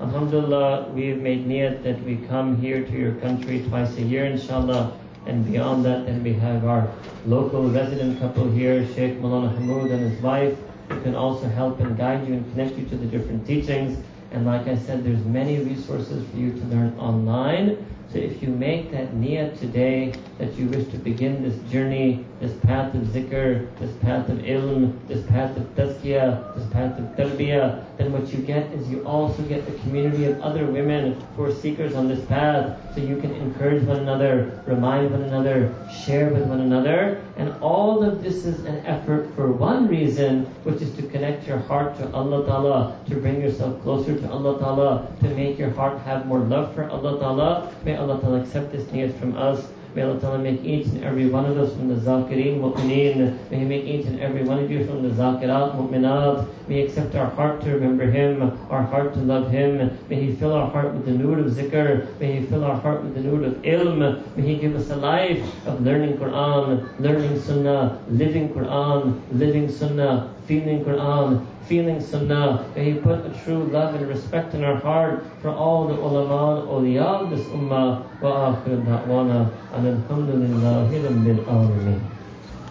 Alhamdulillah, 0.00 0.88
we've 0.94 1.20
made 1.20 1.46
niyat 1.46 1.82
that 1.84 2.02
we 2.04 2.16
come 2.28 2.56
here 2.56 2.82
to 2.82 2.92
your 2.92 3.14
country 3.16 3.62
twice 3.68 3.96
a 3.98 4.02
year, 4.02 4.24
inshallah. 4.24 4.98
And 5.26 5.46
beyond 5.46 5.84
that, 5.84 6.06
then 6.06 6.24
we 6.24 6.32
have 6.32 6.64
our 6.64 6.90
local 7.26 7.68
resident 7.68 8.18
couple 8.18 8.50
here, 8.50 8.84
Sheikh 8.94 9.20
Mulana 9.20 9.56
Hamoud 9.56 9.92
and 9.92 10.10
his 10.10 10.20
wife, 10.20 10.56
who 10.88 11.00
can 11.02 11.14
also 11.14 11.48
help 11.48 11.78
and 11.80 11.96
guide 11.96 12.26
you 12.26 12.34
and 12.34 12.52
connect 12.52 12.76
you 12.76 12.86
to 12.86 12.96
the 12.96 13.06
different 13.06 13.46
teachings. 13.46 14.02
And 14.32 14.46
like 14.46 14.66
I 14.66 14.76
said, 14.76 15.04
there's 15.04 15.24
many 15.24 15.58
resources 15.58 16.26
for 16.30 16.36
you 16.36 16.50
to 16.52 16.64
learn 16.66 16.98
online. 16.98 17.76
So 18.12 18.18
if 18.18 18.42
you 18.42 18.48
make 18.50 18.90
that 18.92 19.14
niyyah 19.14 19.58
today 19.58 20.12
that 20.36 20.52
you 20.58 20.66
wish 20.66 20.86
to 20.88 20.98
begin 20.98 21.42
this 21.42 21.56
journey, 21.72 22.26
this 22.40 22.52
path 22.60 22.94
of 22.94 23.00
zikr, 23.04 23.66
this 23.78 23.90
path 24.02 24.28
of 24.28 24.36
ilm, 24.36 24.98
this 25.08 25.24
path 25.28 25.56
of 25.56 25.62
tazkiyah, 25.74 26.54
this 26.54 26.66
path 26.66 26.98
of 26.98 27.04
tarbiyah, 27.16 27.82
then 27.96 28.12
what 28.12 28.30
you 28.30 28.40
get 28.42 28.70
is 28.72 28.86
you 28.90 29.02
also 29.06 29.42
get 29.44 29.64
the 29.64 29.72
community 29.78 30.26
of 30.26 30.38
other 30.42 30.66
women 30.66 31.18
who 31.36 31.44
are 31.44 31.54
seekers 31.54 31.94
on 31.94 32.06
this 32.06 32.22
path. 32.26 32.76
So 32.94 33.00
you 33.00 33.16
can 33.16 33.32
encourage 33.36 33.84
one 33.84 34.00
another, 34.00 34.60
remind 34.66 35.10
one 35.12 35.22
another, 35.22 35.74
share 35.90 36.28
with 36.28 36.42
one 36.42 36.60
another. 36.60 37.22
And 37.38 37.54
all 37.62 38.04
of 38.04 38.22
this 38.22 38.44
is 38.44 38.66
an 38.66 38.84
effort 38.84 39.34
for 39.34 39.50
one 39.50 39.88
reason, 39.88 40.44
which 40.64 40.82
is 40.82 40.94
to 40.96 41.02
connect 41.02 41.46
your 41.46 41.58
heart 41.58 41.96
to 41.98 42.12
Allah 42.12 42.44
Ta'ala, 42.44 42.98
to 43.08 43.16
bring 43.16 43.40
yourself 43.40 43.82
closer 43.82 44.14
to 44.18 44.30
Allah 44.30 44.58
Ta'ala, 44.58 45.08
to 45.20 45.28
make 45.34 45.58
your 45.58 45.70
heart 45.70 46.00
have 46.00 46.26
more 46.26 46.40
love 46.40 46.74
for 46.74 46.84
Allah 46.90 47.18
Ta'ala. 47.18 47.72
May 47.82 47.96
Allah 47.96 48.20
Ta'ala 48.20 48.42
accept 48.42 48.72
this 48.72 48.84
niyat 48.84 49.18
from 49.18 49.38
us. 49.38 49.66
May 49.94 50.04
Allah 50.04 50.18
Ta'ala 50.18 50.38
make 50.38 50.64
each 50.64 50.86
and 50.86 51.04
every 51.04 51.28
one 51.28 51.44
of 51.44 51.58
us 51.58 51.74
from 51.74 51.88
the 51.88 51.96
Zakireen, 51.96 52.60
Mu'mineen. 52.60 53.36
May 53.50 53.58
He 53.58 53.64
make 53.66 53.84
each 53.84 54.06
and 54.06 54.20
every 54.20 54.42
one 54.42 54.58
of 54.58 54.70
you 54.70 54.86
from 54.86 55.02
the 55.02 55.10
Zakirat, 55.10 55.76
Mu'minat. 55.76 56.48
May 56.66 56.76
He 56.76 56.82
accept 56.82 57.14
our 57.14 57.28
heart 57.28 57.60
to 57.62 57.72
remember 57.72 58.10
Him, 58.10 58.58
our 58.70 58.82
heart 58.82 59.12
to 59.12 59.20
love 59.20 59.50
Him. 59.50 59.98
May 60.08 60.16
He 60.16 60.32
fill 60.32 60.54
our 60.54 60.70
heart 60.70 60.94
with 60.94 61.04
the 61.04 61.10
nur 61.10 61.38
of 61.40 61.46
zikr. 61.52 62.18
May 62.18 62.40
He 62.40 62.46
fill 62.46 62.64
our 62.64 62.76
heart 62.76 63.02
with 63.02 63.14
the 63.14 63.20
nur 63.20 63.44
of 63.44 63.52
ilm. 63.60 64.36
May 64.36 64.42
He 64.42 64.56
give 64.56 64.74
us 64.74 64.88
a 64.88 64.96
life 64.96 65.44
of 65.66 65.82
learning 65.82 66.16
Quran, 66.16 66.88
learning 66.98 67.38
Sunnah, 67.38 68.00
living 68.08 68.48
Quran, 68.48 69.20
living 69.32 69.70
Sunnah, 69.70 70.34
feeling 70.46 70.84
Quran, 70.84 71.44
feeling 71.66 72.00
sunnah. 72.00 72.70
May 72.74 72.92
He 72.92 72.98
put 72.98 73.24
a 73.24 73.30
true 73.44 73.64
love 73.64 73.94
and 73.94 74.08
respect 74.08 74.54
in 74.54 74.64
our 74.64 74.76
heart 74.76 75.24
for 75.40 75.50
all 75.50 75.86
the 75.86 75.94
ulama 75.94 76.60
and 76.60 76.68
awliya 76.68 77.22
of 77.22 77.30
this 77.30 77.46
ummah. 77.48 78.02
Wa 78.20 78.56
akhir 78.56 78.84
da'wana 78.84 79.50
and 79.72 80.04
alhamdulillahi 80.04 81.02
rabbil 81.08 81.44
alameen. 81.44 82.00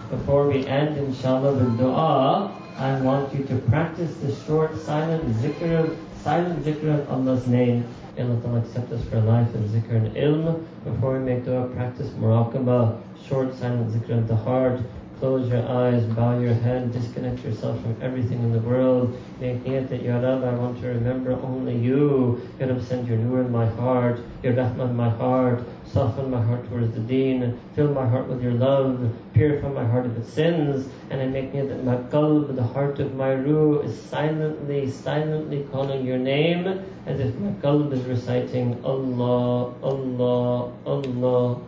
Before 0.10 0.48
we 0.48 0.68
end, 0.68 0.98
inshallah, 0.98 1.54
with 1.54 1.78
dua, 1.78 2.52
I 2.78 3.00
want 3.02 3.34
you 3.34 3.46
to 3.46 3.56
practice 3.70 4.14
the 4.16 4.36
short 4.44 4.78
silent 4.78 5.24
zikr 5.38 5.80
of 5.80 5.98
silent 6.22 6.66
zikr 6.66 7.00
of 7.00 7.10
Allah's 7.10 7.48
name. 7.48 7.86
May 8.18 8.24
Allah 8.24 8.42
Ta'ala 8.42 8.60
accept 8.60 8.92
us 8.92 9.04
for 9.06 9.22
life 9.22 9.54
and 9.56 9.70
zikr 9.70 9.96
and 9.96 10.16
ilm. 10.16 10.66
Before 10.84 11.18
we 11.18 11.20
make 11.20 11.46
dua, 11.46 11.68
practice 11.70 12.10
muraqabah, 12.20 13.00
short 13.26 13.56
silent 13.56 13.94
zikr 13.94 14.18
of 14.18 14.28
the 14.28 14.36
heart. 14.36 14.82
Close 15.22 15.48
your 15.50 15.70
eyes, 15.70 16.04
bow 16.18 16.40
your 16.40 16.56
head, 16.56 16.92
disconnect 16.92 17.46
yourself 17.46 17.80
from 17.84 17.96
everything 18.02 18.40
in 18.40 18.52
the 18.54 18.60
world. 18.60 19.16
Make 19.40 19.64
niyat 19.64 19.90
that, 19.90 20.02
Ya 20.02 20.18
Rab, 20.18 20.44
I 20.44 20.52
want 20.56 20.82
to 20.82 20.88
remember 20.88 21.34
only 21.34 21.78
you. 21.78 22.42
Ya 22.60 22.66
Rab, 22.66 22.82
send 22.82 23.08
your 23.08 23.20
nur 23.20 23.42
in 23.42 23.52
my 23.52 23.68
heart, 23.68 24.20
your 24.42 24.54
rahmah 24.54 24.90
in 24.90 24.96
my 24.96 25.10
heart. 25.10 25.64
Soften 25.86 26.32
my 26.32 26.42
heart 26.42 26.68
towards 26.70 26.96
the 26.96 27.02
deen. 27.02 27.60
Fill 27.76 27.94
my 27.94 28.08
heart 28.08 28.30
with 28.30 28.42
your 28.42 28.54
love. 28.54 29.14
Purify 29.34 29.70
my 29.70 29.86
heart 29.86 30.08
of 30.08 30.18
its 30.18 30.34
sins. 30.34 30.90
And 31.12 31.22
I 31.22 31.28
make 31.28 31.54
niyat 31.54 31.70
that 31.70 31.84
my 31.84 31.98
qalb, 32.10 32.56
the 32.56 32.64
heart 32.64 32.98
of 33.00 33.14
my 33.14 33.36
ruh, 33.36 33.82
is 33.82 34.02
silently, 34.02 34.90
silently 34.90 35.68
calling 35.72 36.04
your 36.04 36.18
name 36.18 36.66
as 37.06 37.20
if 37.20 37.36
my 37.36 37.52
qalb 37.62 37.94
is 37.94 38.02
reciting 38.06 38.84
Allah, 38.84 39.72
Allah, 39.84 40.74
Allah. 40.88 41.62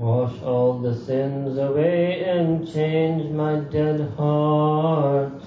Wash 0.00 0.40
all 0.42 0.78
the 0.78 0.94
sins 0.94 1.58
away 1.58 2.24
and 2.24 2.66
change 2.66 3.30
my 3.32 3.56
dead 3.56 4.00
heart. 4.16 5.42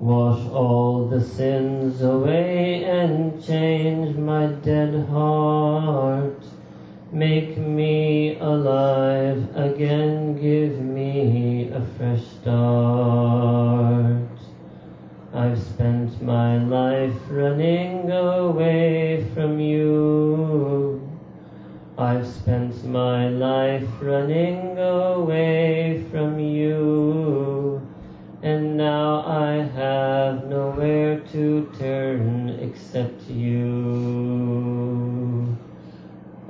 Wash 0.00 0.44
all 0.50 1.06
the 1.06 1.20
sins 1.22 2.02
away 2.02 2.82
and 2.82 3.40
change 3.40 4.16
my 4.16 4.48
dead 4.48 5.08
heart. 5.10 6.42
Make 7.12 7.56
me 7.56 8.36
alive 8.40 9.46
again, 9.54 10.42
give 10.42 10.80
me 10.80 11.70
a 11.70 11.86
fresh 11.96 12.26
start. 12.40 14.26
I've 15.32 15.62
spent 15.62 16.20
my 16.20 16.58
life 16.64 17.14
running 17.30 18.10
away 18.10 19.24
from 19.34 19.60
you. 19.60 21.05
I've 21.98 22.26
spent 22.26 22.84
my 22.84 23.30
life 23.30 23.88
running 24.02 24.78
away 24.78 26.04
from 26.10 26.38
you, 26.38 27.80
and 28.42 28.76
now 28.76 29.24
I 29.26 29.62
have 29.74 30.46
nowhere 30.46 31.20
to 31.32 31.72
turn 31.78 32.50
except 32.60 33.30
you. 33.30 35.56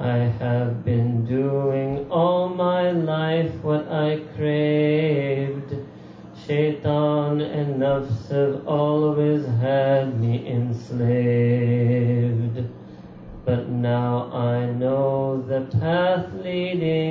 I 0.00 0.16
have 0.16 0.84
been 0.84 1.24
doing 1.24 2.10
all 2.10 2.48
my 2.48 2.90
life 2.90 3.52
what 3.62 3.86
I 3.88 4.18
craved. 4.34 5.76
Shaitan 6.44 7.40
and 7.40 7.80
nafs 7.80 8.30
have 8.30 8.66
always 8.66 9.46
had 9.46 10.20
me 10.20 10.44
enslaved. 10.44 12.45
The 15.56 15.78
path 15.78 16.26
leading 16.34 17.05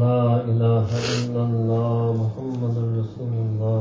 لا 0.00 0.40
إله 0.48 0.88
إلا 0.88 1.42
الله 1.48 2.00
محمد 2.22 2.76
رسول 2.98 3.32
الله. 3.44 3.80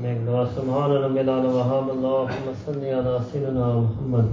میں 0.00 0.14
دعا 0.26 0.44
سبحان 0.56 0.90
رب 0.90 1.16
الوهاب 1.16 1.86
اللهم 1.90 2.46
صل 2.66 2.82
على 2.84 3.14
سيدنا 3.32 3.66
محمد 3.84 4.26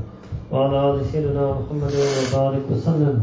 وعلى 0.52 0.78
آل 0.90 1.06
سيدنا 1.06 1.46
محمد 1.58 1.94
وبارك 2.12 2.66
وسلم. 2.72 3.18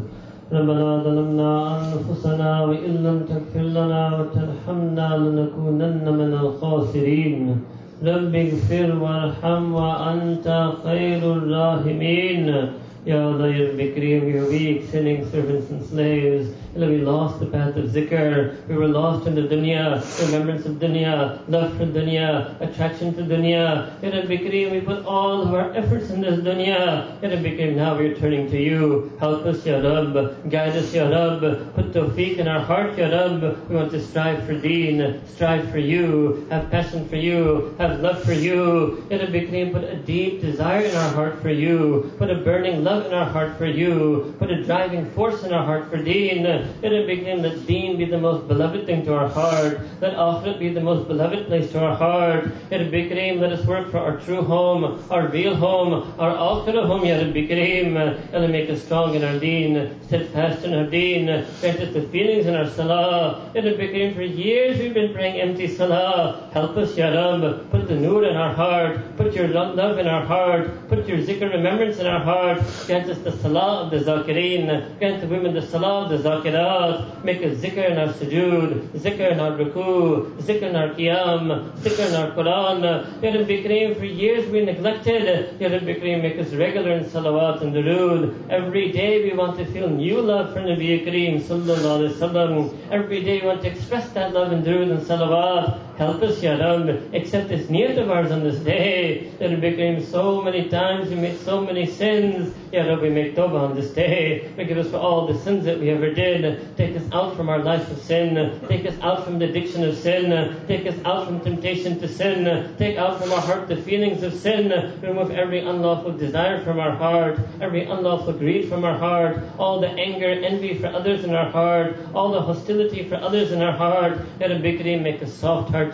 ربنا 0.52 0.88
ظلمنا 1.04 1.50
أنفسنا 1.78 2.64
وإن 2.64 2.92
لم 3.06 3.18
تغفر 3.30 3.66
لنا 3.78 4.02
وترحمنا 4.18 5.08
لنكونن 5.22 6.04
من 6.20 6.32
الخاسرين. 6.42 7.60
رب 8.02 8.34
اغفر 8.34 8.88
وارحم 9.02 9.74
وأنت 9.74 10.46
خير 10.84 11.22
الراحمين. 11.32 12.68
يا 13.06 13.32
ذا 13.38 13.46
الكريم 13.46 14.22
you 14.34 14.42
weak 14.52 14.80
sinning 14.90 15.24
servants 15.32 15.70
and 15.70 15.82
slaves 15.90 16.46
We 16.78 16.98
lost 16.98 17.40
the 17.40 17.46
path 17.46 17.76
of 17.76 17.86
zikr. 17.86 18.54
We 18.68 18.76
were 18.76 18.86
lost 18.86 19.26
in 19.26 19.34
the 19.34 19.42
dunya, 19.42 19.98
remembrance 20.26 20.64
of 20.64 20.76
dunya, 20.76 21.40
love 21.48 21.76
for 21.76 21.86
dunya, 21.86 22.54
attraction 22.60 23.12
to 23.14 23.22
dunya. 23.22 23.90
Ya 24.00 24.10
Bikrim, 24.22 24.70
we 24.70 24.80
put 24.80 25.04
all 25.04 25.42
of 25.42 25.52
our 25.52 25.74
efforts 25.74 26.10
in 26.10 26.20
this 26.20 26.38
dunya. 26.38 27.20
Ya 27.20 27.30
Bikrim, 27.30 27.74
now 27.74 27.96
we're 27.96 28.14
turning 28.14 28.48
to 28.50 28.56
you. 28.56 29.10
Help 29.18 29.44
us, 29.44 29.66
Ya 29.66 29.80
Rabb. 29.80 30.48
Guide 30.50 30.76
us, 30.76 30.94
Ya 30.94 31.08
Rabb. 31.08 31.40
Put 31.74 31.92
tawfiq 31.92 32.38
in 32.38 32.46
our 32.46 32.60
heart, 32.60 32.96
Ya 32.96 33.08
Rabb. 33.08 33.42
We 33.68 33.74
want 33.74 33.90
to 33.90 34.00
strive 34.00 34.46
for 34.46 34.54
deen, 34.54 35.20
strive 35.26 35.68
for 35.72 35.78
you, 35.78 36.46
have 36.48 36.70
passion 36.70 37.08
for 37.08 37.16
you, 37.16 37.74
have 37.78 37.98
love 37.98 38.22
for 38.22 38.34
you. 38.34 39.04
Ya 39.10 39.18
Bikrim, 39.18 39.72
put 39.72 39.82
a 39.82 39.96
deep 39.96 40.42
desire 40.42 40.82
in 40.82 40.94
our 40.94 41.10
heart 41.10 41.42
for 41.42 41.50
you. 41.50 42.14
Put 42.18 42.30
a 42.30 42.36
burning 42.36 42.84
love 42.84 43.06
in 43.06 43.14
our 43.14 43.26
heart 43.26 43.58
for 43.58 43.66
you. 43.66 44.32
Put 44.38 44.52
a 44.52 44.62
driving 44.62 45.10
force 45.10 45.42
in 45.42 45.52
our 45.52 45.64
heart 45.64 45.90
for 45.90 45.96
deen. 45.96 46.67
Let 46.82 46.92
it 46.92 47.06
begin 47.06 47.42
that 47.42 47.66
deen 47.66 47.96
be 47.96 48.04
the 48.04 48.18
most 48.18 48.48
beloved 48.48 48.86
thing 48.86 49.04
to 49.04 49.14
our 49.14 49.28
heart. 49.28 49.80
Let 50.00 50.14
akhirat 50.14 50.58
be 50.58 50.68
the 50.70 50.80
most 50.80 51.08
beloved 51.08 51.46
place 51.46 51.70
to 51.72 51.80
our 51.80 51.96
heart. 51.96 52.44
Ya 52.70 52.78
Rabbi 52.78 53.08
Kareem, 53.08 53.40
let 53.40 53.52
us 53.52 53.66
work 53.66 53.90
for 53.90 53.98
our 53.98 54.18
true 54.20 54.42
home, 54.42 55.02
our 55.10 55.28
real 55.28 55.54
home, 55.54 56.14
our 56.18 56.32
akhirah 56.32 56.86
home, 56.86 57.04
Ya 57.04 57.16
Rabbi 57.16 57.46
Kareem. 57.46 57.96
Allah 58.32 58.48
make 58.48 58.70
us 58.70 58.82
strong 58.84 59.14
in 59.14 59.24
our 59.24 59.38
deen, 59.38 59.98
steadfast 60.06 60.64
in 60.64 60.74
our 60.74 60.86
deen. 60.86 61.26
Grant 61.60 61.80
us 61.80 61.92
the 61.92 62.02
feelings 62.02 62.46
in 62.46 62.54
our 62.54 62.68
salah. 62.68 63.50
Ya 63.54 63.62
Rabbi 63.62 63.86
Kareem, 63.88 64.14
for 64.14 64.22
years 64.22 64.78
we've 64.78 64.94
been 64.94 65.12
praying 65.12 65.40
empty 65.40 65.68
salah. 65.68 66.48
Help 66.52 66.76
us, 66.76 66.96
Ya 66.96 67.08
Rabb. 67.08 67.70
Put 67.70 67.88
the 67.88 67.96
nur 67.96 68.24
in 68.24 68.36
our 68.36 68.54
heart. 68.54 69.16
Put 69.16 69.34
your 69.34 69.48
love 69.48 69.98
in 69.98 70.06
our 70.06 70.24
heart. 70.24 70.88
Put 70.88 71.06
your 71.08 71.18
zikr 71.18 71.50
remembrance 71.50 71.98
in 71.98 72.06
our 72.06 72.20
heart. 72.20 72.62
Grant 72.86 73.08
us 73.10 73.18
the 73.18 73.32
salah 73.32 73.84
of 73.84 73.90
the 73.90 73.98
zakireen. 73.98 74.98
Grant 74.98 75.20
the 75.20 75.26
women 75.26 75.54
the 75.54 75.62
salah 75.62 76.04
of 76.04 76.10
the 76.10 76.18
zakirat. 76.50 77.24
Make 77.24 77.42
us 77.42 77.58
zikr 77.58 77.90
in 77.90 77.98
our 77.98 78.08
sujood, 78.08 78.88
zikr 78.90 79.32
in 79.32 79.40
our 79.40 79.52
ruku, 79.52 80.30
zikr 80.38 80.62
in 80.62 80.76
our 80.76 80.88
qiyam, 80.90 81.72
zikr 81.76 82.08
in 82.08 82.14
our 82.14 82.30
Quran. 82.32 83.22
Ya 83.22 83.30
Rabbi 83.30 83.62
Kareem, 83.62 83.98
for 83.98 84.04
years 84.04 84.48
we 84.50 84.64
neglected. 84.64 85.60
Ya 85.60 85.68
Rabbi 85.68 85.94
Kareem, 85.94 86.22
make 86.22 86.38
us 86.38 86.52
regular 86.52 86.92
in 86.92 87.04
salawat 87.04 87.62
and 87.62 87.74
durood. 87.74 88.50
Every 88.50 88.92
day 88.92 89.24
we 89.24 89.36
want 89.36 89.58
to 89.58 89.64
feel 89.66 89.88
new 89.88 90.20
love 90.20 90.52
for 90.52 90.60
Nabi 90.60 91.04
Kareem 91.04 91.40
sallallahu 91.40 91.98
alaihi 91.98 92.14
wasallam. 92.14 92.78
Every 92.90 93.22
day 93.22 93.40
we 93.40 93.46
want 93.46 93.62
to 93.62 93.68
express 93.68 94.08
that 94.10 94.32
love 94.32 94.52
in 94.52 94.62
durood 94.62 94.90
and 94.90 95.00
salawat. 95.00 95.87
Help 95.98 96.22
us, 96.22 96.40
Ya 96.40 96.52
Rabb. 96.54 97.12
Accept 97.12 97.48
this 97.48 97.66
niyat 97.66 97.98
of 98.00 98.08
ours 98.08 98.30
on 98.30 98.44
this 98.44 98.60
day. 98.60 99.32
Ya 99.40 99.48
Rabbi 99.48 99.74
Kareem, 99.74 100.00
so 100.00 100.40
many 100.40 100.68
times 100.68 101.10
we 101.10 101.16
made 101.16 101.36
so 101.40 101.60
many 101.60 101.86
sins. 101.86 102.54
Ya 102.72 102.82
Rabbi, 102.84 103.02
we 103.02 103.10
make 103.10 103.34
tawbah 103.34 103.70
on 103.70 103.74
this 103.74 103.90
day. 103.90 104.48
Forgive 104.54 104.78
us 104.78 104.90
for 104.90 104.98
all 104.98 105.26
the 105.26 105.36
sins 105.40 105.64
that 105.64 105.80
we 105.80 105.90
ever 105.90 106.14
did. 106.14 106.76
Take 106.76 106.94
us 106.94 107.02
out 107.10 107.34
from 107.34 107.48
our 107.48 107.58
life 107.58 107.90
of 107.90 107.98
sin. 107.98 108.60
Take 108.68 108.86
us 108.86 108.94
out 109.02 109.24
from 109.24 109.40
the 109.40 109.46
addiction 109.46 109.82
of 109.82 109.96
sin. 109.96 110.30
Take 110.68 110.86
us 110.86 110.94
out 111.04 111.26
from 111.26 111.40
temptation 111.40 111.98
to 111.98 112.06
sin. 112.06 112.76
Take 112.78 112.96
out 112.96 113.20
from 113.20 113.32
our 113.32 113.40
heart 113.40 113.66
the 113.66 113.82
feelings 113.82 114.22
of 114.22 114.34
sin. 114.34 114.70
Remove 115.02 115.32
every 115.32 115.66
unlawful 115.66 116.12
desire 116.12 116.62
from 116.62 116.78
our 116.78 116.94
heart. 116.94 117.40
Every 117.60 117.86
unlawful 117.86 118.34
greed 118.34 118.68
from 118.68 118.84
our 118.84 118.96
heart. 118.96 119.40
All 119.58 119.80
the 119.80 119.88
anger, 119.88 120.30
envy 120.30 120.78
for 120.78 120.86
others 120.86 121.24
in 121.24 121.34
our 121.34 121.50
heart. 121.50 121.96
All 122.14 122.30
the 122.30 122.40
hostility 122.40 123.08
for 123.08 123.16
others 123.16 123.50
in 123.50 123.62
our 123.62 123.76
heart. 123.76 124.20
Ya 124.38 124.46
Rabbi 124.46 124.76
Kareem, 124.78 125.02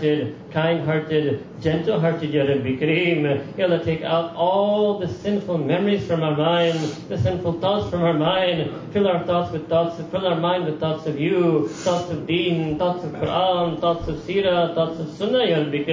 make 0.01 0.31
us 0.31 0.35
soft-hearted, 0.53 0.53
kind-hearted, 0.53 1.45
gentle-hearted, 1.61 2.31
Ya 2.31 2.45
Rabbi 2.45 2.77
Kareem. 2.77 3.85
Take 3.85 4.03
out 4.03 4.35
all 4.37 4.99
the 4.99 5.09
sinful 5.09 5.59
memories 5.59 6.07
from 6.07 6.23
our 6.23 6.37
mind, 6.37 6.79
the 7.09 7.19
sinful 7.19 7.61
thoughts 7.61 7.91
from 7.91 8.03
our 8.03 8.15
mind. 8.15 8.71
Fill 8.93 9.09
our 9.09 9.25
thoughts 9.25 9.53
with 9.53 9.69
thoughts, 9.69 10.01
fill 10.11 10.27
our 10.27 10.39
mind 10.39 10.67
with 10.67 10.81
thoughts 10.81 11.07
of 11.07 11.19
you, 11.19 11.69
thoughts 11.69 12.11
of 12.11 12.27
deen, 12.27 12.79
thoughts 12.79 13.05
of 13.05 13.13
Quran, 13.13 13.81
thoughts 13.81 14.09
of 14.09 14.17
seerah, 14.17 14.75
thoughts 14.75 15.01
of 15.01 15.09
sunnah, 15.17 15.45
Ya 15.45 15.59
Rabbi. 15.59 15.85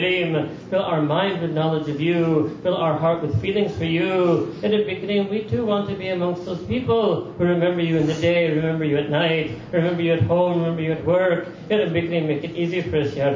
Fill 0.69 0.83
our 0.83 1.01
mind 1.01 1.41
with 1.41 1.51
knowledge 1.51 1.89
of 1.89 1.99
you. 1.99 2.57
Fill 2.63 2.77
our 2.77 2.97
heart 2.97 3.21
with 3.21 3.39
feelings 3.41 3.75
for 3.75 3.85
you. 3.85 4.53
Ya 4.61 4.69
Rabbi 4.69 5.01
Kareem, 5.01 5.29
we 5.29 5.43
too 5.43 5.65
want 5.65 5.89
to 5.89 5.95
be 5.95 6.09
amongst 6.09 6.45
those 6.45 6.63
people 6.65 7.33
who 7.37 7.45
remember 7.45 7.81
you 7.81 7.97
in 7.97 8.07
the 8.07 8.13
day, 8.15 8.55
remember 8.55 8.85
you 8.85 8.97
at 8.97 9.09
night, 9.09 9.51
remember 9.71 10.01
you 10.01 10.13
at 10.13 10.21
home, 10.21 10.59
remember 10.61 10.81
you 10.81 10.91
at 10.91 11.05
work. 11.05 11.47
Ya 11.69 11.77
Rabbi 11.77 12.01
Kareem, 12.01 12.27
make 12.27 12.43
it 12.43 12.55
easy 12.55 12.81
for 12.81 12.97
us, 12.97 13.15
Ya 13.15 13.31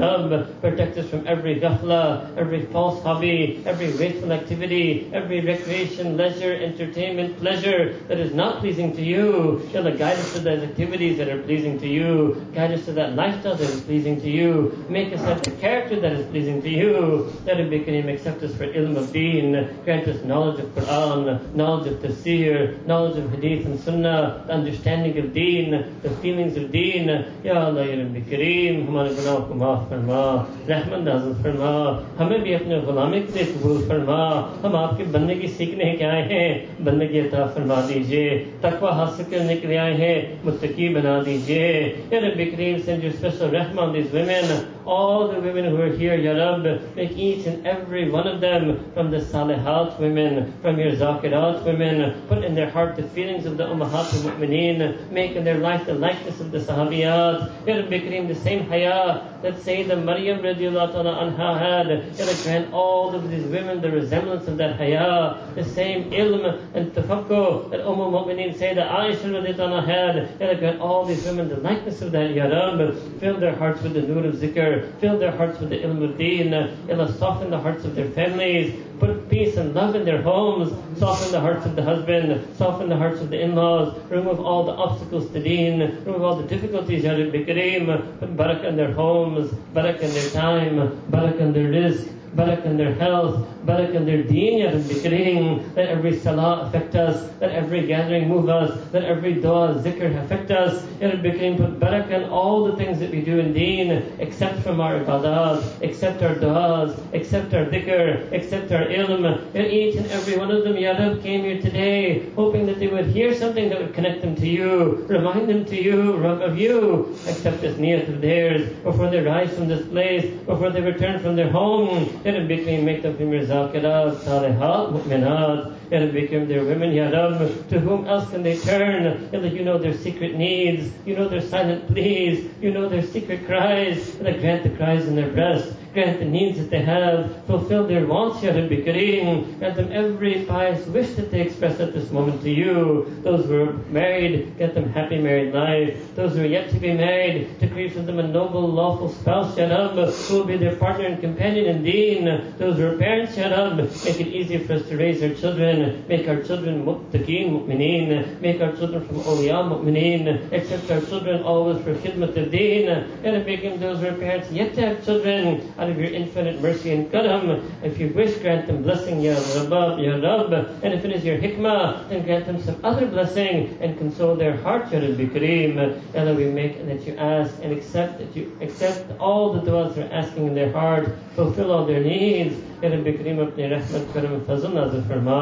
protect 0.61 0.97
us 0.97 1.09
from 1.09 1.25
every 1.27 1.59
ghafla, 1.59 2.35
every 2.37 2.65
false 2.67 3.01
hobby, 3.03 3.63
every 3.65 3.95
wasteful 3.97 4.31
activity, 4.31 5.09
every 5.13 5.41
recreation, 5.41 6.17
leisure, 6.17 6.53
entertainment, 6.53 7.37
pleasure 7.39 7.99
that 8.07 8.19
is 8.19 8.33
not 8.33 8.59
pleasing 8.59 8.95
to 8.95 9.01
you. 9.01 9.59
Inshallah, 9.65 9.97
guide 9.97 10.17
us 10.17 10.33
to 10.33 10.39
those 10.39 10.63
activities 10.63 11.17
that 11.17 11.29
are 11.29 11.41
pleasing 11.43 11.79
to 11.79 11.87
you. 11.87 12.45
Guide 12.53 12.71
us 12.71 12.85
to 12.85 12.93
that 12.93 13.15
lifestyle 13.15 13.55
that 13.55 13.69
is 13.69 13.81
pleasing 13.81 14.19
to 14.21 14.29
you. 14.29 14.85
Make 14.89 15.13
us 15.13 15.21
have 15.21 15.41
the 15.43 15.51
character 15.51 15.99
that 15.99 16.13
is 16.13 16.25
pleasing 16.27 16.61
to 16.61 16.69
you. 16.69 17.31
Let 17.45 17.59
it 17.59 17.69
become 17.69 17.85
accept 18.09 18.43
us 18.43 18.55
for 18.55 18.67
ilm 18.67 18.97
of 18.97 19.11
deen. 19.13 19.51
Grant 19.83 20.07
us 20.07 20.23
knowledge 20.23 20.59
of 20.59 20.67
Quran, 20.75 21.55
knowledge 21.55 21.91
of 21.91 21.99
tafsir, 21.99 22.85
knowledge 22.85 23.17
of 23.17 23.29
hadith 23.31 23.65
and 23.65 23.79
sunnah, 23.79 24.43
the 24.47 24.53
understanding 24.53 25.17
of 25.17 25.33
deen, 25.33 25.71
the 26.01 26.09
feelings 26.21 26.57
of 26.57 26.71
deen. 26.71 27.07
Ya 27.43 27.65
Allah, 27.65 27.85
Ya 27.85 28.03
Rabbi 28.03 28.21
Kareem, 28.21 28.85
Humana 28.85 29.09
Gunakum 29.09 30.44
रहमत 30.69 31.07
नाजत 31.07 31.43
फरमा। 31.43 32.05
हमें 32.17 32.41
भी 32.41 32.53
अपने 32.53 32.81
गुलामी 32.81 33.21
के 33.21 33.33
लिए 33.33 33.53
कबूल 33.53 33.77
फरमा। 33.77 34.53
हम 34.65 34.75
आपके 34.75 35.03
बनने 35.03 35.35
की 35.35 35.47
सीखने 35.47 35.93
के 35.93 36.05
आए 36.05 36.21
हैं। 36.21 36.77
बनने 36.85 37.07
की 37.07 37.19
अता 37.19 37.45
फरमा 37.45 37.75
दीजिए। 37.75 38.29
तकवा 38.63 38.91
हासिल 38.91 39.25
करने 39.25 39.55
के 39.55 39.67
लिए 39.67 39.77
आए 39.77 39.93
हैं। 39.93 40.45
मुतकी 40.45 40.89
बना 40.89 41.23
दीजिए। 41.23 41.83
रब 42.13 42.55
करीम 42.55 42.79
send 42.79 43.03
you 43.03 43.11
special 43.11 43.45
रहमा 43.45 43.81
on 43.81 43.93
this 43.93 44.13
women 44.13 44.75
all 44.87 45.27
the 45.27 45.39
women 45.41 45.65
who 45.65 45.81
are 45.81 45.91
here, 45.91 46.15
Ya 46.15 46.33
Rab, 46.33 46.65
make 46.95 47.17
each 47.17 47.45
and 47.45 47.65
every 47.65 48.03
one 48.11 48.27
of 48.27 48.39
them 48.39 48.77
from 48.95 49.09
the 49.09 49.19
Salihat 49.19 49.99
women, 49.99 50.53
from 50.61 50.77
your 50.77 50.91
Zakirat 50.91 51.63
women, 51.65 52.13
put 52.29 52.43
in 52.43 52.53
their 52.53 52.69
heart 52.69 52.95
the 52.95 53.03
feelings 53.03 53.45
of 53.45 53.57
the 53.57 53.63
Ummahat 53.63 54.13
al 54.13 54.29
Mu'mineen, 54.29 54.95
make 55.11 55.35
in 55.35 55.43
their 55.43 55.57
life 55.57 55.85
the 55.85 55.95
likeness 55.95 56.39
of 56.39 56.51
the 56.51 56.59
Sahabiyat. 56.59 57.49
Ya 57.65 57.75
Rab, 57.75 57.89
Bikrim, 57.89 58.27
the 58.27 58.35
same 58.35 58.67
haya 58.67 59.21
that 59.41 59.55
Sayyidah 59.55 60.03
Maryam 60.03 60.34
ta'ala 60.41 61.13
anha 61.23 61.59
had. 61.59 62.43
Grant 62.43 62.73
all 62.73 63.13
of 63.15 63.29
these 63.29 63.45
women 63.45 63.81
the 63.81 63.91
resemblance 63.91 64.47
of 64.47 64.57
that 64.57 64.75
haya, 64.77 65.37
the 65.55 65.63
same 65.63 66.11
ilm 66.11 66.59
and 66.73 66.91
tafakkur 66.93 67.69
that 67.71 67.81
Umm 67.81 67.99
al-Mu'mineen 68.01 68.55
Sayyidah 68.55 68.89
Aisha 68.89 69.29
radiallahu 69.31 69.57
ta'ala 69.57 69.81
had. 69.81 70.59
Grant 70.59 70.79
all 70.79 71.05
these 71.05 71.23
women 71.25 71.49
the 71.49 71.57
likeness 71.57 72.01
of 72.01 72.11
that, 72.11 72.31
Ya 72.33 72.45
Rabb. 72.45 72.95
Fill 73.19 73.39
their 73.39 73.55
hearts 73.55 73.81
with 73.81 73.93
the 73.93 74.01
nur 74.01 74.25
of 74.25 74.35
zikr, 74.35 74.91
fill 74.99 75.17
their 75.17 75.31
hearts 75.31 75.59
with 75.59 75.69
the 75.69 75.79
ilm 75.79 76.03
of 76.03 76.17
deen. 76.17 76.53
Allah, 76.53 77.11
soften 77.13 77.49
the 77.49 77.59
hearts 77.59 77.85
of 77.85 77.95
their 77.95 78.09
families, 78.09 78.73
put 78.99 79.29
peace 79.29 79.57
and 79.57 79.73
love 79.73 79.95
in 79.95 80.05
their 80.05 80.21
homes, 80.21 80.73
soften 80.99 81.31
the 81.31 81.39
hearts 81.39 81.65
of 81.65 81.75
the 81.75 81.83
husband, 81.83 82.45
soften 82.57 82.89
the 82.89 82.95
hearts 82.95 83.21
of 83.21 83.29
the 83.29 83.39
in-laws, 83.39 83.97
remove 84.09 84.39
all 84.39 84.63
the 84.63 84.71
obstacles 84.71 85.29
to 85.31 85.39
deen, 85.41 85.79
remove 86.05 86.23
all 86.23 86.35
the 86.35 86.47
difficulties, 86.47 87.03
Ya 87.03 87.11
Rabbi 87.11 87.43
Kareem, 87.43 88.19
put 88.19 88.35
barakah 88.35 88.65
in 88.65 88.75
their 88.75 88.93
homes, 88.93 89.51
barakah 89.73 90.01
in 90.01 90.13
their 90.13 90.29
time, 90.31 91.01
barakah 91.11 91.39
in 91.39 91.53
their 91.53 91.71
rizq, 91.71 92.14
barakah 92.35 92.65
in 92.65 92.77
their 92.77 92.93
health, 92.93 93.47
barakah 93.65 93.95
in 93.95 94.05
their 94.05 94.23
deen, 94.23 94.59
Ya 94.59 94.69
Rabbi 94.71 94.93
Kareem. 95.05 95.75
Let 95.75 95.89
every 95.89 96.17
salah 96.19 96.67
affect 96.67 96.95
us, 96.95 97.29
let 97.41 97.51
every 97.51 97.87
gathering 97.87 98.27
move 98.27 98.49
us, 98.49 98.77
let 98.93 99.03
every 99.03 99.33
dua, 99.33 99.81
zikr 99.83 100.21
affect 100.23 100.51
us. 100.51 100.85
Ya 100.99 101.09
Rabbi 101.09 101.31
Kareem, 101.31 101.57
put 101.57 101.79
barakah 101.79 102.23
in 102.23 102.29
all 102.29 102.65
the 102.65 102.75
things 102.75 102.99
that 102.99 103.11
we 103.11 103.21
do 103.21 103.39
in 103.39 103.53
deen, 103.53 103.91
except 104.19 104.59
from 104.59 104.81
our 104.81 104.99
ibadat, 104.99 105.63
except 105.81 106.21
our 106.23 106.35
duas, 106.35 106.99
except 107.13 107.53
our 107.53 107.65
dhikr, 107.65 108.31
except 108.31 108.71
our 108.71 108.85
ilm. 108.85 109.25
And 109.55 109.67
each 109.67 109.95
and 109.95 110.05
every 110.07 110.37
one 110.37 110.51
of 110.51 110.63
them, 110.63 110.77
Ya 110.77 110.91
Rab, 110.91 111.21
came 111.21 111.41
here 111.41 111.61
today, 111.61 112.29
hoping 112.35 112.65
that 112.67 112.79
they 112.79 112.87
would 112.87 113.07
hear 113.07 113.33
something 113.33 113.69
that 113.69 113.79
would 113.79 113.93
connect 113.93 114.21
them 114.21 114.35
to 114.35 114.47
you, 114.47 115.05
remind 115.07 115.47
them 115.49 115.65
to 115.65 115.81
you, 115.81 116.23
of 116.25 116.57
you. 116.57 117.15
Accept 117.27 117.61
this 117.61 117.77
niyat 117.77 118.09
of 118.09 118.21
theirs, 118.21 118.71
before 118.83 119.09
they 119.09 119.21
rise 119.21 119.53
from 119.53 119.67
this 119.67 119.85
place, 119.87 120.25
before 120.45 120.69
they 120.69 120.81
return 120.81 121.19
from 121.19 121.35
their 121.35 121.49
home. 121.49 122.09
Them 122.25 122.47
from 122.47 123.31
your 123.31 123.43
zakirat, 123.43 124.15
salihat, 124.25 124.91
mu'minat. 124.93 125.77
Rabbi 125.91 126.25
Kareem, 126.25 126.47
they're 126.47 126.65
women, 126.65 126.91
Ya 126.91 127.09
Rabbi. 127.09 127.53
To 127.69 127.79
whom 127.79 128.07
else 128.07 128.31
can 128.31 128.41
they 128.41 128.57
turn? 128.57 129.29
Rabbi, 129.31 129.49
you 129.49 129.63
know 129.63 129.77
their 129.77 129.93
secret 129.93 130.35
needs. 130.35 130.91
You 131.05 131.15
know 131.15 131.29
their 131.29 131.39
silent 131.39 131.85
pleas. 131.87 132.49
You 132.61 132.71
know 132.71 132.89
their 132.89 133.03
secret 133.03 133.45
cries. 133.45 134.15
Rabbi, 134.15 134.39
grant 134.39 134.63
the 134.63 134.71
cries 134.71 135.07
in 135.07 135.15
their 135.15 135.29
breast 135.29 135.71
grant 135.95 136.19
the 136.19 136.25
needs 136.25 136.57
that 136.59 136.69
they 136.69 136.81
have, 136.81 137.43
fulfill 137.47 137.87
their 137.87 138.05
wants, 138.05 138.43
Ya 138.43 138.51
Rabbi 138.51 138.83
Kareem, 138.83 139.57
grant 139.57 139.75
them 139.77 139.91
every 139.91 140.45
pious 140.45 140.85
wish 140.87 141.15
that 141.15 141.31
they 141.31 141.39
express 141.41 141.79
at 141.79 141.93
this 141.93 142.11
moment 142.11 142.41
to 142.43 142.51
you. 142.51 143.09
Those 143.23 143.45
who 143.45 143.61
are 143.63 143.73
married, 143.89 144.57
get 144.57 144.75
them 144.75 144.91
happy 144.91 145.17
married 145.17 145.53
life. 145.53 146.13
Those 146.15 146.35
who 146.35 146.43
are 146.43 146.45
yet 146.57 146.69
to 146.71 146.77
be 146.77 146.93
married, 146.93 147.57
to 147.61 147.67
create 147.69 147.93
for 147.93 148.01
them 148.01 148.19
a 148.19 148.27
noble, 148.27 148.67
lawful 148.67 149.09
spouse, 149.09 149.57
Ya 149.57 149.67
Rabbi, 149.67 150.11
who 150.11 150.37
will 150.37 150.45
be 150.45 150.57
their 150.57 150.75
partner 150.75 151.05
and 151.05 151.21
companion 151.21 151.65
in 151.65 151.83
deen. 151.83 152.53
Those 152.57 152.77
who 152.77 152.87
are 152.91 152.97
parents, 152.97 153.37
Ya 153.37 153.47
Rabbi, 153.47 153.83
make 154.03 154.19
it 154.19 154.27
easier 154.27 154.59
for 154.59 154.73
us 154.73 154.85
to 154.89 154.97
raise 154.97 155.23
our 155.23 155.33
children, 155.33 156.03
make 156.09 156.27
our 156.27 156.43
children 156.43 156.85
muttaqeen, 156.85 157.51
mu'mineen, 157.55 158.41
make 158.41 158.59
our 158.59 158.73
children 158.73 159.07
from 159.07 159.21
awliya, 159.21 159.63
mu'mineen, 159.71 160.51
accept 160.51 160.91
our 160.91 161.01
children 161.01 161.41
always 161.43 161.81
for 161.85 161.95
khidmat 161.95 162.35
of 162.35 162.51
deen, 162.51 162.89
and 162.89 163.35
them 163.45 163.79
those 163.79 164.01
who 164.01 164.07
are 164.07 164.17
parents 164.17 164.51
yet 164.51 164.73
to 164.75 164.81
have 164.81 165.05
children, 165.05 165.71
out 165.85 165.91
of 165.91 165.99
your 165.99 166.11
infinite 166.11 166.61
mercy 166.61 166.91
and 166.91 167.11
karam. 167.11 167.61
If 167.83 167.99
you 167.99 168.07
wish, 168.09 168.37
grant 168.37 168.67
them 168.67 168.81
blessing, 168.81 169.21
Ya 169.21 169.35
Rabb, 169.69 169.99
Ya 169.99 170.15
Rabb. 170.15 170.53
And 170.83 170.93
if 170.93 171.05
it 171.05 171.11
is 171.11 171.23
your 171.23 171.37
hikmah, 171.37 172.09
then 172.09 172.25
grant 172.25 172.47
them 172.47 172.61
some 172.61 172.77
other 172.83 173.05
blessing 173.05 173.77
and 173.81 173.97
console 173.97 174.35
their 174.35 174.57
heart. 174.57 174.91
Ya 174.91 174.99
Rabbi 174.99 175.25
Kareem. 175.25 175.75
Allah, 176.15 176.33
we 176.33 176.45
make 176.45 176.77
and 176.77 176.89
that 176.89 177.05
you 177.05 177.15
ask 177.17 177.53
and 177.61 177.71
accept 177.71 178.17
that 178.17 178.35
you 178.35 178.57
accept 178.61 179.11
all 179.19 179.53
the 179.53 179.61
du'as 179.69 179.93
they're 179.95 180.11
asking 180.11 180.47
in 180.47 180.55
their 180.55 180.71
heart, 180.71 181.07
fulfill 181.35 181.71
all 181.71 181.85
their 181.85 182.01
needs. 182.01 182.55
یا 182.81 182.89
رب 182.91 183.07
کریم 183.17 183.39
اپنے 183.39 183.67
rahmat 183.69 184.13
کرم 184.13 184.33
فضل 184.45 184.73
نازل 184.73 184.99
فرما 185.07 185.37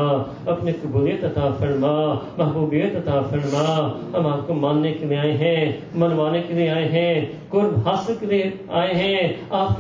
اپنے 0.51 0.71
قبولیت 0.81 1.23
عطا 1.25 1.49
فرما 1.59 1.93
محبوبیت 2.37 2.95
عطا 2.95 3.19
فرما 3.29 3.63
ہم 4.17 4.27
آپ 4.27 4.45
کو 4.47 4.53
ماننے 4.65 4.91
کے 4.99 5.05
لیے 5.05 5.17
آئے 5.17 5.31
ہیں 5.37 5.71
منوانے 6.03 6.41
کے 6.47 6.53
لیے 6.53 6.69
آئے 6.71 6.87
ہیں 6.91 7.25
قرب 7.49 7.87
حاصل 7.87 8.13
کے 8.19 8.25
لیے 8.25 8.49
آئے 8.81 8.93
ہیں 8.95 9.33
آپ 9.61 9.77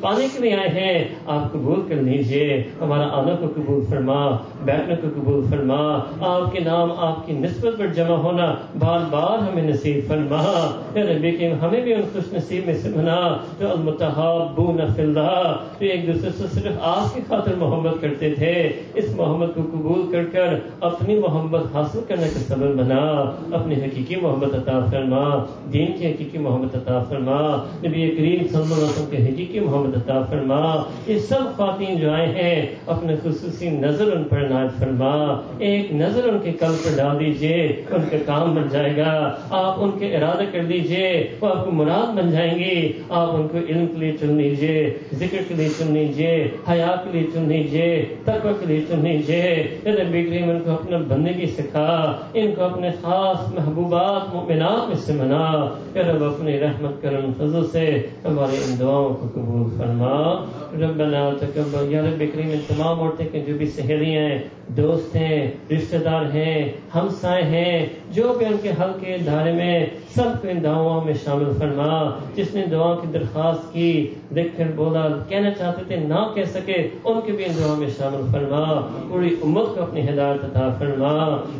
پانے 0.00 0.26
کے 0.32 0.42
لیے 0.42 0.54
آئے 0.54 0.68
ہیں، 0.68 1.04
آپ 1.26 1.52
قبول 1.52 1.80
کر 1.88 1.94
لیجیے۔ 1.94 2.64
ہمارا 2.80 3.08
آنا 3.12 3.36
کو 3.40 3.46
قبول 3.54 3.84
فرما 3.90 4.36
بیٹھنے 4.64 4.94
کو 4.96 5.08
قبول 5.16 5.44
فرما۔ 5.50 5.98
آپ 6.20 6.52
کے 6.52 6.60
نام، 6.60 6.92
آپ 6.96 7.26
کی 7.26 7.32
نسبت 7.32 7.78
پر 7.78 7.86
جمع 7.86 8.16
ہونا 8.16 8.54
بار 8.78 8.98
بار 9.10 9.38
ہمیں 9.38 9.62
نصیب 9.62 10.08
فرما۔ 10.08 10.70
یا 10.94 11.04
ربی 11.04 11.30
کریم، 11.32 11.56
ہمیں 11.62 11.80
بھی 11.80 11.94
ان 11.94 12.02
خوش 12.12 12.32
نصیب 12.32 12.66
میں 12.66 12.74
سے 12.74 12.88
بنا۔ 12.88 13.36
جو 13.58 13.70
المتحابون 13.70 14.76
بو 14.76 14.82
اللہ 14.98 15.56
جو 15.80 15.86
ایک 15.86 16.06
دوسرے 16.06 16.30
سے 16.36 16.60
صرف 16.60 16.72
آپ 16.80 17.14
کی 17.14 17.20
خاطر 17.28 17.54
محمد 17.56 18.00
کرتے 18.00 18.34
تھے۔ 18.34 18.72
اس 18.94 19.16
محمد 19.16 19.46
کو 19.54 19.60
قبول 19.72 20.12
کر 20.12 20.24
کر 20.24 20.54
اپنی 20.80 21.18
محمد 21.18 21.58
حاصل 21.74 22.00
کرنے 22.08 22.22
کا 22.22 22.40
سبب 22.40 22.78
بنا۔ 22.78 23.32
اپنی 23.52 23.74
حقیقی 23.74 24.16
محمد 24.16 24.54
عطا 24.54 24.84
فرما۔ 24.90 25.44
دین 25.72 25.86
کی 25.98 26.12
حقیقی 26.12 26.38
محمد 26.38 26.74
عطا 26.74 27.02
فرما۔ 27.08 27.64
نبی 27.88 28.10
کریم 28.10 28.48
صلی 28.48 28.62
اللہ 28.62 28.74
علیہ 28.74 28.84
وسلم 28.84 29.16
کی 29.16 29.32
حقیقی 29.32 29.60
محمد 29.60 29.85
عطا 29.94 30.22
فرما۔ 30.30 30.82
یہ 31.06 31.18
سب 31.18 31.56
خواتین 31.56 31.96
جو 31.96 32.10
آئے 32.10 32.26
ہیں، 32.26 32.66
اپنے 32.86 33.16
خصوصی 33.22 33.70
نظر 33.70 34.12
ان 34.12 34.24
پر 34.24 34.38
نائب 34.38 34.78
فرما۔ 34.78 35.40
ایک 35.58 35.92
نظر 35.92 36.28
ان 36.28 36.38
کے 36.38 36.52
کل 36.52 36.74
پر 36.84 36.96
ڈال 36.96 37.20
دیجیے، 37.20 37.82
ان 37.90 38.02
کا 38.10 38.16
کام 38.26 38.54
بن 38.54 38.68
جائے 38.70 38.96
گا۔ 38.96 39.34
آپ 39.50 39.74
ان 39.78 39.90
کے 39.98 40.16
ارادہ 40.16 40.42
کر 40.52 40.64
دیجیے، 40.64 41.30
وہ 41.40 41.48
آپ 41.48 41.64
کو 41.64 41.70
مراد 41.70 42.16
بن 42.16 42.30
جائیں 42.30 42.58
گی 42.58 42.92
آپ 43.08 43.30
ان 43.34 43.48
کو 43.48 43.58
علم 43.68 43.86
کے 43.86 43.98
لیے 43.98 44.12
چن 44.20 44.34
لیجیے 44.34 44.98
ذکر 45.14 45.38
کے 45.48 45.54
لیے 45.54 45.68
چن 45.68 45.92
لیجیے 45.92 46.50
حیا 46.70 46.94
کے 47.04 47.18
لیے 47.18 47.26
چن 47.34 47.42
لیجیے 47.48 48.04
تقوی 48.24 48.52
کے 48.60 48.66
لیے 48.66 48.80
چن 48.88 49.00
لیجیے 49.00 49.42
ادھر 49.86 50.04
کریم 50.12 50.50
ان 50.50 50.60
کو 50.64 50.70
اپنا 50.70 50.98
بندگی 51.08 51.46
سکھا 51.46 52.16
ان 52.34 52.54
کو 52.54 52.62
اپنے 52.62 52.90
خاص 53.02 53.54
محبوبات 53.54 54.34
مومنات 54.34 54.88
میں 54.88 54.96
سے 54.96 55.12
منا۔ 55.12 55.74
رب، 55.96 56.24
اپنی 56.24 56.60
رحمت 56.60 57.02
کرم 57.02 57.32
فضل 57.38 57.66
سے 57.66 58.06
ہماری 58.24 58.56
ان 58.56 58.80
دعاؤں 58.80 59.14
کو 59.14 59.26
قبول 59.34 59.75
فرما، 59.78 60.44
ربنا 60.80 61.30
تکبر 61.40 61.90
یا 61.90 62.02
رب 62.02 62.22
کریم، 62.32 62.50
ان 62.50 62.60
تمام 62.66 63.00
عورتیں 63.00 63.26
کے 63.32 63.44
جو 63.46 63.54
بھی 63.58 63.66
سہیلیاں 63.66 64.22
ہیں، 64.22 64.38
دوست 64.68 65.16
ہیں، 65.16 65.50
رشتہ 65.70 65.96
دار 65.96 66.24
ہیں 66.34 66.72
ہمسائے 66.94 67.42
ہیں، 67.42 67.86
جو 68.10 68.34
بھی 68.38 68.46
ان 68.46 68.56
کے 68.62 68.70
حل 68.80 68.90
کے 69.00 69.16
دھارے 69.26 69.52
میں 69.52 69.86
سب 70.14 70.42
کو 70.42 70.48
ان 70.48 70.62
دعاؤں 70.62 71.04
میں 71.04 71.14
شامل 71.24 71.52
فرما، 71.58 72.18
جس 72.34 72.54
نے 72.54 72.64
دعا 72.70 72.94
کی 72.94 73.06
درخواست 73.12 73.72
کی، 73.72 74.14
دیکھ 74.34 74.56
کر 74.56 74.70
بولا، 74.76 75.08
کہنا 75.28 75.50
چاہتے 75.50 75.82
تھے، 75.88 75.96
نہ 75.96 76.32
کہہ 76.34 76.44
سکے، 76.44 76.88
ان 77.04 77.20
کے 77.26 77.32
بھی 77.32 77.44
ان 77.44 77.52
دعاؤں 77.58 77.76
میں 77.76 77.88
شامل 77.98 78.22
فرما، 78.32 78.88
پوری 79.08 79.34
امت 79.42 79.74
کو 79.74 79.82
اپنی 79.82 80.08
ہدایت 80.08 80.44
عطا 80.44 80.68
فرما۔ 80.78 81.14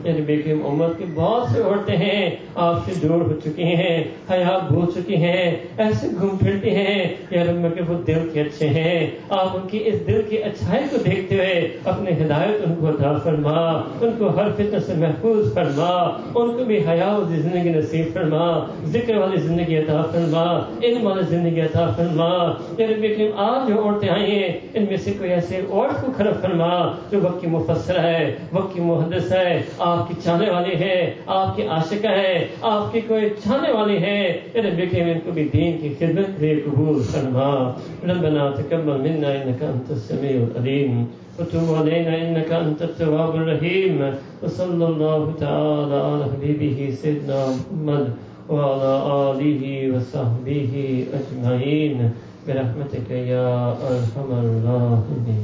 یعنی 0.05 0.43
کریم 0.43 0.67
امت 0.67 0.99
کی 0.99 1.05
بہت 1.15 1.49
سے 1.49 1.63
عورتیں 1.63 1.97
ہیں، 1.97 2.31
آپ 2.55 2.75
سے 2.87 3.09
دور 3.09 3.21
ہو 3.21 3.39
چکی 3.45 3.63
ہیں 3.63 4.05
حیات 4.31 4.73
بھول 4.73 4.87
چکی 4.95 5.17
ہیں، 5.17 5.57
ایسے 5.79 6.07
گھوم 6.21 6.37
پھرتی 6.37 6.71
ہیں، 6.71 7.15
یا 7.31 7.45
رب 7.45 7.75
کے 7.75 7.83
ان 7.97 8.07
دل 8.07 8.29
کے 8.33 8.41
اچھے 8.41 8.69
ہیں۔ 8.69 9.11
آپ 9.29 9.57
ان 9.57 9.69
کی 9.69 9.81
اس 9.85 10.07
دل 10.07 10.23
کی 10.29 10.43
اچھائی 10.43 10.85
کو 10.91 10.97
دیکھتے 10.97 11.35
ہوئے 11.35 11.69
اپنے 11.85 12.11
ہدایت 12.11 12.67
ان 12.67 12.75
کو 12.75 12.87
دار 12.87 13.15
فرما، 13.25 13.61
ان 14.01 14.11
کو 14.19 14.29
ہر 14.37 14.53
فتنہ 14.55 14.79
سے 14.79 14.93
محفوظ 14.97 15.55
فرما، 15.55 16.19
ان 16.35 16.57
کو 16.57 16.65
بھی 16.65 16.79
حیا 16.89 17.19
زندگی 17.29 17.69
نصیب 17.69 18.05
فرما، 18.13 18.67
ذکر 18.85 19.17
والی 19.17 19.37
زندگی 19.37 19.77
عطا 19.77 20.03
فرما، 20.13 20.61
علم 20.83 21.07
والی 21.07 21.23
زندگی 21.29 21.61
عطا 21.61 21.87
فرما۔ 21.97 22.53
کریم 22.77 23.27
آپ 23.37 23.69
جو 23.69 23.85
عورتیں 23.85 24.09
آئی 24.09 24.31
ہیں، 24.31 24.53
ان 24.75 24.85
میں 24.89 24.97
سے 24.97 25.13
کوئی 25.19 25.31
ایسے 25.31 25.61
عورت 25.71 26.07
کو 26.07 26.13
خراب 26.17 26.43
فرما 26.43 26.93
جو 27.11 27.19
وقت 27.23 27.41
کی 27.41 27.47
مفسر 27.47 28.05
ہے، 28.05 28.35
وقت 28.53 28.75
کی 28.75 28.81
محدث 28.81 29.33
ہے، 29.33 29.63
آپ 29.79 30.09
کی 30.09 30.15
چاہنے 30.25 30.51
والی 30.51 30.75
ہے، 30.75 31.15
آپ 31.27 31.57
کی 31.57 31.63
عاشقہ 31.63 32.09
ہے، 32.09 32.47
آپ 32.63 32.93
کی 32.93 33.01
کوئی 33.01 33.29
چاہنے 33.45 33.73
والی 33.73 33.97
ہے۔ 33.97 34.41
کریم 34.53 35.09
ان 35.09 35.21
کو 35.25 35.31
بھی 35.31 35.49
دین 35.53 35.79
کی 35.79 35.89
خدمت 35.99 36.41
قبول 36.65 37.03
فرما۔ 37.03 37.73
ربنا 38.09 38.51
تكبر 38.51 38.99
منا 38.99 39.43
إنك 39.43 39.63
أنت 39.63 39.89
السميع 39.91 40.47
العليم. 40.51 41.07
وتوب 41.39 41.75
علينا 41.75 42.13
إنك 42.23 42.53
أنت 42.53 42.83
التواب 42.83 43.37
الرحيم. 43.37 44.15
وصلى 44.43 44.87
الله 44.87 45.33
تعالى 45.41 45.95
على 45.95 46.25
حبيبه 46.33 46.95
سيدنا 47.03 47.41
محمد 47.57 48.05
وعلى 48.49 48.93
آله 49.11 49.65
وصحبه 49.97 50.73
أجمعين. 51.19 52.11
برحمتك 52.49 53.11
يا 53.11 53.75
أرحم 53.75 54.29
الراحمين. 54.33 55.43